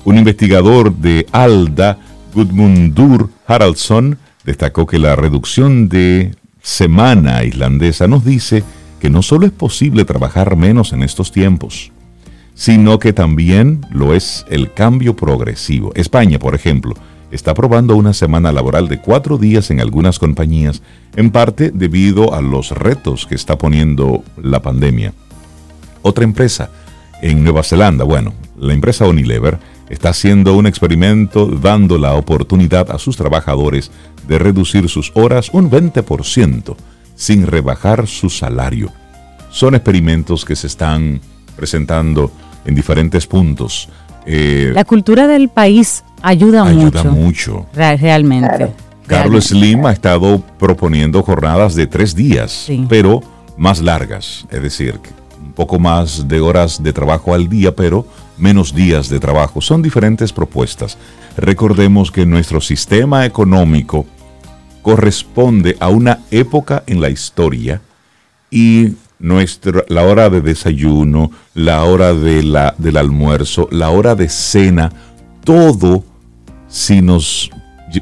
Un 0.06 0.18
investigador 0.18 0.94
de 0.94 1.26
ALDA, 1.32 1.98
Gudmundur 2.32 3.28
Haraldsson, 3.44 4.16
destacó 4.44 4.86
que 4.86 5.00
la 5.00 5.16
reducción 5.16 5.88
de 5.88 6.32
Semana 6.62 7.42
Islandesa 7.42 8.06
nos 8.06 8.24
dice 8.24 8.62
que 9.00 9.10
no 9.10 9.20
solo 9.22 9.46
es 9.46 9.52
posible 9.52 10.04
trabajar 10.04 10.54
menos 10.54 10.92
en 10.92 11.02
estos 11.02 11.32
tiempos, 11.32 11.90
sino 12.54 13.00
que 13.00 13.12
también 13.12 13.84
lo 13.90 14.14
es 14.14 14.46
el 14.48 14.72
cambio 14.72 15.16
progresivo. 15.16 15.90
España, 15.96 16.38
por 16.38 16.54
ejemplo, 16.54 16.94
está 17.32 17.52
probando 17.52 17.96
una 17.96 18.12
semana 18.12 18.52
laboral 18.52 18.86
de 18.86 19.00
cuatro 19.00 19.38
días 19.38 19.72
en 19.72 19.80
algunas 19.80 20.20
compañías, 20.20 20.82
en 21.16 21.32
parte 21.32 21.72
debido 21.74 22.32
a 22.32 22.40
los 22.42 22.70
retos 22.70 23.26
que 23.26 23.34
está 23.34 23.58
poniendo 23.58 24.22
la 24.40 24.62
pandemia. 24.62 25.14
Otra 26.02 26.22
empresa 26.22 26.70
en 27.22 27.42
Nueva 27.42 27.64
Zelanda, 27.64 28.04
bueno, 28.04 28.34
la 28.56 28.72
empresa 28.72 29.04
Unilever, 29.06 29.58
está 29.88 30.10
haciendo 30.10 30.56
un 30.56 30.66
experimento 30.66 31.46
dando 31.46 31.98
la 31.98 32.14
oportunidad 32.14 32.90
a 32.90 32.98
sus 32.98 33.16
trabajadores 33.16 33.90
de 34.26 34.38
reducir 34.38 34.88
sus 34.88 35.12
horas 35.14 35.50
un 35.52 35.70
20% 35.70 36.76
sin 37.14 37.46
rebajar 37.46 38.06
su 38.06 38.28
salario. 38.30 38.92
Son 39.50 39.74
experimentos 39.74 40.44
que 40.44 40.56
se 40.56 40.66
están 40.66 41.20
presentando 41.56 42.30
en 42.64 42.74
diferentes 42.74 43.26
puntos. 43.26 43.88
Eh, 44.26 44.72
la 44.74 44.84
cultura 44.84 45.26
del 45.26 45.48
país 45.48 46.04
ayuda, 46.20 46.64
ayuda 46.64 47.04
mucho. 47.04 47.12
mucho. 47.12 47.66
Realmente. 47.72 48.72
Carlos 49.06 49.46
Slim 49.46 49.86
ha 49.86 49.92
estado 49.92 50.42
proponiendo 50.58 51.22
jornadas 51.22 51.74
de 51.76 51.86
tres 51.86 52.14
días, 52.14 52.68
pero 52.88 53.22
más 53.56 53.80
largas, 53.80 54.46
es 54.50 54.60
decir, 54.60 54.98
un 55.40 55.52
poco 55.52 55.78
más 55.78 56.26
de 56.26 56.40
horas 56.40 56.82
de 56.82 56.92
trabajo 56.92 57.32
al 57.32 57.48
día, 57.48 57.74
pero 57.74 58.04
menos 58.38 58.74
días 58.74 59.08
de 59.08 59.20
trabajo. 59.20 59.60
Son 59.60 59.82
diferentes 59.82 60.32
propuestas. 60.32 60.98
Recordemos 61.36 62.10
que 62.10 62.26
nuestro 62.26 62.60
sistema 62.60 63.24
económico 63.24 64.06
corresponde 64.82 65.76
a 65.80 65.88
una 65.88 66.20
época 66.30 66.84
en 66.86 67.00
la 67.00 67.10
historia 67.10 67.80
y 68.50 68.92
nuestra, 69.18 69.84
la 69.88 70.02
hora 70.02 70.30
de 70.30 70.40
desayuno, 70.40 71.30
la 71.54 71.84
hora 71.84 72.14
de 72.14 72.42
la, 72.42 72.74
del 72.78 72.96
almuerzo, 72.96 73.68
la 73.70 73.90
hora 73.90 74.14
de 74.14 74.28
cena, 74.28 74.92
todo, 75.44 76.04
si 76.68 77.02
nos 77.02 77.50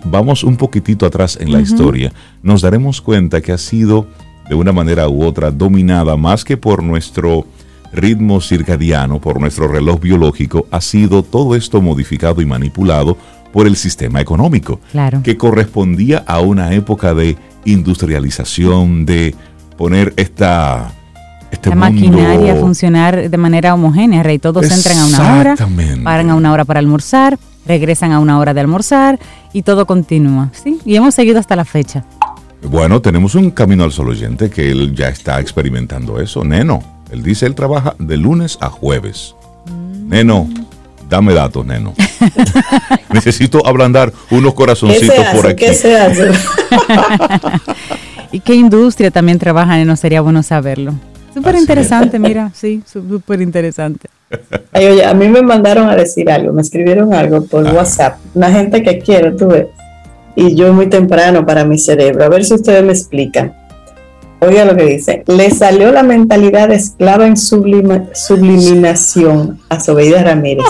vamos 0.04 0.44
un 0.44 0.56
poquitito 0.56 1.06
atrás 1.06 1.38
en 1.40 1.52
la 1.52 1.60
historia, 1.60 2.12
nos 2.42 2.62
daremos 2.62 3.00
cuenta 3.00 3.40
que 3.40 3.52
ha 3.52 3.58
sido 3.58 4.06
de 4.48 4.54
una 4.54 4.72
manera 4.72 5.08
u 5.08 5.24
otra 5.24 5.50
dominada 5.50 6.16
más 6.16 6.44
que 6.44 6.56
por 6.56 6.82
nuestro 6.82 7.46
ritmo 7.94 8.40
circadiano, 8.40 9.20
por 9.20 9.40
nuestro 9.40 9.68
reloj 9.68 10.00
biológico, 10.00 10.66
ha 10.70 10.80
sido 10.80 11.22
todo 11.22 11.54
esto 11.54 11.80
modificado 11.80 12.40
y 12.42 12.46
manipulado 12.46 13.16
por 13.52 13.66
el 13.66 13.76
sistema 13.76 14.20
económico, 14.20 14.80
que 15.22 15.36
correspondía 15.36 16.24
a 16.26 16.40
una 16.40 16.72
época 16.74 17.14
de 17.14 17.36
industrialización, 17.64 19.06
de 19.06 19.34
poner 19.76 20.12
esta... 20.16 20.92
Este 21.50 21.70
la 21.70 21.76
maquinaria 21.76 22.54
a 22.54 22.56
funcionar 22.56 23.30
de 23.30 23.36
manera 23.36 23.72
homogénea, 23.74 24.24
Rey. 24.24 24.40
Todos 24.40 24.68
entran 24.68 24.98
a 24.98 25.06
una 25.06 25.38
hora, 25.38 25.56
paran 26.02 26.30
a 26.30 26.34
una 26.34 26.52
hora 26.52 26.64
para 26.64 26.80
almorzar, 26.80 27.38
regresan 27.64 28.10
a 28.10 28.18
una 28.18 28.40
hora 28.40 28.54
de 28.54 28.60
almorzar 28.60 29.20
y 29.52 29.62
todo 29.62 29.86
continúa. 29.86 30.50
¿sí? 30.52 30.80
Y 30.84 30.96
hemos 30.96 31.14
seguido 31.14 31.38
hasta 31.38 31.54
la 31.54 31.64
fecha. 31.64 32.04
Bueno, 32.68 33.00
tenemos 33.00 33.36
un 33.36 33.52
camino 33.52 33.84
al 33.84 33.92
sol 33.92 34.08
oyente 34.08 34.50
que 34.50 34.70
él 34.70 34.94
ya 34.96 35.08
está 35.08 35.38
experimentando 35.38 36.18
eso. 36.18 36.42
Neno, 36.44 36.82
él 37.14 37.22
dice, 37.22 37.46
él 37.46 37.54
trabaja 37.54 37.94
de 37.98 38.16
lunes 38.16 38.58
a 38.60 38.68
jueves. 38.68 39.34
Mm. 39.66 40.08
Neno, 40.08 40.48
Dame 41.08 41.34
datos, 41.34 41.64
neno. 41.64 41.94
Necesito 43.12 43.66
ablandar 43.66 44.12
unos 44.30 44.54
corazoncitos 44.54 45.14
por 45.34 45.46
aquí. 45.46 45.66
¿Qué 45.66 45.74
se 45.74 45.96
hace? 45.96 46.30
¿Y 48.32 48.40
qué 48.40 48.54
industria 48.54 49.10
también 49.10 49.38
trabaja, 49.38 49.76
neno? 49.76 49.96
Sería 49.96 50.20
bueno 50.22 50.42
saberlo. 50.42 50.94
Súper 51.32 51.56
interesante, 51.56 52.18
mira, 52.18 52.50
sí, 52.54 52.82
súper 52.86 53.40
interesante. 53.42 54.08
oye, 54.72 55.04
a 55.04 55.14
mí 55.14 55.28
me 55.28 55.42
mandaron 55.42 55.88
a 55.88 55.96
decir 55.96 56.30
algo, 56.30 56.52
me 56.52 56.62
escribieron 56.62 57.12
algo 57.12 57.44
por 57.44 57.64
WhatsApp, 57.64 58.18
una 58.34 58.50
gente 58.52 58.82
que 58.82 58.98
quiere, 58.98 59.32
tú 59.32 59.48
ves, 59.48 59.66
y 60.36 60.54
yo 60.54 60.72
muy 60.72 60.88
temprano 60.88 61.44
para 61.44 61.64
mi 61.64 61.76
cerebro, 61.78 62.24
a 62.24 62.28
ver 62.28 62.44
si 62.44 62.54
ustedes 62.54 62.84
me 62.84 62.92
explican. 62.92 63.52
Oiga 64.46 64.64
lo 64.64 64.74
que 64.76 64.84
dice, 64.84 65.24
le 65.26 65.50
salió 65.50 65.92
la 65.92 66.02
mentalidad 66.02 66.68
de 66.68 66.76
esclava 66.76 67.26
en 67.26 67.36
subliminación 67.36 69.60
a 69.68 69.78
Sobeida 69.80 70.22
Ramírez. 70.22 70.64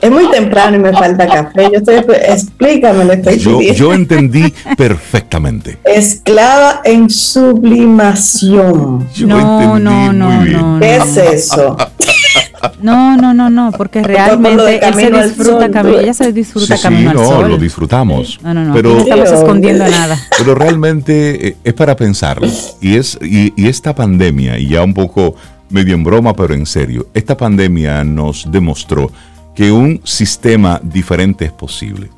Es 0.00 0.10
muy 0.10 0.30
temprano 0.30 0.76
y 0.76 0.80
me 0.80 0.92
falta 0.92 1.26
café. 1.26 1.70
Yo 1.72 1.78
estoy, 1.78 1.96
explícame, 2.28 3.04
lo 3.04 3.14
estoy 3.14 3.38
yo, 3.38 3.60
yo 3.60 3.92
entendí 3.92 4.54
perfectamente. 4.76 5.78
Esclava 5.84 6.82
en 6.84 7.10
sublimación. 7.10 9.08
no, 9.26 9.78
no, 9.78 10.12
no, 10.12 10.44
no. 10.44 10.80
¿Qué 10.80 10.96
es 10.96 11.16
eso? 11.16 11.76
No, 12.80 13.16
no, 13.16 13.34
no, 13.34 13.50
no, 13.50 13.72
porque 13.72 14.02
realmente 14.02 14.86
él 14.86 14.94
se 14.94 15.10
disfruta 15.10 15.70
camino, 15.70 15.98
ella 15.98 16.14
se 16.14 16.32
disfruta 16.32 16.76
sí, 16.76 16.82
camino 16.82 17.10
sí, 17.10 17.16
no, 17.16 17.48
lo 17.48 17.58
disfrutamos. 17.58 18.38
No, 18.42 18.54
no, 18.54 18.64
no, 18.64 18.74
pero, 18.74 18.94
no 18.94 19.00
estamos 19.00 19.30
escondiendo 19.30 19.88
nada. 19.88 20.18
Pero 20.36 20.54
realmente 20.54 21.48
eh, 21.48 21.56
es 21.64 21.74
para 21.74 21.96
pensarlo. 21.96 22.48
Y, 22.80 22.96
es, 22.96 23.18
y, 23.20 23.52
y 23.56 23.68
esta 23.68 23.94
pandemia, 23.94 24.58
y 24.58 24.68
ya 24.68 24.82
un 24.82 24.94
poco 24.94 25.34
medio 25.70 25.94
en 25.94 26.04
broma, 26.04 26.34
pero 26.34 26.54
en 26.54 26.66
serio, 26.66 27.08
esta 27.14 27.36
pandemia 27.36 28.04
nos 28.04 28.50
demostró 28.50 29.10
que 29.54 29.72
un 29.72 30.00
sistema 30.04 30.80
diferente 30.82 31.44
es 31.44 31.52
posible. 31.52 32.10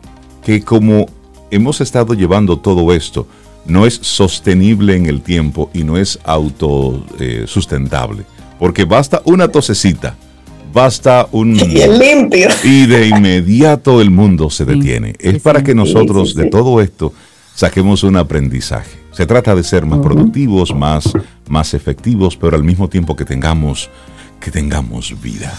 Que 0.45 0.63
como 0.63 1.07
hemos 1.51 1.81
estado 1.81 2.15
llevando 2.15 2.59
todo 2.59 2.93
esto, 2.93 3.27
no 3.67 3.87
es 3.87 3.95
sostenible 3.95 4.97
en 4.97 5.07
el 5.07 5.23
tiempo 5.23 5.71
y 5.73 5.85
no 5.85 5.97
es 5.97 6.19
autosustentable. 6.25 8.25
porque 8.59 8.85
basta 8.85 9.23
una 9.25 9.49
tosecita, 9.49 10.17
basta 10.73 11.29
un 11.33 11.57
limpio. 11.57 12.49
Y 12.63 12.87
de 12.87 13.09
inmediato 13.09 14.01
el 14.01 14.11
mundo 14.11 14.51
se 14.51 14.65
detiene. 14.65 15.15
Es 15.19 15.41
para 15.43 15.63
que 15.63 15.75
nosotros 15.75 16.35
de 16.35 16.47
todo 16.47 16.81
esto 16.81 17.13
saquemos 17.55 18.03
un 18.05 18.17
aprendizaje. 18.17 18.99
Se 19.13 19.27
trata 19.27 19.55
de 19.55 19.65
ser 19.65 19.87
más 19.87 19.99
productivos, 20.01 20.75
más, 20.75 21.13
más 21.49 21.75
efectivos, 21.75 22.37
pero 22.37 22.57
al 22.57 22.65
mismo 22.65 22.89
tiempo 22.89 23.17
que 23.17 23.25
tengamos, 23.25 23.91
que 24.41 24.51
tengamos 24.51 25.21
vida. 25.21 25.53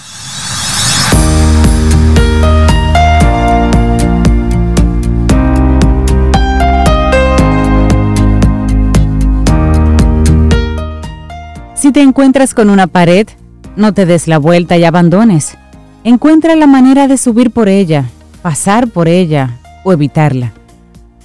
Si 11.75 11.91
te 11.91 12.01
encuentras 12.01 12.53
con 12.53 12.69
una 12.69 12.85
pared, 12.87 13.27
no 13.75 13.93
te 13.93 14.05
des 14.05 14.27
la 14.27 14.37
vuelta 14.37 14.77
y 14.77 14.83
abandones. 14.83 15.57
Encuentra 16.03 16.55
la 16.55 16.67
manera 16.67 17.07
de 17.07 17.17
subir 17.17 17.51
por 17.51 17.69
ella, 17.69 18.09
pasar 18.41 18.87
por 18.87 19.07
ella 19.07 19.59
o 19.83 19.93
evitarla. 19.93 20.53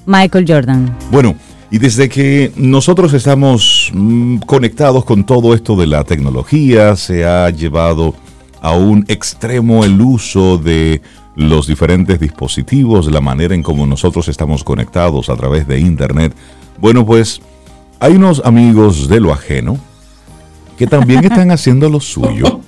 Michael 0.07 0.45
Jordan. 0.47 0.97
Bueno, 1.11 1.35
y 1.71 1.79
desde 1.79 2.09
que 2.09 2.53
nosotros 2.57 3.13
estamos 3.13 3.91
mm, 3.93 4.39
conectados 4.39 5.05
con 5.05 5.25
todo 5.25 5.55
esto 5.55 5.77
de 5.77 5.87
la 5.87 6.05
tecnología, 6.05 6.95
se 6.97 7.25
ha 7.25 7.51
llevado 7.51 8.15
a 8.61 8.73
un 8.77 9.05
extremo 9.09 9.85
el 9.85 10.01
uso 10.01 10.59
de 10.59 11.03
los 11.35 11.67
diferentes 11.67 12.19
dispositivos, 12.19 13.11
la 13.11 13.21
manera 13.21 13.55
en 13.55 13.63
cómo 13.63 13.87
nosotros 13.87 14.29
estamos 14.29 14.65
conectados 14.65 15.29
a 15.29 15.37
través 15.37 15.67
de 15.67 15.81
Internet. 15.81 16.35
Bueno, 16.79 17.05
pues 17.05 17.41
hay 18.01 18.15
unos 18.15 18.43
amigos 18.45 19.09
de 19.09 19.21
lo 19.21 19.33
ajeno 19.33 19.79
que 20.77 20.87
también 20.87 21.25
están 21.25 21.51
haciendo 21.51 21.89
lo 21.89 22.01
suyo. 22.01 22.61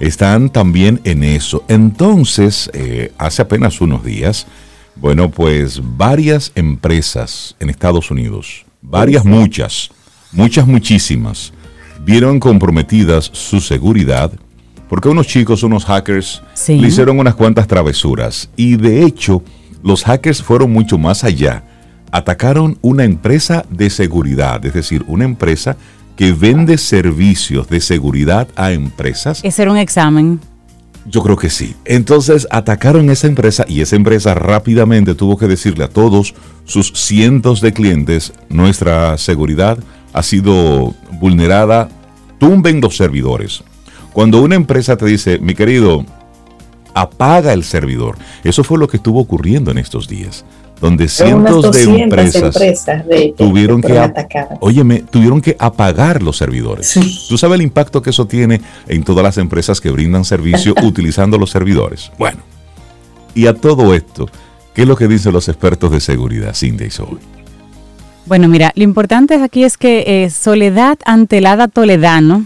Están 0.00 0.50
también 0.50 1.00
en 1.04 1.24
eso. 1.24 1.64
Entonces, 1.68 2.70
eh, 2.72 3.12
hace 3.18 3.42
apenas 3.42 3.80
unos 3.80 4.04
días, 4.04 4.46
bueno, 4.96 5.30
pues 5.30 5.80
varias 5.96 6.52
empresas 6.54 7.56
en 7.58 7.70
Estados 7.70 8.10
Unidos, 8.10 8.64
varias 8.80 9.24
muchas, 9.24 9.90
muchas 10.32 10.66
muchísimas, 10.66 11.52
vieron 12.04 12.38
comprometidas 12.38 13.30
su 13.32 13.60
seguridad 13.60 14.32
porque 14.88 15.08
unos 15.08 15.26
chicos, 15.26 15.62
unos 15.62 15.84
hackers, 15.84 16.42
Sí. 16.54 16.78
le 16.78 16.88
hicieron 16.88 17.18
unas 17.18 17.34
cuantas 17.34 17.66
travesuras. 17.66 18.48
Y 18.56 18.76
de 18.76 19.04
hecho, 19.04 19.42
los 19.82 20.02
hackers 20.04 20.42
fueron 20.42 20.72
mucho 20.72 20.96
más 20.96 21.24
allá. 21.24 21.62
Atacaron 22.10 22.78
una 22.80 23.04
empresa 23.04 23.66
de 23.68 23.90
seguridad, 23.90 24.64
es 24.64 24.72
decir, 24.72 25.04
una 25.06 25.24
empresa 25.26 25.76
que 26.18 26.32
vende 26.32 26.78
servicios 26.78 27.68
de 27.68 27.80
seguridad 27.80 28.48
a 28.56 28.72
empresas. 28.72 29.38
Ese 29.44 29.62
era 29.62 29.70
un 29.70 29.76
examen. 29.76 30.40
Yo 31.06 31.22
creo 31.22 31.36
que 31.36 31.48
sí. 31.48 31.76
Entonces 31.84 32.48
atacaron 32.50 33.08
esa 33.08 33.28
empresa 33.28 33.64
y 33.68 33.82
esa 33.82 33.94
empresa 33.94 34.34
rápidamente 34.34 35.14
tuvo 35.14 35.38
que 35.38 35.46
decirle 35.46 35.84
a 35.84 35.88
todos 35.88 36.34
sus 36.64 36.92
cientos 36.92 37.60
de 37.60 37.72
clientes, 37.72 38.32
nuestra 38.48 39.16
seguridad 39.16 39.78
ha 40.12 40.24
sido 40.24 40.92
vulnerada, 41.20 41.88
tumben 42.38 42.80
los 42.80 42.96
servidores. 42.96 43.62
Cuando 44.12 44.42
una 44.42 44.56
empresa 44.56 44.96
te 44.96 45.06
dice, 45.06 45.38
mi 45.38 45.54
querido, 45.54 46.04
apaga 46.94 47.52
el 47.52 47.62
servidor, 47.62 48.18
eso 48.42 48.64
fue 48.64 48.76
lo 48.76 48.88
que 48.88 48.96
estuvo 48.96 49.20
ocurriendo 49.20 49.70
en 49.70 49.78
estos 49.78 50.08
días, 50.08 50.44
donde 50.80 51.08
cientos 51.08 51.62
de 51.62 51.84
200 51.84 52.02
empresas, 52.02 52.42
empresas, 52.56 53.06
de 53.06 53.22
hecho, 53.24 53.36
tuvieron 53.36 53.80
que, 53.80 53.98
atacadas. 53.98 54.58
óyeme, 54.60 55.02
tuvieron 55.10 55.40
que 55.40 55.56
apagar 55.58 56.22
los 56.22 56.36
servidores. 56.36 56.88
Sí. 56.88 57.26
¿Tú 57.28 57.36
sabes 57.38 57.56
el 57.56 57.62
impacto 57.62 58.02
que 58.02 58.10
eso 58.10 58.26
tiene 58.26 58.60
en 58.86 59.02
todas 59.02 59.22
las 59.22 59.38
empresas 59.38 59.80
que 59.80 59.90
brindan 59.90 60.24
servicio 60.24 60.74
utilizando 60.82 61.38
los 61.38 61.50
servidores? 61.50 62.12
Bueno, 62.18 62.40
y 63.34 63.46
a 63.46 63.54
todo 63.54 63.94
esto, 63.94 64.28
¿qué 64.74 64.82
es 64.82 64.88
lo 64.88 64.96
que 64.96 65.08
dicen 65.08 65.32
los 65.32 65.48
expertos 65.48 65.90
de 65.90 66.00
seguridad, 66.00 66.54
Cindy 66.54 66.84
y 66.84 66.90
Zoe? 66.90 67.18
Bueno, 68.26 68.46
mira, 68.46 68.72
lo 68.74 68.84
importante 68.84 69.34
aquí 69.36 69.64
es 69.64 69.78
que 69.78 70.24
eh, 70.24 70.30
Soledad 70.30 70.98
Antelada 71.06 71.66
Toledano 71.66 72.44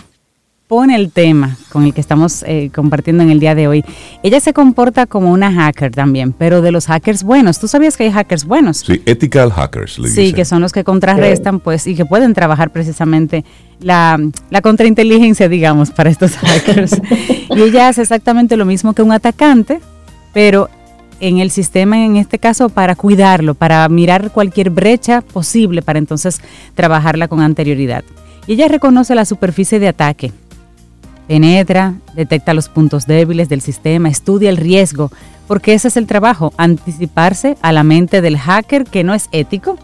pone 0.72 0.96
el 0.96 1.12
tema 1.12 1.58
con 1.70 1.84
el 1.84 1.92
que 1.92 2.00
estamos 2.00 2.42
eh, 2.44 2.70
compartiendo 2.74 3.22
en 3.22 3.28
el 3.28 3.40
día 3.40 3.54
de 3.54 3.68
hoy. 3.68 3.84
Ella 4.22 4.40
se 4.40 4.54
comporta 4.54 5.04
como 5.04 5.30
una 5.30 5.52
hacker 5.52 5.90
también, 5.90 6.32
pero 6.32 6.62
de 6.62 6.72
los 6.72 6.86
hackers 6.86 7.24
buenos. 7.24 7.58
¿Tú 7.58 7.68
sabías 7.68 7.94
que 7.98 8.04
hay 8.04 8.10
hackers 8.10 8.46
buenos? 8.46 8.78
Sí, 8.78 9.02
ethical 9.04 9.52
hackers, 9.52 9.98
le 9.98 10.08
Sí, 10.08 10.20
dicen. 10.22 10.34
que 10.34 10.44
son 10.46 10.62
los 10.62 10.72
que 10.72 10.82
contrarrestan, 10.82 11.60
pues, 11.60 11.86
y 11.86 11.94
que 11.94 12.06
pueden 12.06 12.32
trabajar 12.32 12.70
precisamente 12.70 13.44
la, 13.80 14.18
la 14.48 14.62
contrainteligencia, 14.62 15.46
digamos, 15.50 15.90
para 15.90 16.08
estos 16.08 16.36
hackers. 16.38 16.98
y 17.54 17.60
ella 17.60 17.88
hace 17.88 18.00
exactamente 18.00 18.56
lo 18.56 18.64
mismo 18.64 18.94
que 18.94 19.02
un 19.02 19.12
atacante, 19.12 19.78
pero 20.32 20.70
en 21.20 21.36
el 21.40 21.50
sistema, 21.50 22.02
en 22.02 22.16
este 22.16 22.38
caso, 22.38 22.70
para 22.70 22.96
cuidarlo, 22.96 23.52
para 23.52 23.86
mirar 23.90 24.30
cualquier 24.30 24.70
brecha 24.70 25.20
posible, 25.20 25.82
para 25.82 25.98
entonces 25.98 26.40
trabajarla 26.74 27.28
con 27.28 27.42
anterioridad. 27.42 28.04
Y 28.46 28.54
ella 28.54 28.68
reconoce 28.68 29.14
la 29.14 29.26
superficie 29.26 29.78
de 29.78 29.88
ataque, 29.88 30.32
penetra, 31.26 31.94
detecta 32.14 32.54
los 32.54 32.68
puntos 32.68 33.06
débiles 33.06 33.48
del 33.48 33.60
sistema, 33.60 34.08
estudia 34.08 34.50
el 34.50 34.56
riesgo, 34.56 35.10
porque 35.46 35.74
ese 35.74 35.88
es 35.88 35.96
el 35.96 36.06
trabajo, 36.06 36.52
anticiparse 36.56 37.56
a 37.62 37.72
la 37.72 37.82
mente 37.84 38.20
del 38.20 38.38
hacker 38.38 38.84
que 38.84 39.04
no 39.04 39.14
es 39.14 39.28
ético 39.32 39.78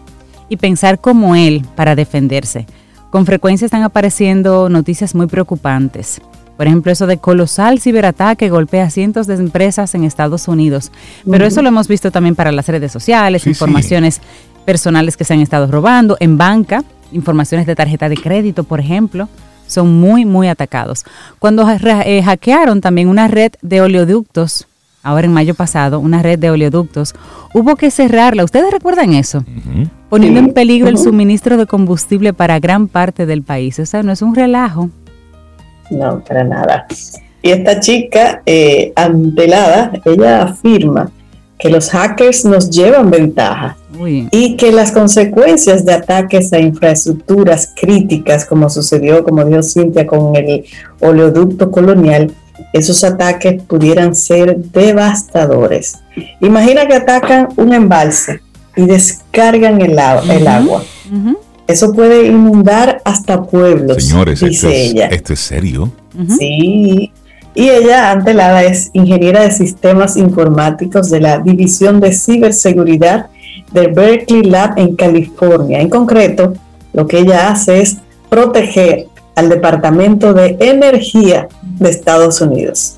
y 0.47 0.57
pensar 0.57 0.99
como 0.99 1.35
él 1.35 1.65
para 1.75 1.95
defenderse. 1.95 2.65
Con 3.09 3.25
frecuencia 3.25 3.65
están 3.65 3.83
apareciendo 3.83 4.69
noticias 4.69 5.15
muy 5.15 5.27
preocupantes. 5.27 6.21
Por 6.57 6.67
ejemplo, 6.67 6.91
eso 6.91 7.07
de 7.07 7.17
colosal 7.17 7.79
ciberataque 7.79 8.49
golpea 8.49 8.85
a 8.85 8.89
cientos 8.89 9.27
de 9.27 9.35
empresas 9.35 9.95
en 9.95 10.03
Estados 10.03 10.47
Unidos. 10.47 10.91
Pero 11.29 11.45
eso 11.45 11.61
lo 11.61 11.69
hemos 11.69 11.87
visto 11.87 12.11
también 12.11 12.35
para 12.35 12.51
las 12.51 12.67
redes 12.67 12.91
sociales, 12.91 13.43
Sí, 13.43 13.45
sí. 13.45 13.49
informaciones 13.51 14.19
personales 14.65 15.15
que 15.15 15.23
se 15.23 15.33
han 15.33 15.39
estado 15.39 15.67
robando, 15.67 16.17
en 16.19 16.37
banca, 16.37 16.83
informaciones 17.13 17.65
de 17.65 17.75
tarjeta 17.75 18.09
de 18.09 18.17
crédito, 18.17 18.65
por 18.65 18.81
ejemplo, 18.81 19.29
son 19.69 19.99
muy, 19.99 20.25
muy 20.25 20.47
atacados. 20.47 21.05
Cuando 21.39 21.65
eh, 21.69 22.21
hackearon 22.23 22.81
también 22.81 23.07
una 23.07 23.27
red 23.27 23.53
de 23.61 23.81
oleoductos, 23.81 24.67
ahora 25.03 25.25
en 25.25 25.33
mayo 25.33 25.55
pasado, 25.55 25.99
una 25.99 26.21
red 26.21 26.39
de 26.39 26.49
oleoductos, 26.49 27.13
hubo 27.53 27.75
que 27.75 27.91
cerrarla. 27.91 28.43
¿Ustedes 28.43 28.71
recuerdan 28.71 29.13
eso? 29.13 29.45
Poniendo 30.09 30.39
en 30.39 30.53
peligro 30.53 30.89
el 30.89 30.97
suministro 30.97 31.55
de 31.55 31.67
combustible 31.67 32.33
para 32.33 32.59
gran 32.59 32.87
parte 32.87 33.25
del 33.25 33.43
país. 33.43 33.79
O 33.79 33.85
sea, 33.85 34.03
no 34.03 34.11
es 34.11 34.21
un 34.21 34.35
relajo. 34.35 34.89
No, 35.91 36.19
para 36.23 36.43
nada. 36.43 36.87
Y 37.41 37.51
esta 37.51 37.79
chica, 37.79 38.41
eh, 38.45 38.91
Antelada, 38.95 39.93
ella 40.05 40.43
afirma 40.43 41.09
que 41.57 41.69
los 41.69 41.89
hackers 41.89 42.45
nos 42.45 42.69
llevan 42.69 43.09
ventaja 43.09 43.77
Uy. 43.99 44.27
y 44.31 44.55
que 44.55 44.71
las 44.71 44.91
consecuencias 44.91 45.85
de 45.85 45.93
ataques 45.93 46.53
a 46.53 46.59
infraestructuras 46.59 47.73
críticas, 47.79 48.45
como 48.45 48.69
sucedió, 48.69 49.23
como 49.23 49.43
dijo 49.45 49.61
Cintia, 49.61 50.07
con 50.07 50.35
el 50.35 50.63
oleoducto 51.01 51.69
colonial, 51.69 52.31
esos 52.73 53.03
ataques 53.03 53.61
pudieran 53.63 54.15
ser 54.15 54.55
devastadores. 54.57 55.99
Imagina 56.41 56.87
que 56.87 56.95
atacan 56.95 57.49
un 57.57 57.73
embalse 57.73 58.41
y 58.75 58.85
descargan 58.85 59.81
el, 59.81 59.97
a- 59.97 60.19
el 60.21 60.41
Ujú. 60.43 60.49
agua. 60.49 60.83
Ujú, 61.11 61.37
Eso 61.67 61.93
puede 61.93 62.27
inundar 62.27 63.01
hasta 63.05 63.43
pueblos, 63.43 64.03
Señores, 64.03 64.39
dice 64.39 64.51
esto 64.55 64.69
es, 64.69 64.91
ella. 64.91 65.07
esto 65.07 65.33
es 65.33 65.39
serio. 65.39 65.91
ujú. 66.17 66.35
Sí. 66.37 67.11
Y 67.55 67.67
ella, 67.69 68.11
Antelada, 68.11 68.63
es 68.63 68.89
ingeniera 68.93 69.41
de 69.41 69.51
sistemas 69.51 70.15
informáticos 70.17 71.09
de 71.09 71.19
la 71.19 71.39
División 71.39 71.99
de 71.99 72.13
Ciberseguridad 72.13 73.27
de 73.71 73.87
Berkeley 73.87 74.43
Lab 74.43 74.77
en 74.77 74.95
California. 74.95 75.79
En 75.79 75.89
concreto, 75.89 76.53
lo 76.93 77.07
que 77.07 77.19
ella 77.19 77.49
hace 77.49 77.81
es 77.81 77.97
proteger 78.29 79.07
al 79.35 79.49
Departamento 79.49 80.33
de 80.33 80.57
Energía 80.59 81.47
de 81.61 81.89
Estados 81.89 82.41
Unidos. 82.41 82.97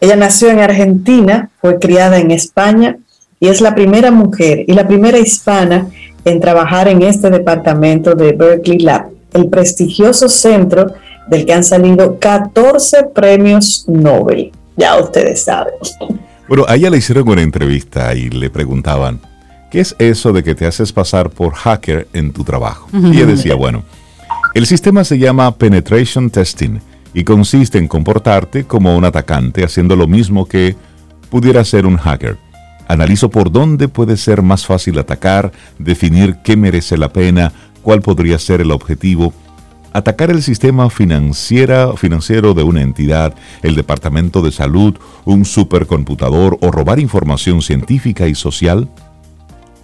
Ella 0.00 0.16
nació 0.16 0.50
en 0.50 0.60
Argentina, 0.60 1.50
fue 1.60 1.78
criada 1.78 2.18
en 2.18 2.30
España 2.30 2.96
y 3.38 3.48
es 3.48 3.60
la 3.60 3.74
primera 3.74 4.10
mujer 4.10 4.64
y 4.66 4.72
la 4.72 4.88
primera 4.88 5.18
hispana 5.18 5.88
en 6.24 6.40
trabajar 6.40 6.88
en 6.88 7.02
este 7.02 7.30
departamento 7.30 8.14
de 8.14 8.32
Berkeley 8.32 8.78
Lab, 8.78 9.06
el 9.32 9.48
prestigioso 9.48 10.28
centro 10.28 10.94
del 11.28 11.46
que 11.46 11.52
han 11.52 11.64
salido 11.64 12.18
14 12.18 13.04
premios 13.14 13.84
Nobel. 13.88 14.52
Ya 14.76 14.98
ustedes 14.98 15.44
saben. 15.44 15.74
Bueno, 16.48 16.64
a 16.66 16.74
ella 16.74 16.90
le 16.90 16.96
hicieron 16.96 17.28
una 17.28 17.42
entrevista 17.42 18.14
y 18.14 18.28
le 18.30 18.50
preguntaban, 18.50 19.20
¿qué 19.70 19.80
es 19.80 19.94
eso 19.98 20.32
de 20.32 20.42
que 20.42 20.54
te 20.54 20.66
haces 20.66 20.92
pasar 20.92 21.30
por 21.30 21.54
hacker 21.54 22.08
en 22.12 22.32
tu 22.32 22.44
trabajo? 22.44 22.88
Y 22.92 23.16
ella 23.16 23.26
decía, 23.26 23.54
bueno, 23.56 23.84
el 24.54 24.66
sistema 24.66 25.04
se 25.04 25.18
llama 25.18 25.54
Penetration 25.54 26.30
Testing 26.30 26.80
y 27.14 27.24
consiste 27.24 27.78
en 27.78 27.88
comportarte 27.88 28.64
como 28.64 28.96
un 28.96 29.04
atacante 29.04 29.64
haciendo 29.64 29.96
lo 29.96 30.06
mismo 30.06 30.46
que 30.46 30.76
pudiera 31.30 31.64
ser 31.64 31.86
un 31.86 31.96
hacker. 31.96 32.38
Analizo 32.88 33.30
por 33.30 33.52
dónde 33.52 33.88
puede 33.88 34.16
ser 34.16 34.42
más 34.42 34.66
fácil 34.66 34.98
atacar, 34.98 35.52
definir 35.78 36.38
qué 36.42 36.56
merece 36.56 36.98
la 36.98 37.12
pena, 37.12 37.52
cuál 37.82 38.02
podría 38.02 38.38
ser 38.38 38.60
el 38.60 38.72
objetivo, 38.72 39.32
atacar 39.92 40.30
el 40.30 40.42
sistema 40.42 40.90
financiera, 40.90 41.96
financiero 41.96 42.54
de 42.54 42.62
una 42.62 42.82
entidad, 42.82 43.34
el 43.62 43.76
departamento 43.76 44.42
de 44.42 44.52
salud, 44.52 44.96
un 45.24 45.44
supercomputador 45.44 46.58
o 46.60 46.70
robar 46.70 46.98
información 46.98 47.62
científica 47.62 48.26
y 48.26 48.34
social. 48.34 48.88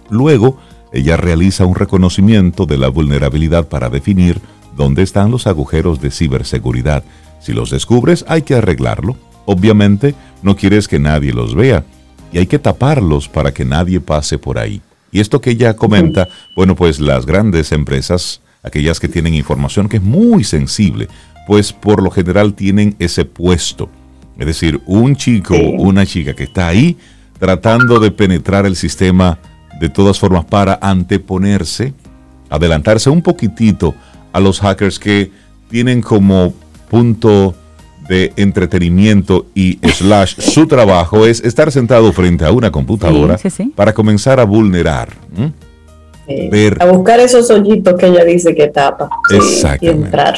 Luego, 0.09 0.57
ella 0.91 1.17
realiza 1.17 1.65
un 1.65 1.75
reconocimiento 1.75 2.65
de 2.65 2.77
la 2.77 2.87
vulnerabilidad 2.87 3.67
para 3.67 3.89
definir 3.89 4.39
dónde 4.75 5.03
están 5.03 5.31
los 5.31 5.47
agujeros 5.47 6.01
de 6.01 6.11
ciberseguridad. 6.11 7.03
Si 7.41 7.53
los 7.53 7.69
descubres, 7.69 8.25
hay 8.27 8.43
que 8.43 8.55
arreglarlo. 8.55 9.17
Obviamente, 9.45 10.15
no 10.41 10.55
quieres 10.55 10.87
que 10.87 10.99
nadie 10.99 11.33
los 11.33 11.55
vea 11.55 11.83
y 12.31 12.37
hay 12.37 12.47
que 12.47 12.59
taparlos 12.59 13.27
para 13.27 13.53
que 13.53 13.65
nadie 13.65 13.99
pase 13.99 14.37
por 14.37 14.59
ahí. 14.59 14.81
Y 15.11 15.19
esto 15.19 15.41
que 15.41 15.51
ella 15.51 15.75
comenta, 15.75 16.27
bueno, 16.55 16.75
pues 16.75 16.99
las 16.99 17.25
grandes 17.25 17.71
empresas, 17.71 18.41
aquellas 18.63 18.99
que 18.99 19.07
tienen 19.07 19.33
información 19.33 19.87
que 19.87 19.97
es 19.97 20.03
muy 20.03 20.43
sensible, 20.43 21.07
pues 21.47 21.71
por 21.71 22.03
lo 22.03 22.11
general 22.11 22.53
tienen 22.53 22.95
ese 22.99 23.23
puesto. 23.23 23.89
Es 24.37 24.45
decir, 24.45 24.81
un 24.85 25.15
chico 25.15 25.55
o 25.55 25.81
una 25.81 26.05
chica 26.05 26.33
que 26.33 26.43
está 26.43 26.67
ahí 26.67 26.97
tratando 27.39 27.99
de 27.99 28.11
penetrar 28.11 28.65
el 28.65 28.75
sistema 28.75 29.39
de 29.79 29.89
todas 29.89 30.19
formas 30.19 30.45
para 30.45 30.79
anteponerse, 30.81 31.93
adelantarse 32.49 33.09
un 33.09 33.21
poquitito 33.21 33.95
a 34.33 34.39
los 34.39 34.59
hackers 34.59 34.99
que 34.99 35.31
tienen 35.69 36.01
como 36.01 36.53
punto 36.89 37.55
de 38.07 38.31
entretenimiento 38.37 39.47
y 39.53 39.79
slash 39.89 40.39
su 40.39 40.67
trabajo 40.67 41.25
es 41.25 41.41
estar 41.41 41.71
sentado 41.71 42.11
frente 42.13 42.45
a 42.45 42.51
una 42.51 42.71
computadora 42.71 43.37
para 43.75 43.93
comenzar 43.93 44.39
a 44.39 44.45
vulnerar. 44.45 45.09
a 46.79 46.85
buscar 46.85 47.19
esos 47.19 47.49
hoyitos 47.49 47.95
que 47.95 48.07
ella 48.07 48.23
dice 48.23 48.55
que 48.55 48.67
tapa. 48.67 49.09
Y 49.81 49.87
entrar. 49.87 50.37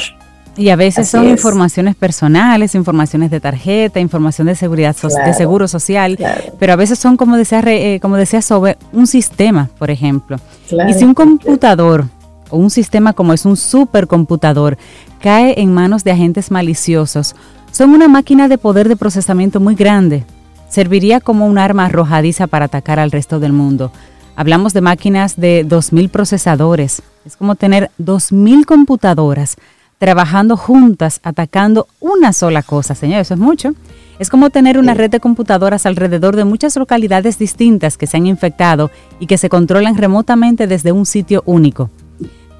Y 0.56 0.68
a 0.68 0.76
veces 0.76 1.08
son 1.08 1.28
informaciones 1.28 1.94
personales, 1.94 2.74
informaciones 2.74 3.30
de 3.30 3.40
tarjeta, 3.40 4.00
información 4.00 4.46
de 4.48 4.54
seguridad 4.54 4.96
de 4.96 5.34
seguro 5.34 5.68
social, 5.68 6.18
pero 6.58 6.72
a 6.72 6.76
veces 6.76 6.98
son 6.98 7.16
como 7.16 7.36
decía 7.36 7.62
eh, 7.66 7.98
como 8.00 8.16
decía 8.16 8.42
sobre 8.42 8.76
un 8.92 9.06
sistema, 9.06 9.70
por 9.78 9.90
ejemplo. 9.90 10.38
y 10.88 10.92
si 10.92 11.04
un 11.04 11.14
computador 11.14 12.06
o 12.50 12.56
un 12.56 12.70
sistema 12.70 13.12
como 13.12 13.32
es 13.32 13.46
un 13.46 13.56
supercomputador 13.56 14.76
cae 15.20 15.54
en 15.60 15.72
manos 15.72 16.04
de 16.04 16.10
agentes 16.10 16.50
maliciosos, 16.50 17.36
son 17.70 17.90
una 17.90 18.08
máquina 18.08 18.48
de 18.48 18.58
poder 18.58 18.88
de 18.88 18.96
procesamiento 18.96 19.60
muy 19.60 19.76
grande. 19.76 20.24
Serviría 20.68 21.20
como 21.20 21.46
un 21.46 21.58
arma 21.58 21.86
arrojadiza 21.86 22.46
para 22.46 22.66
atacar 22.66 22.98
al 22.98 23.12
resto 23.12 23.40
del 23.40 23.52
mundo. 23.52 23.92
Hablamos 24.36 24.72
de 24.72 24.80
máquinas 24.80 25.36
de 25.36 25.66
2.000 25.66 26.08
procesadores. 26.10 27.02
Es 27.24 27.36
como 27.36 27.54
tener 27.54 27.90
2.000 28.00 28.64
computadoras 28.64 29.56
trabajando 30.00 30.56
juntas, 30.56 31.20
atacando 31.22 31.86
una 32.00 32.32
sola 32.32 32.62
cosa, 32.62 32.94
señor, 32.94 33.20
eso 33.20 33.34
es 33.34 33.40
mucho. 33.40 33.74
Es 34.18 34.30
como 34.30 34.48
tener 34.48 34.78
una 34.78 34.94
red 34.94 35.10
de 35.10 35.20
computadoras 35.20 35.84
alrededor 35.84 36.36
de 36.36 36.44
muchas 36.44 36.74
localidades 36.76 37.38
distintas 37.38 37.98
que 37.98 38.06
se 38.06 38.16
han 38.16 38.26
infectado 38.26 38.90
y 39.20 39.26
que 39.26 39.36
se 39.36 39.50
controlan 39.50 39.98
remotamente 39.98 40.66
desde 40.66 40.90
un 40.90 41.04
sitio 41.04 41.42
único. 41.44 41.90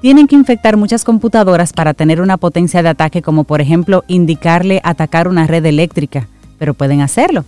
Tienen 0.01 0.27
que 0.27 0.35
infectar 0.35 0.77
muchas 0.77 1.03
computadoras 1.03 1.73
para 1.73 1.95
tener 1.95 2.21
una 2.21 2.37
potencia 2.37 2.83
de 2.83 2.89
ataque 2.89 3.23
como 3.23 3.43
por 3.43 3.59
ejemplo 3.59 4.03
indicarle 4.07 4.79
atacar 4.83 5.27
una 5.27 5.47
red 5.47 5.65
eléctrica, 5.65 6.27
pero 6.59 6.75
pueden 6.75 7.01
hacerlo. 7.01 7.43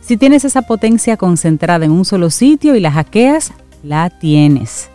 Si 0.00 0.16
tienes 0.16 0.44
esa 0.44 0.62
potencia 0.62 1.16
concentrada 1.16 1.84
en 1.84 1.92
un 1.92 2.04
solo 2.04 2.28
sitio 2.28 2.74
y 2.74 2.80
la 2.80 2.90
hackeas, 2.90 3.52
la 3.84 4.10
tienes. 4.10 4.90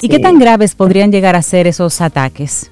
¿Y 0.00 0.08
qué 0.08 0.20
tan 0.20 0.38
graves 0.38 0.76
podrían 0.76 1.10
llegar 1.10 1.34
a 1.34 1.42
ser 1.42 1.66
esos 1.66 2.00
ataques? 2.00 2.70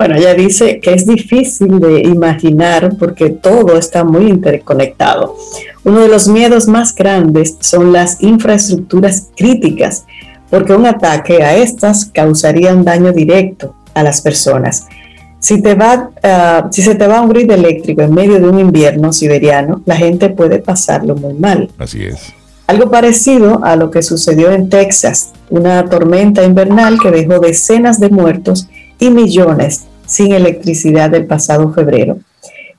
Bueno, 0.00 0.14
ella 0.14 0.32
dice 0.32 0.80
que 0.80 0.94
es 0.94 1.04
difícil 1.04 1.78
de 1.78 2.00
imaginar 2.00 2.96
porque 2.98 3.28
todo 3.28 3.76
está 3.76 4.02
muy 4.02 4.28
interconectado. 4.30 5.36
Uno 5.84 6.00
de 6.00 6.08
los 6.08 6.26
miedos 6.26 6.66
más 6.68 6.94
grandes 6.94 7.58
son 7.60 7.92
las 7.92 8.22
infraestructuras 8.22 9.28
críticas, 9.36 10.06
porque 10.48 10.72
un 10.72 10.86
ataque 10.86 11.42
a 11.42 11.54
estas 11.54 12.06
causaría 12.06 12.74
un 12.74 12.82
daño 12.82 13.12
directo 13.12 13.74
a 13.92 14.02
las 14.02 14.22
personas. 14.22 14.86
Si, 15.38 15.60
te 15.60 15.74
va, 15.74 16.08
ah, 16.22 16.68
si 16.72 16.80
se 16.80 16.94
te 16.94 17.06
va 17.06 17.20
un 17.20 17.28
grid 17.28 17.50
eléctrico 17.50 18.00
en 18.00 18.14
medio 18.14 18.40
de 18.40 18.48
un 18.48 18.58
invierno 18.58 19.12
siberiano, 19.12 19.82
la 19.84 19.96
gente 19.96 20.30
puede 20.30 20.60
pasarlo 20.60 21.14
muy 21.14 21.34
mal. 21.34 21.68
Así 21.76 22.04
es. 22.04 22.32
Algo 22.66 22.90
parecido 22.90 23.62
a 23.62 23.76
lo 23.76 23.90
que 23.90 24.02
sucedió 24.02 24.50
en 24.50 24.70
Texas, 24.70 25.32
una 25.50 25.84
tormenta 25.90 26.42
invernal 26.42 26.98
que 26.98 27.10
dejó 27.10 27.38
decenas 27.38 28.00
de 28.00 28.08
muertos 28.08 28.66
y 28.98 29.10
millones 29.10 29.89
sin 30.10 30.32
electricidad 30.32 31.08
del 31.08 31.26
pasado 31.26 31.72
febrero. 31.72 32.18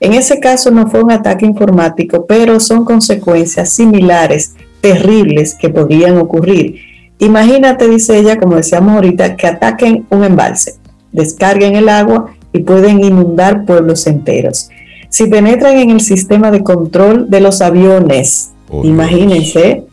En 0.00 0.12
ese 0.12 0.38
caso 0.38 0.70
no 0.70 0.88
fue 0.90 1.02
un 1.02 1.10
ataque 1.10 1.46
informático, 1.46 2.26
pero 2.26 2.60
son 2.60 2.84
consecuencias 2.84 3.70
similares, 3.70 4.52
terribles, 4.82 5.54
que 5.54 5.70
podrían 5.70 6.18
ocurrir. 6.18 6.76
Imagínate, 7.18 7.88
dice 7.88 8.18
ella, 8.18 8.38
como 8.38 8.56
decíamos 8.56 8.94
ahorita, 8.94 9.36
que 9.36 9.46
ataquen 9.46 10.04
un 10.10 10.24
embalse, 10.24 10.74
descarguen 11.10 11.74
el 11.74 11.88
agua 11.88 12.34
y 12.52 12.58
pueden 12.58 13.02
inundar 13.02 13.64
pueblos 13.64 14.06
enteros. 14.06 14.68
Si 15.08 15.26
penetran 15.26 15.78
en 15.78 15.88
el 15.90 16.00
sistema 16.00 16.50
de 16.50 16.62
control 16.62 17.30
de 17.30 17.40
los 17.40 17.62
aviones, 17.62 18.50
oh, 18.68 18.84
imagínense, 18.84 19.84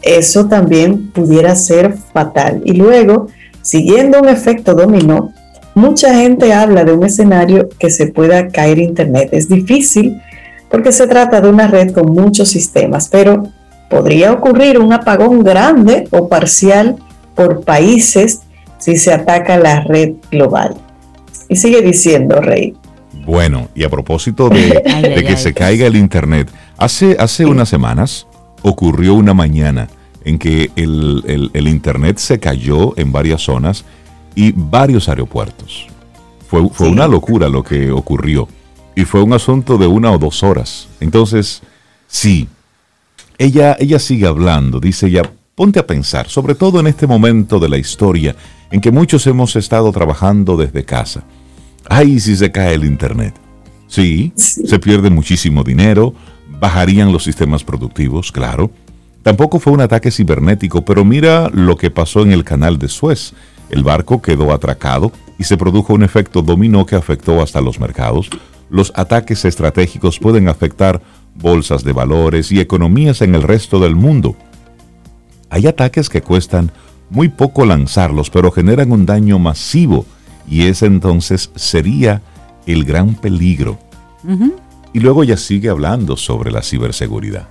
eso 0.00 0.46
también 0.46 1.10
pudiera 1.10 1.54
ser 1.56 1.94
fatal. 2.14 2.62
Y 2.64 2.72
luego, 2.72 3.26
siguiendo 3.60 4.20
un 4.20 4.28
efecto 4.28 4.74
dominó, 4.74 5.32
Mucha 5.76 6.14
gente 6.14 6.54
habla 6.54 6.84
de 6.84 6.94
un 6.94 7.04
escenario 7.04 7.68
que 7.68 7.90
se 7.90 8.06
pueda 8.06 8.48
caer 8.48 8.78
Internet. 8.78 9.28
Es 9.32 9.46
difícil 9.46 10.22
porque 10.70 10.90
se 10.90 11.06
trata 11.06 11.42
de 11.42 11.50
una 11.50 11.68
red 11.68 11.92
con 11.92 12.14
muchos 12.14 12.48
sistemas, 12.48 13.10
pero 13.10 13.42
podría 13.90 14.32
ocurrir 14.32 14.78
un 14.78 14.94
apagón 14.94 15.44
grande 15.44 16.08
o 16.12 16.30
parcial 16.30 16.96
por 17.34 17.62
países 17.62 18.40
si 18.78 18.96
se 18.96 19.12
ataca 19.12 19.58
la 19.58 19.80
red 19.82 20.14
global. 20.30 20.76
Y 21.46 21.56
sigue 21.56 21.82
diciendo, 21.82 22.40
Rey. 22.40 22.74
Bueno, 23.26 23.68
y 23.74 23.84
a 23.84 23.90
propósito 23.90 24.48
de, 24.48 24.82
que 25.28 25.36
se 25.36 25.52
caiga 25.52 25.86
el 25.86 25.96
Internet, 25.96 26.48
hace, 26.78 27.18
hace 27.18 27.44
unas 27.44 27.68
semanas 27.68 28.26
ocurrió 28.62 29.12
una 29.12 29.34
mañana 29.34 29.88
en 30.24 30.38
que 30.38 30.70
el, 30.74 31.50
el 31.52 31.68
Internet 31.68 32.16
se 32.16 32.40
cayó 32.40 32.96
en 32.96 33.12
varias 33.12 33.42
zonas 33.42 33.84
y 34.36 34.52
varios 34.52 35.08
aeropuertos. 35.08 35.88
Fue, 36.48 36.68
fue 36.70 36.88
una 36.88 37.08
locura 37.08 37.48
lo 37.48 37.64
que 37.64 37.90
ocurrió. 37.90 38.46
Y 38.94 39.04
fue 39.04 39.22
un 39.22 39.32
asunto 39.32 39.76
de 39.76 39.88
una 39.88 40.12
o 40.12 40.18
dos 40.18 40.44
horas. 40.44 40.86
Entonces, 41.00 41.62
sí, 42.06 42.48
ella, 43.38 43.76
ella 43.80 43.98
sigue 43.98 44.26
hablando, 44.26 44.78
dice 44.78 45.08
ella, 45.08 45.22
ponte 45.54 45.80
a 45.80 45.86
pensar, 45.86 46.28
sobre 46.28 46.54
todo 46.54 46.78
en 46.78 46.86
este 46.86 47.06
momento 47.06 47.58
de 47.58 47.68
la 47.68 47.78
historia 47.78 48.36
en 48.70 48.80
que 48.80 48.90
muchos 48.90 49.26
hemos 49.26 49.56
estado 49.56 49.90
trabajando 49.90 50.56
desde 50.56 50.84
casa. 50.84 51.24
Ay, 51.88 52.20
si 52.20 52.36
se 52.36 52.52
cae 52.52 52.74
el 52.74 52.84
Internet. 52.84 53.34
Sí, 53.88 54.32
se 54.36 54.78
pierde 54.78 55.10
muchísimo 55.10 55.62
dinero, 55.62 56.14
bajarían 56.60 57.12
los 57.12 57.24
sistemas 57.24 57.62
productivos, 57.64 58.32
claro. 58.32 58.70
Tampoco 59.22 59.60
fue 59.60 59.72
un 59.72 59.80
ataque 59.80 60.10
cibernético, 60.10 60.84
pero 60.84 61.04
mira 61.04 61.50
lo 61.52 61.76
que 61.76 61.90
pasó 61.90 62.22
en 62.22 62.32
el 62.32 62.44
canal 62.44 62.78
de 62.78 62.88
Suez. 62.88 63.32
El 63.70 63.82
barco 63.82 64.22
quedó 64.22 64.52
atracado 64.52 65.12
y 65.38 65.44
se 65.44 65.56
produjo 65.56 65.94
un 65.94 66.02
efecto 66.02 66.42
dominó 66.42 66.86
que 66.86 66.96
afectó 66.96 67.42
hasta 67.42 67.60
los 67.60 67.80
mercados. 67.80 68.30
Los 68.70 68.92
ataques 68.96 69.44
estratégicos 69.44 70.18
pueden 70.18 70.48
afectar 70.48 71.02
bolsas 71.34 71.84
de 71.84 71.92
valores 71.92 72.50
y 72.52 72.60
economías 72.60 73.22
en 73.22 73.34
el 73.34 73.42
resto 73.42 73.78
del 73.78 73.94
mundo. 73.94 74.36
Hay 75.50 75.66
ataques 75.66 76.08
que 76.08 76.22
cuestan 76.22 76.72
muy 77.10 77.28
poco 77.28 77.64
lanzarlos, 77.64 78.30
pero 78.30 78.50
generan 78.50 78.92
un 78.92 79.06
daño 79.06 79.38
masivo 79.38 80.06
y 80.48 80.66
ese 80.66 80.86
entonces 80.86 81.50
sería 81.54 82.22
el 82.66 82.84
gran 82.84 83.14
peligro. 83.14 83.78
Y 84.92 85.00
luego 85.00 85.22
ya 85.22 85.36
sigue 85.36 85.68
hablando 85.68 86.16
sobre 86.16 86.50
la 86.50 86.62
ciberseguridad. 86.62 87.48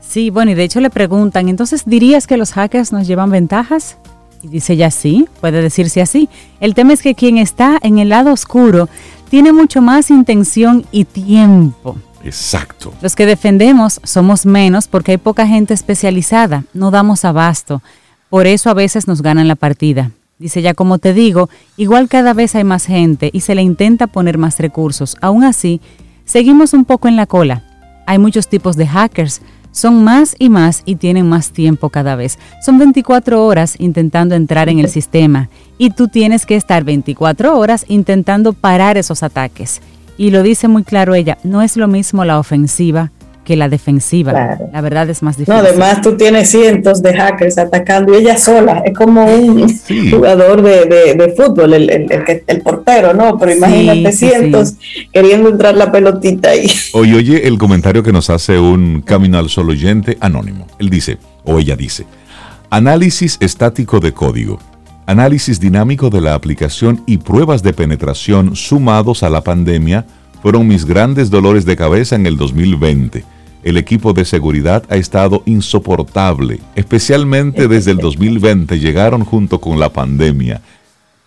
Sí, 0.00 0.30
bueno, 0.30 0.50
y 0.50 0.54
de 0.54 0.64
hecho 0.64 0.80
le 0.80 0.90
preguntan, 0.90 1.48
entonces 1.48 1.84
dirías 1.86 2.26
que 2.26 2.36
los 2.36 2.52
hackers 2.52 2.92
nos 2.92 3.06
llevan 3.06 3.30
ventajas? 3.30 3.96
Y 4.44 4.48
dice 4.48 4.76
ya 4.76 4.90
sí, 4.90 5.26
puede 5.40 5.62
decirse 5.62 6.02
así. 6.02 6.28
El 6.60 6.74
tema 6.74 6.92
es 6.92 7.00
que 7.00 7.14
quien 7.14 7.38
está 7.38 7.78
en 7.80 7.98
el 7.98 8.10
lado 8.10 8.30
oscuro 8.30 8.90
tiene 9.30 9.54
mucho 9.54 9.80
más 9.80 10.10
intención 10.10 10.84
y 10.92 11.06
tiempo. 11.06 11.96
Exacto. 12.22 12.92
Los 13.00 13.16
que 13.16 13.24
defendemos 13.24 14.00
somos 14.04 14.44
menos 14.44 14.86
porque 14.86 15.12
hay 15.12 15.16
poca 15.16 15.46
gente 15.46 15.72
especializada, 15.72 16.64
no 16.74 16.90
damos 16.90 17.24
abasto. 17.24 17.80
Por 18.28 18.46
eso 18.46 18.68
a 18.68 18.74
veces 18.74 19.08
nos 19.08 19.22
ganan 19.22 19.48
la 19.48 19.56
partida. 19.56 20.10
Dice 20.38 20.60
ya 20.60 20.74
como 20.74 20.98
te 20.98 21.14
digo, 21.14 21.48
igual 21.78 22.08
cada 22.08 22.34
vez 22.34 22.54
hay 22.54 22.64
más 22.64 22.84
gente 22.84 23.30
y 23.32 23.40
se 23.40 23.54
le 23.54 23.62
intenta 23.62 24.08
poner 24.08 24.36
más 24.36 24.58
recursos. 24.58 25.16
Aún 25.22 25.42
así, 25.42 25.80
seguimos 26.26 26.74
un 26.74 26.84
poco 26.84 27.08
en 27.08 27.16
la 27.16 27.24
cola. 27.24 27.64
Hay 28.06 28.18
muchos 28.18 28.48
tipos 28.48 28.76
de 28.76 28.86
hackers, 28.86 29.40
son 29.74 30.04
más 30.04 30.36
y 30.38 30.48
más 30.48 30.82
y 30.86 30.94
tienen 30.94 31.28
más 31.28 31.50
tiempo 31.50 31.90
cada 31.90 32.14
vez. 32.14 32.38
Son 32.64 32.78
24 32.78 33.44
horas 33.44 33.74
intentando 33.78 34.36
entrar 34.36 34.68
en 34.68 34.78
el 34.78 34.88
sistema 34.88 35.50
y 35.78 35.90
tú 35.90 36.06
tienes 36.06 36.46
que 36.46 36.54
estar 36.54 36.84
24 36.84 37.58
horas 37.58 37.84
intentando 37.88 38.52
parar 38.52 38.96
esos 38.96 39.24
ataques. 39.24 39.82
Y 40.16 40.30
lo 40.30 40.44
dice 40.44 40.68
muy 40.68 40.84
claro 40.84 41.16
ella, 41.16 41.38
no 41.42 41.60
es 41.60 41.76
lo 41.76 41.88
mismo 41.88 42.24
la 42.24 42.38
ofensiva 42.38 43.10
que 43.44 43.56
la 43.56 43.68
defensiva. 43.68 44.58
La 44.72 44.80
verdad 44.80 45.08
es 45.10 45.22
más 45.22 45.36
difícil. 45.36 45.54
No, 45.54 45.60
además 45.60 46.00
tú 46.00 46.16
tienes 46.16 46.50
cientos 46.50 47.02
de 47.02 47.14
hackers 47.14 47.58
atacando 47.58 48.14
y 48.14 48.22
ella 48.22 48.36
sola. 48.36 48.82
Es 48.84 48.96
como 48.96 49.24
un 49.24 49.68
jugador 50.10 50.62
de, 50.62 51.34
fútbol, 51.36 51.74
el, 51.74 51.90
el, 52.46 52.62
portero, 52.62 53.12
¿no? 53.12 53.38
Pero 53.38 53.52
imagínate 53.52 54.12
cientos 54.12 54.74
queriendo 55.12 55.50
entrar 55.50 55.76
la 55.76 55.92
pelotita 55.92 56.50
ahí. 56.50 56.66
Oye, 56.94 57.16
oye, 57.16 57.46
el 57.46 57.58
comentario 57.58 58.02
que 58.02 58.12
nos 58.12 58.30
hace 58.30 58.58
un 58.58 59.02
camino 59.02 59.38
al 59.38 59.48
solo 59.48 59.72
oyente 59.72 60.16
anónimo. 60.20 60.66
Él 60.78 60.90
dice, 60.90 61.18
o 61.44 61.58
ella 61.58 61.76
dice, 61.76 62.06
análisis 62.70 63.36
estático 63.40 64.00
de 64.00 64.12
código. 64.12 64.58
análisis 65.06 65.60
dinámico 65.60 66.08
de 66.08 66.22
la 66.22 66.32
aplicación 66.32 67.02
y 67.06 67.18
pruebas 67.18 67.62
de 67.62 67.74
penetración 67.74 68.56
sumados 68.56 69.22
a 69.22 69.28
la 69.28 69.42
pandemia 69.42 70.06
fueron 70.44 70.66
mis 70.66 70.84
grandes 70.84 71.30
dolores 71.30 71.64
de 71.64 71.76
cabeza 71.76 72.16
en 72.16 72.26
el 72.26 72.36
2020. 72.36 73.24
El 73.64 73.78
equipo 73.78 74.12
de 74.12 74.26
seguridad 74.26 74.84
ha 74.90 74.96
estado 74.96 75.42
insoportable, 75.46 76.60
especialmente 76.76 77.66
desde 77.66 77.92
el 77.92 77.96
2020 78.08 78.78
llegaron 78.78 79.24
junto 79.24 79.60
con 79.60 79.80
la 79.80 79.90
pandemia 79.92 80.60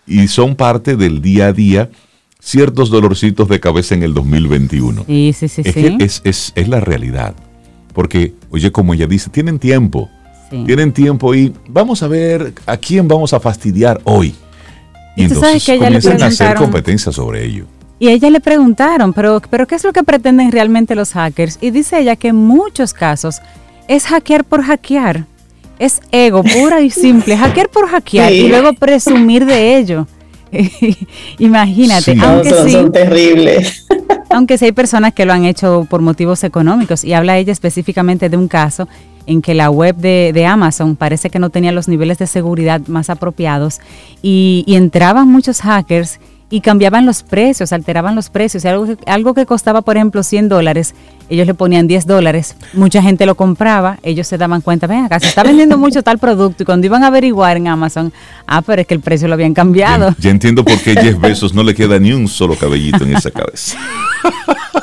y 0.06 0.28
son 0.28 0.54
parte 0.54 0.96
del 0.96 1.20
día 1.20 1.48
a 1.48 1.52
día 1.52 1.90
ciertos 2.40 2.90
dolorcitos 2.90 3.48
de 3.48 3.58
cabeza 3.58 3.96
en 3.96 4.04
el 4.04 4.14
2021. 4.14 5.04
Sí, 5.06 5.34
sí, 5.36 5.48
sí. 5.48 5.62
Es, 5.64 5.74
sí. 5.74 5.82
que 5.82 6.04
es, 6.04 6.20
es, 6.24 6.52
es 6.54 6.68
la 6.68 6.78
realidad. 6.80 7.34
Porque, 7.92 8.34
oye, 8.50 8.70
como 8.70 8.94
ella 8.94 9.08
dice, 9.08 9.28
tienen 9.30 9.58
tiempo. 9.58 10.08
Sí. 10.48 10.62
Tienen 10.64 10.92
tiempo 10.92 11.34
y 11.34 11.52
vamos 11.68 12.04
a 12.04 12.08
ver 12.08 12.54
a 12.64 12.76
quién 12.76 13.08
vamos 13.08 13.32
a 13.32 13.40
fastidiar 13.40 14.00
hoy. 14.04 14.34
Y, 15.16 15.24
Y 15.24 15.28
sabes 15.28 15.32
entonces 15.32 15.64
que 15.64 15.72
le 15.72 15.78
comienzan 15.78 16.22
a 16.22 16.26
hacer 16.26 16.54
competencia 16.54 17.10
sobre 17.10 17.44
ello. 17.44 17.66
Y 17.98 18.08
ella 18.10 18.30
le 18.30 18.40
preguntaron, 18.40 19.12
pero, 19.12 19.40
pero 19.50 19.66
¿qué 19.66 19.74
es 19.74 19.84
lo 19.84 19.92
que 19.92 20.02
pretenden 20.04 20.52
realmente 20.52 20.94
los 20.94 21.12
hackers? 21.12 21.58
Y 21.60 21.70
dice 21.70 21.98
ella 21.98 22.14
que 22.16 22.28
en 22.28 22.36
muchos 22.36 22.92
casos 22.94 23.40
es 23.88 24.06
hackear 24.06 24.44
por 24.44 24.62
hackear. 24.62 25.24
Es 25.78 26.00
ego 26.12 26.42
pura 26.42 26.80
y 26.80 26.90
simple, 26.90 27.36
hackear 27.38 27.68
por 27.68 27.88
hackear 27.88 28.30
Sí. 28.30 28.38
y 28.40 28.48
luego 28.48 28.72
presumir 28.74 29.44
de 29.46 29.76
ello. 29.78 30.06
Imagínate, 31.38 32.12
Sí. 32.12 32.14
No, 32.14 32.26
aunque 32.26 32.50
son, 32.50 32.66
sí, 32.66 32.72
son 32.72 32.92
terribles. 32.92 33.86
aunque 34.30 34.58
sí 34.58 34.66
hay 34.66 34.72
personas 34.72 35.12
que 35.14 35.24
lo 35.24 35.32
han 35.32 35.44
hecho 35.44 35.86
por 35.88 36.00
motivos 36.00 36.44
económicos. 36.44 37.04
Y 37.04 37.12
habla 37.12 37.38
ella 37.38 37.52
específicamente 37.52 38.28
de 38.28 38.36
un 38.36 38.48
caso 38.48 38.88
en 39.26 39.42
que 39.42 39.54
la 39.54 39.70
web 39.70 39.96
de, 39.96 40.30
de 40.32 40.46
Amazon 40.46 40.96
parece 40.96 41.28
que 41.30 41.38
no 41.38 41.50
tenía 41.50 41.72
los 41.72 41.86
niveles 41.88 42.18
de 42.18 42.26
seguridad 42.26 42.80
más 42.86 43.10
apropiados 43.10 43.78
y, 44.22 44.64
y 44.66 44.76
entraban 44.76 45.28
muchos 45.28 45.60
hackers 45.60 46.18
y 46.50 46.60
cambiaban 46.60 47.06
los 47.06 47.22
precios, 47.22 47.72
alteraban 47.72 48.14
los 48.14 48.30
precios. 48.30 48.64
Algo, 48.64 48.86
que, 48.86 48.96
algo 49.06 49.34
que 49.34 49.46
costaba, 49.46 49.82
por 49.82 49.96
ejemplo, 49.96 50.22
100 50.22 50.48
dólares, 50.48 50.94
ellos 51.28 51.46
le 51.46 51.54
ponían 51.54 51.86
10 51.86 52.06
dólares. 52.06 52.56
Mucha 52.72 53.02
gente 53.02 53.26
lo 53.26 53.34
compraba, 53.34 53.98
ellos 54.02 54.26
se 54.26 54.38
daban 54.38 54.60
cuenta, 54.60 54.86
ven 54.86 55.04
acá, 55.04 55.20
se 55.20 55.26
está 55.28 55.42
vendiendo 55.42 55.76
mucho 55.78 56.02
tal 56.02 56.18
producto. 56.18 56.62
Y 56.62 56.66
cuando 56.66 56.86
iban 56.86 57.04
a 57.04 57.08
averiguar 57.08 57.56
en 57.56 57.68
Amazon, 57.68 58.12
ah, 58.46 58.62
pero 58.62 58.80
es 58.82 58.86
que 58.86 58.94
el 58.94 59.00
precio 59.00 59.28
lo 59.28 59.34
habían 59.34 59.54
cambiado. 59.54 60.10
Ya, 60.10 60.16
ya 60.20 60.30
entiendo 60.30 60.64
por 60.64 60.78
qué 60.80 60.94
Jeff 60.94 61.20
Bezos 61.20 61.54
no 61.54 61.62
le 61.62 61.74
queda 61.74 61.98
ni 61.98 62.12
un 62.12 62.28
solo 62.28 62.54
cabellito 62.54 63.04
en 63.04 63.16
esa 63.16 63.30
cabeza. 63.30 63.76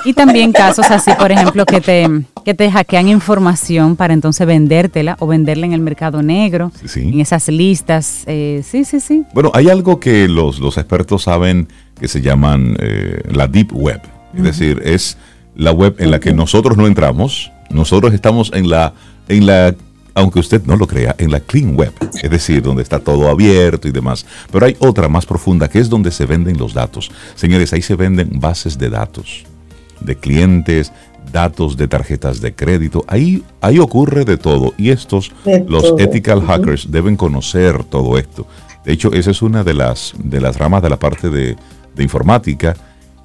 Y 0.04 0.14
también 0.14 0.52
casos 0.52 0.86
así, 0.92 1.12
por 1.18 1.32
ejemplo, 1.32 1.66
que 1.66 1.82
te, 1.82 2.08
que 2.44 2.54
te 2.54 2.70
hackean 2.72 3.08
información 3.08 3.96
para 3.96 4.14
entonces 4.14 4.46
vendértela 4.46 5.18
o 5.20 5.26
venderla 5.26 5.66
en 5.66 5.74
el 5.74 5.82
mercado 5.82 6.22
negro, 6.22 6.72
Sí, 6.86 7.02
en 7.12 7.20
esas 7.22 7.48
listas. 7.48 8.24
eh, 8.28 8.62
sí, 8.64 8.86
sí, 8.86 9.00
sí. 9.00 9.24
Bueno, 9.34 9.52
hay 9.56 9.70
algo 9.70 10.00
que 10.00 10.28
los, 10.28 10.60
los 10.60 10.78
expertos 10.78 11.24
saben 11.24 11.68
que 12.00 12.08
se 12.08 12.22
llaman 12.22 12.76
eh, 12.80 13.22
la 13.32 13.48
Deep 13.48 13.74
Web. 13.74 14.02
Es 14.38 14.44
decir, 14.44 14.82
es 14.86 15.18
la 15.56 15.72
web 15.72 15.96
en 16.00 16.12
la 16.12 16.20
que 16.20 16.34
nosotros 16.34 16.78
no 16.78 16.88
entramos. 16.88 17.52
Nosotros 17.70 18.14
estamos 18.14 18.52
en 18.54 18.70
la, 18.70 18.94
en 19.28 19.46
la, 19.46 19.76
aunque 20.14 20.40
usted 20.40 20.64
no 20.66 20.76
lo 20.78 20.88
crea, 20.88 21.16
en 21.18 21.32
la 21.32 21.40
Clean 21.40 21.76
Web. 21.76 21.94
Es 22.22 22.30
decir, 22.30 22.62
donde 22.62 22.84
está 22.84 23.00
todo 23.00 23.30
abierto 23.30 23.88
y 23.88 23.92
demás. 23.92 24.26
Pero 24.52 24.66
hay 24.66 24.76
otra 24.80 25.08
más 25.08 25.26
profunda 25.26 25.68
que 25.70 25.80
es 25.80 25.90
donde 25.90 26.12
se 26.12 26.26
venden 26.26 26.58
los 26.58 26.74
datos. 26.74 27.12
Señores, 27.36 27.74
ahí 27.74 27.82
se 27.82 27.96
venden 27.96 28.40
bases 28.40 28.78
de 28.78 28.90
datos 28.90 29.46
de 30.00 30.16
clientes, 30.18 30.92
datos 31.32 31.78
de 31.78 31.88
tarjetas 31.88 32.42
de 32.42 32.54
crédito. 32.54 33.04
Ahí, 33.08 33.44
ahí 33.62 33.80
ocurre 33.80 34.26
de 34.26 34.38
todo. 34.38 34.74
Y 34.78 34.90
estos, 34.90 35.32
De 35.44 35.64
los 35.68 35.84
todo. 35.84 36.00
ethical 36.00 36.42
hackers, 36.46 36.92
deben 36.92 37.16
conocer 37.16 37.84
todo 37.86 38.18
esto. 38.18 38.48
De 38.86 38.94
hecho, 38.94 39.12
esa 39.14 39.32
es 39.32 39.42
una 39.42 39.64
de 39.64 39.74
las, 39.74 40.14
de 40.18 40.40
las 40.40 40.58
ramas 40.58 40.84
de 40.84 40.90
la 40.90 41.00
parte 41.00 41.30
de, 41.30 41.56
de 41.96 42.04
informática 42.04 42.76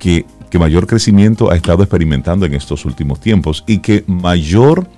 que, 0.01 0.26
mayor 0.59 0.88
crecimiento 0.88 1.53
ha 1.53 1.55
estado 1.55 1.84
experimentando 1.84 2.44
en 2.44 2.55
estos 2.55 2.84
últimos 2.84 3.20
tiempos 3.20 3.62
y 3.68 3.78
que 3.78 4.03
mayor 4.09 4.88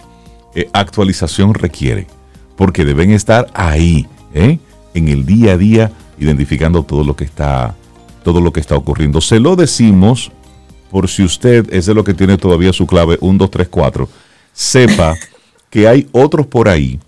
eh, 0.55 0.71
actualización 0.73 1.53
requiere. 1.53 2.07
Porque 2.57 2.87
deben 2.87 3.11
estar 3.11 3.49
ahí, 3.53 4.07
¿eh? 4.33 4.59
en 4.95 5.09
el 5.09 5.27
día 5.27 5.53
a 5.53 5.57
día, 5.59 5.93
identificando 6.19 6.85
todo 6.85 7.05
lo 7.05 7.15
que 7.15 7.25
está, 7.25 7.75
todo 8.25 8.41
lo 8.41 8.51
que 8.53 8.61
está 8.61 8.77
ocurriendo. 8.77 9.21
Se 9.21 9.41
lo 9.41 9.57
decimos 9.57 10.33
por 10.91 11.09
si 11.09 11.23
usted 11.23 11.73
es 11.73 11.87
de 11.87 11.95
lo 11.95 12.05
que 12.05 12.15
tiene 12.15 12.39
todavía 12.39 12.73
su 12.73 12.87
clave 12.87 13.19
1, 13.21 13.39
2, 13.39 13.51
3, 13.51 13.69
4, 13.69 14.09
sepa 14.53 15.15
que 15.69 15.89
hay 15.89 16.09
otros 16.13 16.47
por 16.47 16.69
ahí 16.69 17.01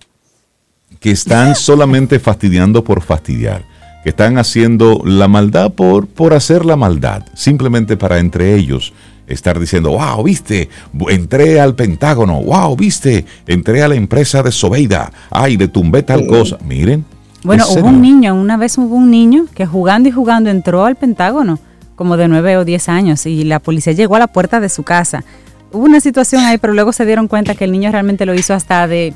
que 1.00 1.10
están 1.10 1.54
solamente 1.54 2.18
fastidiando 2.18 2.82
por 2.82 3.02
fastidiar, 3.02 3.66
que 4.04 4.10
están 4.10 4.36
haciendo 4.36 5.00
la 5.04 5.28
maldad 5.28 5.72
por, 5.72 6.06
por 6.06 6.34
hacer 6.34 6.66
la 6.66 6.76
maldad, 6.76 7.24
simplemente 7.34 7.96
para 7.96 8.18
entre 8.18 8.54
ellos 8.54 8.92
estar 9.26 9.58
diciendo, 9.58 9.92
wow, 9.92 10.22
viste, 10.22 10.68
entré 11.08 11.58
al 11.58 11.74
Pentágono, 11.74 12.42
wow, 12.42 12.76
viste, 12.76 13.24
entré 13.46 13.82
a 13.82 13.88
la 13.88 13.94
empresa 13.94 14.42
de 14.42 14.52
Sobeida, 14.52 15.10
ay, 15.30 15.56
le 15.56 15.68
tumbé 15.68 16.02
tal 16.02 16.26
cosa. 16.26 16.58
Miren. 16.66 17.06
Bueno, 17.42 17.64
¿en 17.64 17.68
hubo 17.68 17.74
serio? 17.76 17.88
un 17.88 18.02
niño, 18.02 18.34
una 18.34 18.58
vez 18.58 18.76
hubo 18.76 18.94
un 18.94 19.10
niño 19.10 19.46
que 19.54 19.64
jugando 19.64 20.10
y 20.10 20.12
jugando 20.12 20.50
entró 20.50 20.84
al 20.84 20.96
Pentágono, 20.96 21.58
como 21.96 22.18
de 22.18 22.28
9 22.28 22.58
o 22.58 22.64
10 22.66 22.88
años, 22.90 23.24
y 23.24 23.44
la 23.44 23.58
policía 23.58 23.94
llegó 23.94 24.16
a 24.16 24.18
la 24.18 24.26
puerta 24.26 24.60
de 24.60 24.68
su 24.68 24.82
casa. 24.82 25.24
Hubo 25.72 25.84
una 25.84 26.00
situación 26.00 26.44
ahí, 26.44 26.58
pero 26.58 26.74
luego 26.74 26.92
se 26.92 27.06
dieron 27.06 27.26
cuenta 27.26 27.54
que 27.54 27.64
el 27.64 27.72
niño 27.72 27.90
realmente 27.90 28.26
lo 28.26 28.34
hizo 28.34 28.52
hasta 28.52 28.86
de 28.86 29.14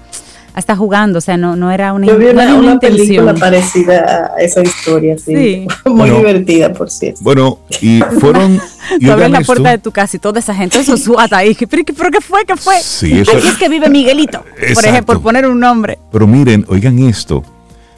hasta 0.55 0.75
jugando, 0.77 1.19
o 1.19 1.21
sea, 1.21 1.37
no, 1.37 1.55
no 1.57 1.71
era 1.71 1.93
una, 1.93 2.07
Yo 2.07 2.17
vi 2.19 2.25
no 2.27 2.31
una, 2.33 2.43
era 2.45 2.55
una 2.55 2.73
una 2.73 2.81
película 2.81 3.35
parecida 3.35 4.33
a 4.37 4.41
esa 4.41 4.63
historia, 4.63 5.17
sí. 5.17 5.35
Sí. 5.37 5.67
Muy 5.85 5.95
Bueno. 6.11 6.17
divertida, 6.19 6.73
por 6.73 6.91
cierto. 6.91 7.21
Bueno, 7.23 7.59
y 7.81 8.01
fueron... 8.21 8.61
y 8.99 9.07
Tú 9.07 9.13
abres 9.13 9.31
la 9.31 9.39
esto. 9.39 9.47
puerta 9.53 9.71
de 9.71 9.79
tu 9.79 9.93
casa 9.93 10.17
y 10.17 10.21
toda 10.21 10.41
esa 10.41 10.55
gente, 10.55 10.79
eso 10.81 10.97
suata 10.97 11.37
ahí. 11.39 11.55
¿Pero, 11.71 11.85
qué- 11.85 11.93
pero 11.93 12.11
qué 12.11 12.21
fue? 12.21 12.45
¿Qué 12.45 12.57
fue? 12.57 12.75
Sí, 12.81 13.21
eso- 13.21 13.33
Aquí 13.37 13.47
es 13.47 13.57
que 13.57 13.69
vive 13.69 13.89
Miguelito, 13.89 14.43
por 14.75 14.85
ejemplo, 14.85 15.15
por 15.15 15.23
poner 15.23 15.47
un 15.47 15.61
nombre. 15.61 15.99
Pero 16.11 16.27
miren, 16.27 16.65
oigan 16.69 16.99
esto. 17.01 17.45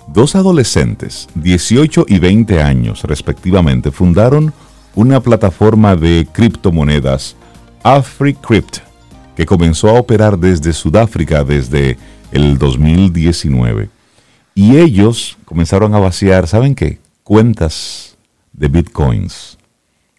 Dos 0.07 0.35
adolescentes, 0.35 1.29
18 1.37 2.05
y 2.09 2.19
20 2.19 2.61
años 2.61 3.05
respectivamente, 3.05 3.93
fundaron 3.93 4.53
una 4.97 5.21
plataforma 5.21 5.95
de 5.95 6.27
criptomonedas, 6.33 7.37
AfriCrypt, 7.85 8.79
que 9.37 9.47
comenzó 9.47 9.89
a 9.89 9.93
operar 9.95 10.37
desde 10.37 10.73
Sudáfrica 10.73 11.45
desde 11.45 11.97
el 12.33 12.59
2019. 12.59 13.89
Y 14.55 14.77
ellos 14.77 15.39
comenzaron 15.45 15.95
a 15.95 15.99
vaciar, 15.99 16.47
¿saben 16.47 16.75
qué? 16.75 16.99
Cuentas 17.23 18.17
de 18.53 18.69
bitcoins. 18.69 19.59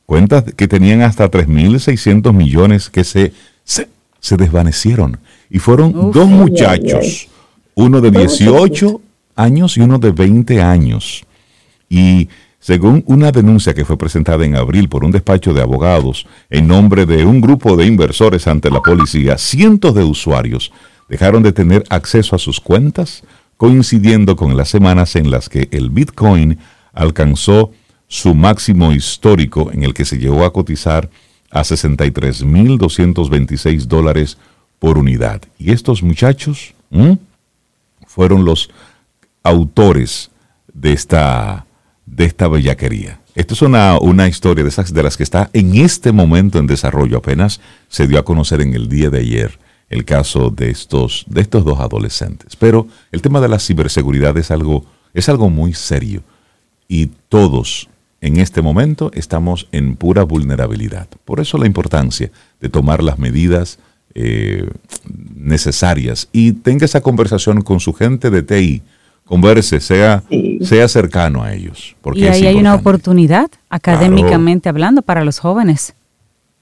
Cuentas 0.05 0.43
que 0.55 0.68
tenían 0.68 1.01
hasta 1.01 1.30
3.600 1.30 2.34
millones 2.34 2.89
que 2.89 3.03
se, 3.03 3.34
se, 3.64 3.88
se 4.20 4.38
desvanecieron. 4.38 5.18
Y 5.49 5.59
fueron 5.59 5.95
Uf. 5.95 6.16
dos 6.16 6.28
muchachos, 6.28 7.28
uno 7.76 8.01
de 8.01 8.12
Dos 8.12 8.39
18 8.39 9.01
años 9.36 9.78
y 9.78 9.82
uno 9.82 9.99
de 9.99 10.12
20 10.12 10.62
años. 10.62 11.24
Y 11.89 12.30
según 12.59 13.03
una 13.07 13.32
denuncia 13.32 13.74
que 13.74 13.86
fue 13.86 13.97
presentada 13.97 14.45
en 14.45 14.55
abril 14.55 14.88
por 14.88 15.03
un 15.03 15.12
despacho 15.12 15.53
de 15.53 15.62
abogados 15.62 16.28
en 16.49 16.68
nombre 16.68 17.05
de 17.05 17.26
un 17.26 17.41
grupo 17.41 17.76
de 17.76 17.86
inversores 17.86 18.47
ante 18.47 18.70
la 18.70 18.82
policía, 18.82 19.38
cientos 19.38 19.95
de 19.95 20.03
usuarios 20.03 20.72
dejaron 21.12 21.43
de 21.43 21.51
tener 21.51 21.84
acceso 21.89 22.36
a 22.38 22.39
sus 22.39 22.62
cuentas, 22.62 23.24
coincidiendo 23.57 24.38
con 24.38 24.55
las 24.55 24.70
semanas 24.70 25.18
en 25.18 25.30
las 25.30 25.49
que 25.49 25.68
el 25.72 25.89
Bitcoin 25.89 26.57
alcanzó 26.93 27.74
su 28.07 28.34
máximo 28.34 28.93
histórico 28.93 29.72
en 29.74 29.84
el 29.84 29.93
que 29.93 30.05
se 30.05 30.18
llegó 30.18 30.45
a 30.45 30.53
cotizar 30.53 31.09
a 31.49 31.64
63.226 31.64 33.88
dólares 33.88 34.38
por 34.80 34.97
unidad. 34.97 35.41
Y 35.59 35.74
estos 35.74 36.01
muchachos 36.01 36.74
fueron 38.07 38.45
los 38.45 38.70
autores 39.43 40.32
de 40.74 40.93
esta, 40.93 41.66
de 42.05 42.24
esta 42.24 42.47
bellaquería. 42.47 43.20
Esto 43.36 43.53
es 43.53 43.62
una, 43.62 43.99
una 43.99 44.30
historia 44.30 44.64
de, 44.64 44.72
de 44.72 45.03
las 45.03 45.18
que 45.18 45.24
está 45.24 45.49
en 45.51 45.76
este 45.76 46.14
momento 46.14 46.57
en 46.57 46.68
desarrollo. 46.68 47.18
Apenas 47.18 47.59
se 47.89 48.07
dio 48.07 48.18
a 48.18 48.24
conocer 48.24 48.62
en 48.62 48.76
el 48.76 48.88
día 48.88 49.09
de 49.09 49.20
ayer 49.20 49.59
el 49.92 50.06
caso 50.06 50.50
de 50.50 50.72
estos, 50.72 51.26
de 51.28 51.42
estos 51.42 51.64
dos 51.66 51.80
adolescentes. 51.80 52.56
Pero 52.56 52.88
el 53.12 53.22
tema 53.22 53.42
de 53.42 53.50
la 53.50 53.60
ciberseguridad 53.60 54.36
es 54.38 54.50
algo, 54.50 54.86
es 55.14 55.28
algo 55.30 55.50
muy 55.50 55.74
serio. 55.74 56.24
Y 56.88 57.08
todos 57.30 57.89
en 58.22 58.38
este 58.38 58.62
momento 58.62 59.12
estamos 59.14 59.68
en 59.72 59.96
pura 59.98 60.24
vulnerabilidad. 60.24 61.08
Por 61.26 61.39
eso 61.42 61.58
la 61.58 61.66
importancia 61.68 62.32
de 62.62 62.70
tomar 62.70 63.04
las 63.04 63.20
medidas 63.20 63.80
eh, 64.16 64.70
necesarias 65.36 66.30
y 66.32 66.54
tenga 66.54 66.86
esa 66.86 67.02
conversación 67.02 67.62
con 67.62 67.80
su 67.80 67.94
gente 67.94 68.30
de 68.30 68.44
TI, 68.44 68.82
converse, 69.26 69.80
sea, 69.80 70.24
Sí. 70.30 70.60
sea 70.62 70.88
cercano 70.88 71.44
a 71.44 71.54
ellos. 71.54 71.96
Porque 72.02 72.22
Y 72.22 72.28
ahí 72.28 72.46
hay 72.46 72.56
una 72.56 72.76
oportunidad 72.76 73.50
académicamente 73.70 74.70
hablando 74.70 75.02
para 75.02 75.26
los 75.26 75.39
jóvenes. 75.39 75.96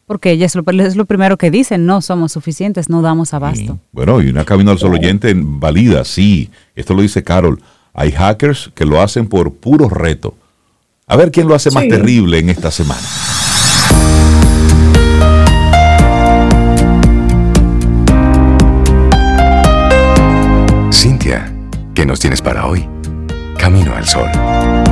Porque 0.10 0.32
ella 0.32 0.48
es 0.48 0.56
lo, 0.56 0.64
es 0.68 0.96
lo 0.96 1.06
primero 1.06 1.38
que 1.38 1.52
dicen, 1.52 1.86
no 1.86 2.02
somos 2.02 2.32
suficientes, 2.32 2.90
no 2.90 3.04
damos 3.04 3.36
abasto. 3.36 3.74
Sí. 3.74 3.80
Bueno, 3.92 4.20
y 4.24 4.30
una 4.30 4.44
cabina 4.44 4.72
al 4.72 4.80
sol 4.80 4.96
oyente 4.96 5.36
valida, 5.38 6.04
sí. 6.04 6.50
Esto 6.76 6.96
lo 6.96 7.04
dice 7.04 7.24
Carol. 7.24 7.62
Hay 7.94 8.12
hackers 8.12 8.72
que 8.74 8.86
lo 8.86 9.00
hacen 9.04 9.28
por 9.28 9.54
puro 9.54 9.88
reto. 9.88 10.34
A 11.06 11.16
ver 11.16 11.30
quién 11.30 11.48
lo 11.48 11.54
hace 11.54 11.70
más 11.70 11.88
terrible 11.88 12.40
en 12.40 12.50
esta 12.50 12.72
semana. 12.72 13.00
Cintia, 20.92 21.54
¿qué 21.94 22.08
nos 22.08 22.20
tienes 22.20 22.42
para 22.42 22.66
hoy? 22.66 22.90
Camino 23.60 23.94
al 23.94 24.08
sol. 24.08 24.89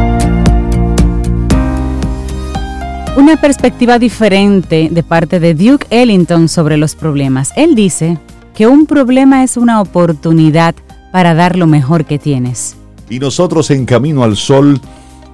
Una 3.17 3.35
perspectiva 3.35 3.97
diferente 3.97 4.89
de 4.91 5.01
parte 5.01 5.39
de 5.39 5.55
Duke 5.55 5.87
Ellington 5.89 6.47
sobre 6.47 6.77
los 6.77 6.93
problemas. 6.93 7.51
Él 7.55 7.73
dice 7.73 8.19
que 8.53 8.67
un 8.67 8.85
problema 8.85 9.43
es 9.43 9.57
una 9.57 9.81
oportunidad 9.81 10.75
para 11.11 11.33
dar 11.33 11.57
lo 11.57 11.65
mejor 11.65 12.05
que 12.05 12.19
tienes. 12.19 12.77
Y 13.09 13.17
nosotros 13.17 13.71
en 13.71 13.87
Camino 13.87 14.23
al 14.23 14.37
Sol, 14.37 14.79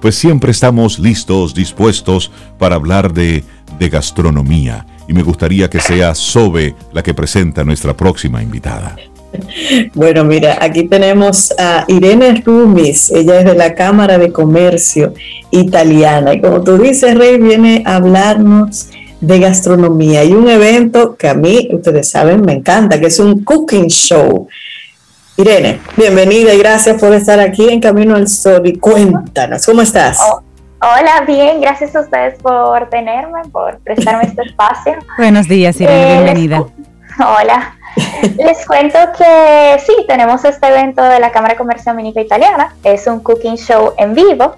pues 0.00 0.14
siempre 0.14 0.50
estamos 0.50 0.98
listos, 0.98 1.52
dispuestos 1.52 2.30
para 2.58 2.76
hablar 2.76 3.12
de, 3.12 3.44
gastronomía. 3.78 4.86
Y 5.06 5.12
me 5.12 5.22
gustaría 5.22 5.68
que 5.68 5.78
sea 5.78 6.14
Sobe 6.14 6.74
la 6.94 7.02
que 7.02 7.12
presenta 7.12 7.64
nuestra 7.64 7.94
próxima 7.94 8.42
invitada. 8.42 8.96
Bueno, 9.94 10.24
mira, 10.24 10.58
aquí 10.60 10.84
tenemos 10.88 11.52
a 11.58 11.84
Irene 11.88 12.42
Rumis, 12.44 13.10
ella 13.10 13.38
es 13.40 13.44
de 13.44 13.54
la 13.54 13.74
Cámara 13.74 14.18
de 14.18 14.32
Comercio 14.32 15.14
Italiana 15.50 16.34
y 16.34 16.40
como 16.40 16.62
tú 16.62 16.78
dices, 16.78 17.16
Rey, 17.16 17.38
viene 17.38 17.82
a 17.86 17.96
hablarnos 17.96 18.88
de 19.20 19.38
gastronomía 19.38 20.24
y 20.24 20.32
un 20.32 20.48
evento 20.48 21.16
que 21.16 21.28
a 21.28 21.34
mí, 21.34 21.68
ustedes 21.72 22.10
saben, 22.10 22.42
me 22.42 22.52
encanta, 22.54 23.00
que 23.00 23.06
es 23.06 23.18
un 23.18 23.42
cooking 23.44 23.86
show. 23.88 24.48
Irene, 25.36 25.80
bienvenida 25.96 26.54
y 26.54 26.58
gracias 26.58 27.00
por 27.00 27.12
estar 27.12 27.40
aquí 27.40 27.68
en 27.68 27.80
Camino 27.80 28.14
al 28.14 28.28
Sol 28.28 28.66
y 28.66 28.78
cuéntanos, 28.78 29.64
¿cómo 29.66 29.82
estás? 29.82 30.18
Oh, 30.22 30.42
hola, 30.80 31.24
bien, 31.26 31.60
gracias 31.60 31.94
a 31.96 32.00
ustedes 32.00 32.34
por 32.42 32.88
tenerme, 32.90 33.40
por 33.50 33.78
prestarme 33.78 34.24
este 34.24 34.42
espacio. 34.46 34.94
Buenos 35.16 35.48
días, 35.48 35.80
Irene, 35.80 36.02
Eh, 36.02 36.22
bienvenida. 36.22 36.64
Hola. 37.18 37.76
Les 38.36 38.66
cuento 38.66 38.98
que 39.18 39.78
sí, 39.84 39.92
tenemos 40.08 40.44
este 40.44 40.66
evento 40.68 41.02
de 41.02 41.20
la 41.20 41.30
Cámara 41.30 41.54
de 41.54 41.58
Comercio 41.58 41.92
Mínica 41.94 42.20
Italiana. 42.20 42.74
Es 42.82 43.06
un 43.06 43.20
cooking 43.20 43.56
show 43.56 43.92
en 43.98 44.14
vivo. 44.14 44.54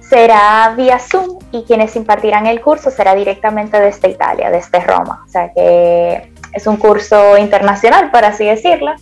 Será 0.00 0.74
vía 0.76 0.98
Zoom 0.98 1.38
y 1.50 1.64
quienes 1.64 1.96
impartirán 1.96 2.46
el 2.46 2.60
curso 2.60 2.90
será 2.90 3.14
directamente 3.14 3.80
desde 3.80 4.10
Italia, 4.10 4.50
desde 4.50 4.80
Roma. 4.80 5.24
O 5.26 5.28
sea 5.28 5.52
que 5.52 6.30
es 6.52 6.66
un 6.66 6.76
curso 6.76 7.36
internacional, 7.38 8.10
por 8.10 8.24
así 8.24 8.44
decirlo, 8.44 8.92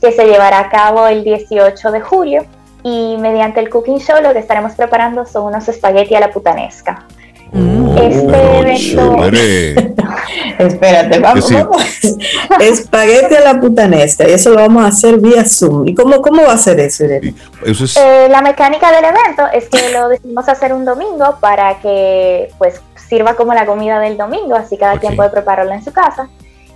que 0.00 0.12
se 0.12 0.26
llevará 0.26 0.60
a 0.60 0.68
cabo 0.68 1.06
el 1.06 1.24
18 1.24 1.90
de 1.90 2.00
julio. 2.00 2.44
Y 2.84 3.16
mediante 3.18 3.60
el 3.60 3.70
cooking 3.70 4.00
show 4.00 4.20
lo 4.22 4.32
que 4.32 4.40
estaremos 4.40 4.72
preparando 4.72 5.24
son 5.24 5.46
unos 5.46 5.68
espagueti 5.68 6.14
a 6.14 6.20
la 6.20 6.30
putanesca. 6.30 7.06
Mm. 7.52 7.98
Este 7.98 8.58
evento- 8.58 9.20
chévere. 9.20 9.94
Espérate, 10.58 11.18
vamos, 11.18 11.46
Sí. 11.46 11.54
vamos. 11.54 11.82
Espagueti 12.60 13.34
a 13.34 13.40
la 13.40 13.60
putanesca 13.60 14.28
y 14.28 14.32
eso 14.32 14.50
lo 14.50 14.56
vamos 14.56 14.84
a 14.84 14.88
hacer 14.88 15.18
vía 15.18 15.44
Zoom. 15.44 15.88
¿Y 15.88 15.94
cómo, 15.94 16.20
cómo 16.22 16.42
va 16.44 16.52
a 16.52 16.58
ser 16.58 16.78
eso, 16.80 17.04
Irene? 17.04 17.34
Eso 17.64 17.84
es... 17.84 17.96
Eh, 17.96 18.28
la 18.30 18.40
mecánica 18.42 18.90
del 18.92 19.04
evento 19.04 19.44
es 19.52 19.68
que 19.68 19.92
lo 19.92 20.08
decidimos 20.08 20.48
hacer 20.48 20.72
un 20.72 20.84
domingo 20.84 21.36
para 21.40 21.78
que 21.80 22.50
pues 22.58 22.80
sirva 23.08 23.34
como 23.34 23.52
la 23.54 23.66
comida 23.66 23.98
del 24.00 24.16
domingo, 24.16 24.54
así 24.54 24.76
cada 24.78 24.98
quien 24.98 25.12
Ok. 25.12 25.16
puede 25.16 25.30
prepararlo 25.30 25.72
en 25.72 25.84
su 25.84 25.92
casa. 25.92 26.28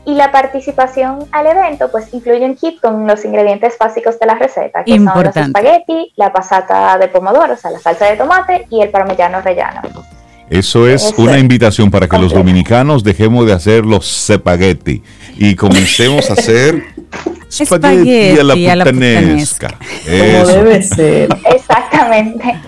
Y 0.05 0.15
la 0.15 0.31
participación 0.31 1.27
al 1.33 1.47
evento 1.47 1.91
pues 1.91 2.13
incluye 2.13 2.45
un 2.45 2.55
kit 2.55 2.81
con 2.81 3.07
los 3.07 3.25
ingredientes 3.25 3.75
básicos 3.79 4.19
de 4.21 4.27
la 4.27 4.35
receta, 4.35 4.85
que 4.85 4.95
son 4.95 5.05
los 5.05 5.15
Importante. 5.17 5.41
espagueti, 5.59 6.13
la 6.17 6.33
pasata 6.33 6.97
de 6.99 7.09
pomodoro, 7.09 7.55
o 7.55 7.57
sea, 7.57 7.71
la 7.73 7.79
salsa 7.81 8.07
de 8.07 8.17
tomate 8.17 8.67
y 8.71 8.83
el 8.83 8.91
parmigiano 8.91 9.41
rellano. 9.41 9.81
Eso 10.49 10.87
es 10.87 11.13
una 11.17 11.39
invitación 11.39 11.91
para 11.91 12.09
que 12.09 12.19
los 12.19 12.33
dominicanos 12.33 13.03
dejemos 13.03 13.47
de 13.47 13.53
hacer 13.53 13.85
los 13.85 14.07
spaghetti 14.07 15.03
y 15.37 15.55
comencemos 15.57 16.31
a 16.31 16.35
hacer 16.35 16.83
spaghetti 17.51 18.39
a 18.39 18.45
la 18.45 18.55
Espagueti 18.55 18.67
a 18.69 18.77
la 18.77 18.85
putanesca. 18.85 19.79
Como 20.05 20.47
debe 20.47 20.83
ser. 20.83 21.29
Exactamente. 21.55 22.61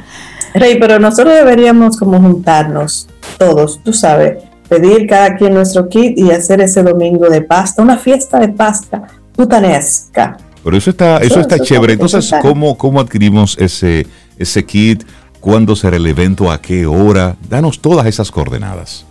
Rey, 0.54 0.78
pero 0.80 0.98
nosotros 0.98 1.34
deberíamos 1.34 1.96
como 1.96 2.18
juntarnos 2.20 3.08
todos, 3.38 3.80
tú 3.84 3.92
sabes, 3.92 4.42
pedir 4.68 5.06
cada 5.06 5.36
quien 5.36 5.54
nuestro 5.54 5.88
kit 5.88 6.18
y 6.18 6.30
hacer 6.30 6.60
ese 6.60 6.82
domingo 6.82 7.28
de 7.28 7.42
pasta, 7.42 7.82
una 7.82 7.96
fiesta 7.96 8.38
de 8.38 8.48
pasta 8.48 9.04
putanesca. 9.36 10.36
Pero 10.64 10.76
eso 10.76 10.90
está, 10.90 11.18
eso 11.18 11.26
Eso- 11.26 11.40
está 11.40 11.54
eso 11.56 11.64
chévere. 11.64 11.92
Entonces. 11.94 12.34
¿cómo, 12.42 12.76
¿cómo 12.76 13.00
adquirimos 13.00 13.56
ese, 13.58 14.06
ese 14.36 14.64
kit? 14.64 15.04
¿Cuándo 15.40 15.76
será 15.76 15.96
el 15.96 16.06
evento? 16.06 16.50
¿A 16.50 16.60
qué 16.60 16.86
hora? 16.86 17.36
Danos 17.48 17.80
todas 17.80 18.06
esas 18.06 18.30
coordenadas. 18.30 19.06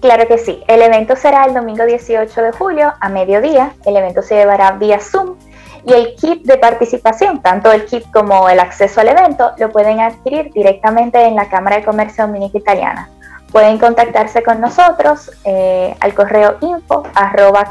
Claro 0.00 0.26
que 0.26 0.38
sí. 0.38 0.60
El 0.66 0.82
evento 0.82 1.14
será 1.14 1.44
el 1.44 1.54
domingo 1.54 1.84
18 1.84 2.42
de 2.42 2.52
julio 2.52 2.92
a 3.00 3.08
mediodía. 3.08 3.74
El 3.84 3.96
evento 3.96 4.22
se 4.22 4.34
llevará 4.34 4.72
vía 4.72 4.98
Zoom 4.98 5.36
y 5.84 5.92
el 5.92 6.14
kit 6.14 6.44
de 6.44 6.58
participación, 6.58 7.42
tanto 7.42 7.72
el 7.72 7.86
kit 7.86 8.08
como 8.12 8.48
el 8.48 8.60
acceso 8.60 9.00
al 9.00 9.08
evento, 9.08 9.50
lo 9.58 9.70
pueden 9.70 9.98
adquirir 10.00 10.52
directamente 10.52 11.20
en 11.24 11.34
la 11.34 11.48
Cámara 11.48 11.74
de 11.76 11.84
Comercio 11.84 12.28
Mínica 12.28 12.58
Italiana. 12.58 13.08
Pueden 13.50 13.78
contactarse 13.78 14.42
con 14.42 14.60
nosotros 14.60 15.30
eh, 15.44 15.96
al 16.00 16.14
correo 16.14 16.56
info 16.62 17.02
arroba 17.14 17.70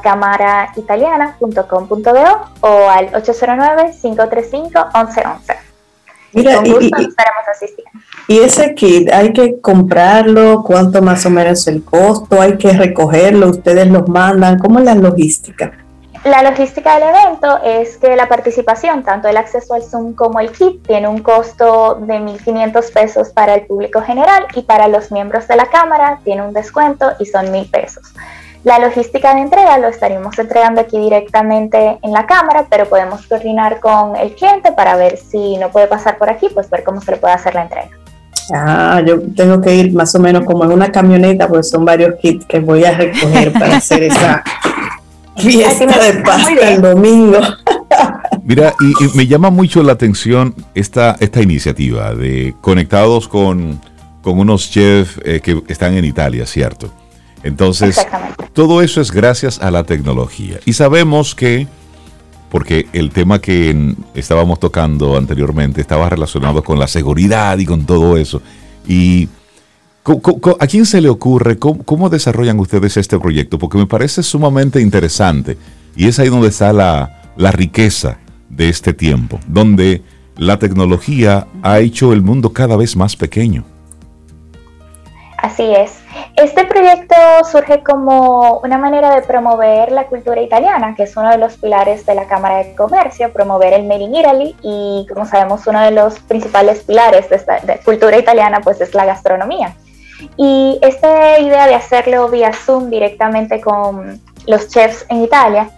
o 2.61 2.89
al 2.89 3.11
809-535-1111. 3.13 5.70
Mira, 6.33 6.55
Con 6.55 6.65
y, 6.65 6.69
gusto 6.71 7.01
y- 7.01 7.05
estaremos 7.05 7.47
asistiendo. 7.51 7.91
y 8.27 8.39
ese 8.39 8.73
kit, 8.75 9.11
¿hay 9.11 9.33
que 9.33 9.59
comprarlo? 9.59 10.63
¿Cuánto 10.63 11.01
más 11.01 11.25
o 11.25 11.29
menos 11.29 11.67
el 11.67 11.83
costo? 11.83 12.39
¿Hay 12.41 12.57
que 12.57 12.71
recogerlo? 12.73 13.49
¿Ustedes 13.49 13.87
los 13.87 14.07
mandan? 14.07 14.57
¿Cómo 14.59 14.79
es 14.79 14.85
la 14.85 14.95
logística? 14.95 15.73
La 16.23 16.43
logística 16.43 16.99
del 16.99 17.09
evento 17.09 17.59
es 17.63 17.97
que 17.97 18.15
la 18.15 18.27
participación, 18.27 19.01
tanto 19.03 19.27
el 19.27 19.37
acceso 19.37 19.73
al 19.73 19.81
Zoom 19.81 20.13
como 20.13 20.39
el 20.39 20.51
kit, 20.51 20.85
tiene 20.85 21.07
un 21.07 21.17
costo 21.23 21.95
de 21.99 22.19
1.500 22.19 22.93
pesos 22.93 23.29
para 23.29 23.55
el 23.55 23.65
público 23.65 24.01
general 24.01 24.45
y 24.53 24.61
para 24.61 24.87
los 24.87 25.11
miembros 25.11 25.47
de 25.47 25.55
la 25.55 25.65
Cámara 25.65 26.19
tiene 26.23 26.43
un 26.43 26.53
descuento 26.53 27.11
y 27.19 27.25
son 27.25 27.47
1.000 27.51 27.71
pesos. 27.71 28.03
La 28.63 28.77
logística 28.77 29.33
de 29.33 29.41
entrega 29.41 29.79
lo 29.79 29.87
estaríamos 29.87 30.37
entregando 30.37 30.81
aquí 30.81 30.99
directamente 30.99 31.97
en 32.01 32.11
la 32.11 32.27
Cámara, 32.27 32.67
pero 32.69 32.87
podemos 32.87 33.25
coordinar 33.25 33.79
con 33.79 34.15
el 34.15 34.35
cliente 34.35 34.71
para 34.71 34.95
ver 34.95 35.17
si 35.17 35.57
no 35.57 35.69
puede 35.69 35.87
pasar 35.87 36.19
por 36.19 36.29
aquí, 36.29 36.47
pues 36.53 36.69
ver 36.69 36.83
cómo 36.83 37.01
se 37.01 37.11
le 37.11 37.17
puede 37.17 37.33
hacer 37.33 37.55
la 37.55 37.63
entrega. 37.63 37.89
Ah, 38.53 39.01
yo 39.05 39.19
tengo 39.35 39.59
que 39.61 39.73
ir 39.73 39.93
más 39.93 40.13
o 40.13 40.19
menos 40.19 40.45
como 40.45 40.63
en 40.65 40.71
una 40.71 40.91
camioneta, 40.91 41.47
pues 41.47 41.69
son 41.69 41.85
varios 41.85 42.15
kits 42.21 42.45
que 42.45 42.59
voy 42.59 42.83
a 42.85 42.91
recoger 42.91 43.51
para 43.53 43.77
hacer 43.77 44.03
esa 44.03 44.43
fiesta 45.37 45.85
de 45.85 46.13
pasta 46.21 46.69
el 46.69 46.81
domingo. 46.81 47.39
Mira, 48.43 48.73
y, 48.79 49.05
y 49.05 49.09
me 49.15 49.25
llama 49.25 49.49
mucho 49.49 49.81
la 49.81 49.93
atención 49.93 50.53
esta, 50.75 51.15
esta 51.19 51.41
iniciativa 51.41 52.13
de 52.13 52.55
conectados 52.61 53.27
con, 53.27 53.81
con 54.21 54.37
unos 54.37 54.69
chefs 54.69 55.19
eh, 55.23 55.39
que 55.41 55.63
están 55.67 55.95
en 55.95 56.05
Italia, 56.05 56.45
¿cierto? 56.45 56.91
Entonces, 57.43 58.05
todo 58.53 58.81
eso 58.81 59.01
es 59.01 59.11
gracias 59.11 59.59
a 59.59 59.71
la 59.71 59.83
tecnología. 59.83 60.59
Y 60.65 60.73
sabemos 60.73 61.35
que, 61.35 61.67
porque 62.49 62.87
el 62.93 63.11
tema 63.11 63.39
que 63.39 63.95
estábamos 64.13 64.59
tocando 64.59 65.17
anteriormente 65.17 65.81
estaba 65.81 66.09
relacionado 66.09 66.63
con 66.63 66.77
la 66.77 66.87
seguridad 66.87 67.57
y 67.57 67.65
con 67.65 67.85
todo 67.85 68.17
eso. 68.17 68.41
Y 68.87 69.29
¿a 70.59 70.67
quién 70.67 70.85
se 70.85 71.01
le 71.01 71.09
ocurre? 71.09 71.57
¿Cómo, 71.57 71.83
cómo 71.83 72.09
desarrollan 72.09 72.59
ustedes 72.59 72.97
este 72.97 73.17
proyecto? 73.19 73.57
Porque 73.57 73.77
me 73.77 73.87
parece 73.87 74.23
sumamente 74.23 74.81
interesante. 74.81 75.57
Y 75.95 76.07
es 76.07 76.19
ahí 76.19 76.29
donde 76.29 76.49
está 76.49 76.73
la, 76.73 77.33
la 77.35 77.51
riqueza 77.51 78.17
de 78.49 78.69
este 78.69 78.93
tiempo, 78.93 79.39
donde 79.47 80.03
la 80.37 80.59
tecnología 80.59 81.47
ha 81.63 81.79
hecho 81.79 82.13
el 82.13 82.21
mundo 82.21 82.53
cada 82.53 82.75
vez 82.75 82.95
más 82.95 83.15
pequeño. 83.15 83.63
Así 85.37 85.63
es. 85.63 86.00
Este 86.35 86.65
proyecto 86.65 87.15
surge 87.49 87.83
como 87.83 88.59
una 88.59 88.77
manera 88.77 89.13
de 89.15 89.21
promover 89.21 89.91
la 89.91 90.05
cultura 90.07 90.41
italiana, 90.41 90.95
que 90.95 91.03
es 91.03 91.15
uno 91.15 91.29
de 91.29 91.37
los 91.37 91.57
pilares 91.57 92.05
de 92.05 92.15
la 92.15 92.25
Cámara 92.25 92.57
de 92.57 92.75
Comercio, 92.75 93.31
promover 93.31 93.73
el 93.73 93.83
Made 93.83 94.03
in 94.03 94.15
Italy 94.15 94.55
y, 94.61 95.05
como 95.09 95.25
sabemos, 95.25 95.67
uno 95.67 95.81
de 95.81 95.91
los 95.91 96.19
principales 96.19 96.83
pilares 96.83 97.29
de 97.29 97.35
esta 97.35 97.59
de 97.59 97.77
cultura 97.79 98.17
italiana 98.17 98.61
pues 98.61 98.81
es 98.81 98.93
la 98.93 99.05
gastronomía. 99.05 99.75
Y 100.37 100.79
esta 100.81 101.39
idea 101.39 101.67
de 101.67 101.75
hacerlo 101.75 102.29
vía 102.29 102.53
Zoom 102.53 102.89
directamente 102.89 103.59
con 103.61 104.19
los 104.47 104.67
chefs 104.67 105.05
en 105.09 105.23
Italia 105.23 105.69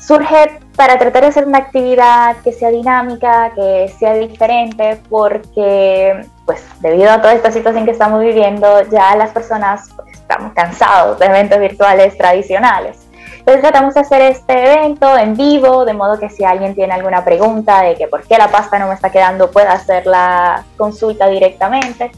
surge 0.00 0.58
para 0.76 0.98
tratar 0.98 1.22
de 1.22 1.28
hacer 1.28 1.46
una 1.46 1.58
actividad 1.58 2.36
que 2.42 2.52
sea 2.52 2.70
dinámica, 2.70 3.52
que 3.54 3.92
sea 3.98 4.14
diferente, 4.14 4.98
porque 5.10 6.24
pues 6.48 6.62
debido 6.80 7.10
a 7.10 7.20
toda 7.20 7.34
esta 7.34 7.52
situación 7.52 7.84
que 7.84 7.90
estamos 7.90 8.22
viviendo, 8.22 8.80
ya 8.90 9.14
las 9.16 9.32
personas 9.32 9.90
pues, 9.94 10.08
estamos 10.14 10.54
cansados 10.54 11.18
de 11.18 11.26
eventos 11.26 11.58
virtuales 11.58 12.16
tradicionales. 12.16 12.96
Entonces 13.40 13.60
tratamos 13.60 13.92
de 13.92 14.00
hacer 14.00 14.22
este 14.22 14.72
evento 14.72 15.18
en 15.18 15.36
vivo, 15.36 15.84
de 15.84 15.92
modo 15.92 16.18
que 16.18 16.30
si 16.30 16.44
alguien 16.44 16.74
tiene 16.74 16.94
alguna 16.94 17.22
pregunta 17.22 17.82
de 17.82 17.96
que 17.96 18.08
por 18.08 18.22
qué 18.22 18.38
la 18.38 18.50
pasta 18.50 18.78
no 18.78 18.88
me 18.88 18.94
está 18.94 19.10
quedando, 19.10 19.50
pueda 19.50 19.72
hacer 19.72 20.06
la 20.06 20.64
consulta 20.78 21.28
directamente. 21.28 22.12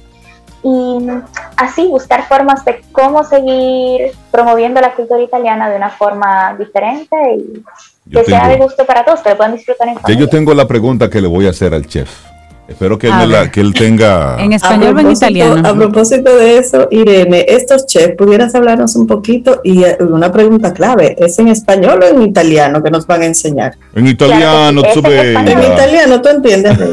Y 0.63 1.09
así 1.57 1.89
buscar 1.89 2.29
formas 2.29 2.65
de 2.65 2.83
cómo 2.93 3.25
seguir 3.25 4.13
promoviendo 4.31 4.81
la 4.81 4.95
cultura 4.95 5.21
italiana 5.21 5.69
de 5.69 5.77
una 5.77 5.91
forma 5.91 6.55
diferente 6.57 7.17
y 7.35 7.65
que 8.13 8.23
sea 8.23 8.47
de 8.47 8.59
gusto 8.59 8.87
para 8.87 9.05
todos, 9.05 9.23
que 9.23 9.31
lo 9.31 9.37
puedan 9.37 9.57
disfrutar 9.57 9.89
en 9.89 9.99
familia. 9.99 10.21
Yo 10.21 10.29
tengo 10.29 10.55
la 10.55 10.69
pregunta 10.69 11.11
que 11.11 11.21
le 11.21 11.27
voy 11.27 11.49
a 11.49 11.51
hacer 11.51 11.75
al 11.75 11.85
chef. 11.89 12.30
Espero 12.71 12.97
que, 12.99 13.09
él, 13.09 13.51
que 13.51 13.61
él 13.61 13.75
tenga... 13.75 14.37
En 14.41 14.53
español 14.53 14.97
o 14.97 15.01
en 15.01 15.11
italiano. 15.11 15.69
A 15.69 15.75
propósito 15.75 16.37
de 16.37 16.59
eso, 16.59 16.87
Irene, 16.91 17.45
estos 17.49 17.87
chefs, 17.87 18.15
¿pudieras 18.17 18.55
hablarnos 18.55 18.95
un 18.95 19.09
poquito? 19.09 19.61
Y 19.65 19.83
eh, 19.83 19.99
una 20.01 20.31
pregunta 20.31 20.73
clave, 20.73 21.17
¿es 21.19 21.39
en 21.41 21.49
español 21.49 22.01
o 22.03 22.07
en 22.07 22.23
italiano 22.23 22.81
que 22.83 22.91
nos 22.91 23.07
van 23.07 23.23
a 23.23 23.27
enseñar? 23.27 23.77
En 23.95 24.07
italiano, 24.07 24.83
tú 24.95 25.03
en, 25.05 25.49
en 25.49 25.59
italiano, 25.73 26.23
¿tú 26.23 26.29
entiendes? 26.29 26.79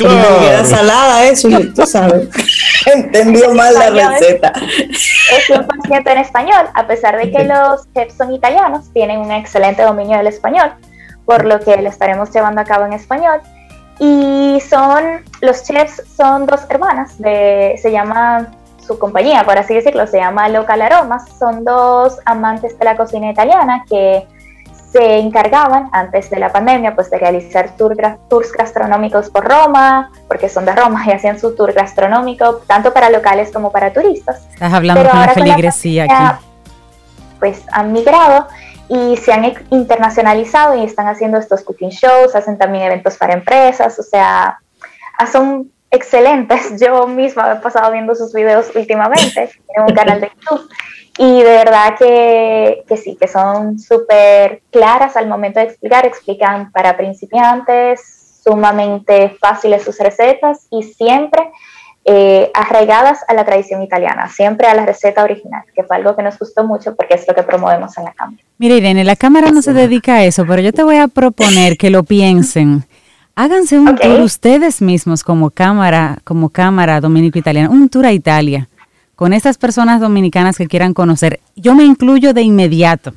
Claro. 0.00 0.64
salada 0.64 1.26
eso, 1.26 1.50
tú 1.76 1.84
sabes. 1.84 2.26
Entendió 2.94 3.52
mal 3.52 3.74
la 3.74 3.90
receta. 3.90 4.50
Es 4.56 5.50
100% 5.50 6.12
en 6.12 6.18
español, 6.18 6.66
a 6.72 6.86
pesar 6.86 7.18
de 7.18 7.30
que 7.30 7.44
los 7.44 7.82
chefs 7.92 8.14
son 8.16 8.32
italianos, 8.32 8.90
tienen 8.94 9.18
un 9.20 9.30
excelente 9.30 9.82
dominio 9.82 10.16
del 10.16 10.28
español, 10.28 10.72
por 11.26 11.44
lo 11.44 11.60
que 11.60 11.76
lo 11.82 11.90
estaremos 11.90 12.32
llevando 12.32 12.62
a 12.62 12.64
cabo 12.64 12.86
en 12.86 12.94
español. 12.94 13.42
Y 14.00 14.58
son, 14.60 15.22
los 15.42 15.62
chefs 15.62 16.02
son 16.16 16.46
dos 16.46 16.62
hermanas, 16.70 17.18
de, 17.18 17.78
se 17.80 17.92
llama 17.92 18.48
su 18.80 18.98
compañía, 18.98 19.44
por 19.44 19.58
así 19.58 19.74
decirlo, 19.74 20.06
se 20.06 20.16
llama 20.16 20.48
Local 20.48 20.80
Aromas. 20.80 21.24
Son 21.38 21.64
dos 21.64 22.18
amantes 22.24 22.78
de 22.78 22.84
la 22.84 22.96
cocina 22.96 23.30
italiana 23.30 23.84
que 23.88 24.26
se 24.90 25.18
encargaban 25.18 25.88
antes 25.92 26.30
de 26.30 26.40
la 26.40 26.50
pandemia 26.50 26.94
pues 26.94 27.10
de 27.10 27.18
realizar 27.18 27.76
tours 27.76 28.52
gastronómicos 28.52 29.30
por 29.30 29.48
Roma, 29.48 30.10
porque 30.26 30.48
son 30.48 30.64
de 30.64 30.74
Roma 30.74 31.04
y 31.06 31.12
hacían 31.12 31.38
su 31.38 31.54
tour 31.54 31.72
gastronómico 31.72 32.62
tanto 32.66 32.92
para 32.92 33.10
locales 33.10 33.52
como 33.52 33.70
para 33.70 33.92
turistas. 33.92 34.46
Estás 34.52 34.72
hablando 34.72 35.08
con 35.08 35.20
la 35.20 35.28
feligresía 35.28 36.04
aquí. 36.04 36.44
Pues 37.38 37.62
han 37.72 37.92
migrado 37.92 38.48
y 38.90 39.16
se 39.18 39.32
han 39.32 39.44
internacionalizado 39.70 40.74
y 40.74 40.84
están 40.84 41.06
haciendo 41.06 41.38
estos 41.38 41.62
cooking 41.62 41.90
shows, 41.90 42.34
hacen 42.34 42.58
también 42.58 42.84
eventos 42.84 43.16
para 43.16 43.34
empresas, 43.34 43.96
o 44.00 44.02
sea, 44.02 44.58
ah, 45.16 45.26
son 45.28 45.70
excelentes. 45.92 46.74
Yo 46.80 47.06
misma 47.06 47.52
he 47.52 47.56
pasado 47.56 47.92
viendo 47.92 48.16
sus 48.16 48.32
videos 48.32 48.74
últimamente 48.74 49.48
en 49.76 49.82
un 49.84 49.94
canal 49.94 50.20
de 50.20 50.32
YouTube 50.40 50.68
y 51.18 51.40
de 51.40 51.50
verdad 51.50 51.96
que, 51.96 52.82
que 52.88 52.96
sí, 52.96 53.16
que 53.16 53.28
son 53.28 53.78
súper 53.78 54.62
claras 54.72 55.16
al 55.16 55.28
momento 55.28 55.60
de 55.60 55.66
explicar, 55.66 56.04
explican 56.04 56.72
para 56.72 56.96
principiantes, 56.96 58.40
sumamente 58.42 59.36
fáciles 59.40 59.84
sus 59.84 59.98
recetas 59.98 60.66
y 60.72 60.82
siempre 60.82 61.52
eh, 62.04 62.50
arraigadas 62.54 63.20
a 63.28 63.34
la 63.34 63.44
tradición 63.44 63.82
italiana, 63.82 64.28
siempre 64.28 64.66
a 64.66 64.74
la 64.74 64.86
receta 64.86 65.22
original, 65.22 65.62
que 65.74 65.84
fue 65.84 65.96
algo 65.96 66.16
que 66.16 66.22
nos 66.22 66.38
gustó 66.38 66.64
mucho 66.64 66.94
porque 66.96 67.14
es 67.14 67.26
lo 67.28 67.34
que 67.34 67.42
promovemos 67.42 67.96
en 67.98 68.04
la 68.04 68.12
cámara. 68.12 68.42
Mira, 68.58 68.74
Irene, 68.74 69.04
la 69.04 69.16
cámara 69.16 69.50
no 69.50 69.60
se 69.60 69.72
dedica 69.72 70.16
a 70.16 70.24
eso, 70.24 70.46
pero 70.46 70.62
yo 70.62 70.72
te 70.72 70.82
voy 70.82 70.96
a 70.96 71.08
proponer 71.08 71.76
que 71.76 71.90
lo 71.90 72.02
piensen. 72.02 72.84
Háganse 73.34 73.78
un 73.78 73.96
tour 73.96 74.20
ustedes 74.20 74.82
mismos 74.82 75.22
como 75.22 75.50
cámara, 75.50 76.18
como 76.24 76.48
cámara 76.48 77.00
dominico-italiana, 77.00 77.70
un 77.70 77.88
tour 77.88 78.06
a 78.06 78.12
Italia, 78.12 78.68
con 79.14 79.32
esas 79.32 79.58
personas 79.58 80.00
dominicanas 80.00 80.56
que 80.56 80.66
quieran 80.66 80.94
conocer. 80.94 81.40
Yo 81.54 81.74
me 81.74 81.84
incluyo 81.84 82.32
de 82.34 82.42
inmediato, 82.42 83.14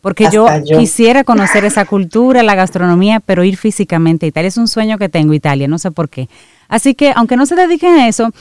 porque 0.00 0.28
yo, 0.30 0.46
yo, 0.64 0.78
quisiera 0.78 1.24
conocer 1.24 1.64
esa 1.64 1.86
cultura, 1.86 2.42
la 2.42 2.54
gastronomía, 2.54 3.20
pero 3.20 3.42
ir 3.42 3.56
físicamente 3.56 4.26
a 4.26 4.28
Italia 4.28 4.48
es 4.48 4.56
un 4.56 4.68
sueño 4.68 4.98
que 4.98 5.08
tengo, 5.08 5.32
Italia, 5.34 5.66
no 5.66 5.78
sé 5.78 5.90
por 5.90 6.08
qué. 6.08 6.28
Así 6.74 6.96
que, 6.96 7.12
aunque 7.14 7.36
no 7.36 7.46
se 7.46 7.54
dediquen 7.54 7.94
a 7.94 8.08
eso, 8.08 8.32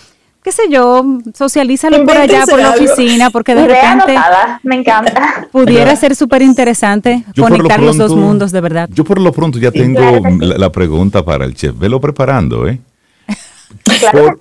qué 0.43 0.51
sé 0.51 0.63
yo, 0.71 1.05
socialízalo 1.36 2.03
por 2.03 2.17
allá, 2.17 2.47
por 2.49 2.59
la 2.59 2.71
oficina, 2.71 3.29
porque 3.29 3.53
de 3.53 3.67
repente 3.67 4.15
me 4.63 4.73
encanta. 4.73 5.47
pudiera 5.51 5.95
ser 5.95 6.15
súper 6.15 6.41
interesante 6.41 7.23
conectar 7.38 7.79
los 7.79 7.95
dos 7.95 8.15
mundos, 8.15 8.51
de 8.51 8.59
verdad. 8.59 8.89
Yo 8.91 9.03
por 9.03 9.21
lo 9.21 9.31
pronto 9.31 9.59
ya 9.59 9.69
tengo 9.69 10.01
la, 10.39 10.71
pregunta 10.71 11.23
para 11.23 11.45
el 11.45 11.53
chef. 11.53 11.77
Velo 11.77 12.01
preparando, 12.01 12.67
¿eh? 12.67 12.79
Claro 13.99 14.36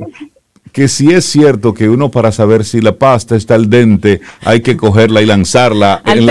que 0.73 0.89
si 0.89 1.13
es 1.13 1.27
cierto 1.27 1.75
que 1.75 1.89
uno 1.89 2.11
para 2.11 2.33
saber 2.33 2.65
si 2.65 2.81
la 2.81 2.97
pasta 2.97 3.37
está 3.37 3.55
al 3.55 3.69
dente 3.69 4.23
hay 4.43 4.63
que 4.63 4.77
cogerla 4.77 5.21
y 5.21 5.27
lanzarla 5.27 6.01
al, 6.03 6.25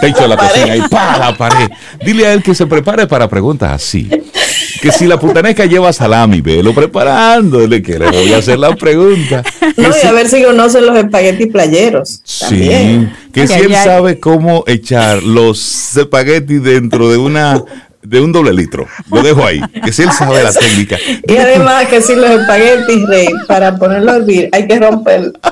techo. 0.00 0.22
de 0.22 0.28
la, 0.28 0.36
cocina 0.48 0.76
y 0.76 0.80
para 0.88 1.18
la 1.18 1.36
pared. 1.38 1.68
Dile 2.04 2.26
a 2.26 2.32
él 2.32 2.42
que 2.42 2.56
se 2.56 2.66
prepare 2.66 3.06
para 3.06 3.28
preguntas 3.28 3.70
así 3.70 4.10
que 4.84 4.92
si 4.92 5.06
la 5.06 5.18
putaneca 5.18 5.64
lleva 5.64 5.94
salami, 5.94 6.42
velo 6.42 6.74
preparándole, 6.74 7.82
que 7.82 7.98
le 7.98 8.10
voy 8.10 8.34
a 8.34 8.38
hacer 8.38 8.58
la 8.58 8.76
pregunta. 8.76 9.42
No, 9.76 9.88
y 9.88 10.06
a 10.06 10.12
ver 10.12 10.28
si 10.28 10.42
conocen 10.42 10.86
los 10.86 10.96
espaguetis 10.96 11.48
playeros. 11.48 12.20
Sí, 12.22 13.08
que 13.32 13.48
si 13.48 13.54
él 13.54 13.74
sabe 13.74 14.20
cómo 14.20 14.62
echar 14.68 15.22
los 15.22 15.96
espaguetis 15.96 16.62
dentro 16.62 17.10
de 17.10 17.16
una 17.16 17.64
de 18.02 18.20
un 18.20 18.30
doble 18.30 18.52
litro. 18.52 18.86
Lo 19.10 19.22
dejo 19.22 19.44
ahí, 19.44 19.60
que 19.84 19.92
si 19.92 20.02
él 20.02 20.12
sabe 20.12 20.42
la 20.44 20.52
técnica. 20.52 20.96
Y 21.26 21.36
además 21.36 21.86
que 21.86 22.00
si 22.02 22.14
los 22.14 22.30
espaguetis, 22.30 23.08
Rey, 23.08 23.26
para 23.48 23.76
ponerlo 23.76 24.12
a 24.12 24.16
hervir, 24.16 24.48
hay 24.52 24.68
que 24.68 24.78
romperlo. 24.78 25.32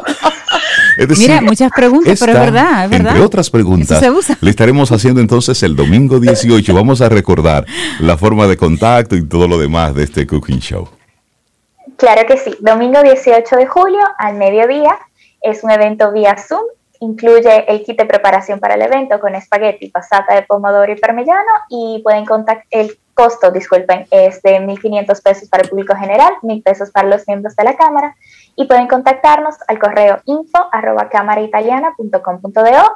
Mira, 1.19 1.41
muchas 1.41 1.71
preguntas, 1.73 2.19
pero 2.21 2.33
es 2.33 2.39
verdad, 2.39 2.85
es 2.85 2.91
verdad. 2.91 3.13
Entre 3.13 3.25
otras 3.25 3.51
preguntas, 3.51 4.03
le 4.41 4.51
estaremos 4.51 4.93
haciendo 4.93 5.21
entonces 5.21 5.63
el 5.63 5.77
domingo 5.77 6.19
18. 6.19 6.75
Vamos 6.75 7.01
a 7.01 7.09
recordar 7.09 7.67
la 8.01 8.17
forma 8.17 8.47
de 8.47 8.57
contacto 8.57 9.17
y 9.17 9.27
todo 9.27 9.49
lo 9.49 9.59
demás 9.59 9.95
de 9.95 10.05
este 10.05 10.27
cooking 10.27 10.61
show. 10.61 10.89
Claro 11.97 12.23
que 12.27 12.37
sí. 12.37 12.57
Domingo 12.61 13.03
18 13.03 13.57
de 13.57 13.67
julio 13.67 14.01
al 14.19 14.35
mediodía 14.35 14.99
es 15.41 15.63
un 15.63 15.71
evento 15.71 16.13
vía 16.13 16.37
Zoom. 16.37 16.65
Incluye 17.01 17.65
el 17.67 17.83
kit 17.83 17.99
de 17.99 18.05
preparación 18.05 18.61
para 18.61 18.75
el 18.75 18.83
evento 18.83 19.19
con 19.19 19.35
espagueti, 19.35 19.89
pasata 19.89 20.37
de 20.37 20.43
pomodoro 20.43 20.93
y 20.93 20.97
parmellano 20.97 21.51
y 21.69 22.01
pueden 22.05 22.25
contactar 22.25 22.65
el 22.71 22.97
costo, 23.15 23.51
disculpen, 23.51 24.07
es 24.11 24.41
de 24.43 24.61
1.500 24.61 25.23
pesos 25.23 25.49
para 25.49 25.65
el 25.65 25.69
público 25.69 25.95
general, 25.97 26.33
1.000 26.43 26.63
pesos 26.63 26.91
para 26.91 27.09
los 27.09 27.27
miembros 27.27 27.57
de 27.57 27.65
la 27.65 27.77
Cámara 27.77 28.17
y 28.57 28.67
pueden 28.67 28.87
contactarnos 28.87 29.55
al 29.69 29.79
correo 29.79 30.21
info 30.27 30.69
arroba 30.73 31.09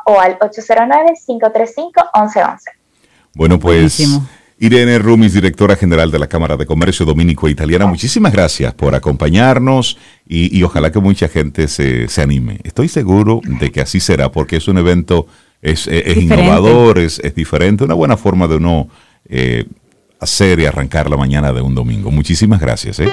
o 0.06 0.20
al 0.20 0.38
809-535-1111. 0.38 2.58
Bueno, 3.34 3.58
pues 3.58 4.20
Irene 4.58 4.98
Rumis, 4.98 5.34
directora 5.34 5.76
general 5.76 6.10
de 6.10 6.18
la 6.18 6.28
Cámara 6.28 6.56
de 6.56 6.64
Comercio 6.64 7.04
Dominico 7.04 7.46
Italiana, 7.48 7.86
muchísimas 7.86 8.32
gracias 8.32 8.72
por 8.72 8.94
acompañarnos 8.94 9.98
y, 10.26 10.62
ojalá 10.62 10.90
que 10.90 11.00
mucha 11.00 11.28
gente 11.28 11.68
se, 11.68 12.08
anime. 12.20 12.60
Estoy 12.64 12.88
seguro 12.88 13.42
de 13.44 13.70
que 13.70 13.82
así 13.82 14.00
será 14.00 14.32
porque 14.32 14.56
es 14.56 14.66
un 14.68 14.78
evento, 14.78 15.26
es, 15.60 15.86
innovador, 15.86 16.98
es, 16.98 17.20
diferente, 17.34 17.84
una 17.84 17.92
buena 17.94 18.16
forma 18.16 18.48
de 18.48 18.56
uno 18.56 18.88
eh, 19.28 19.66
hacer 20.20 20.60
y 20.60 20.66
arrancar 20.66 21.10
la 21.10 21.18
mañana 21.18 21.52
de 21.52 21.60
un 21.60 21.74
domingo. 21.74 22.10
Muchísimas 22.10 22.58
gracias. 22.58 23.00
¿eh? 23.00 23.12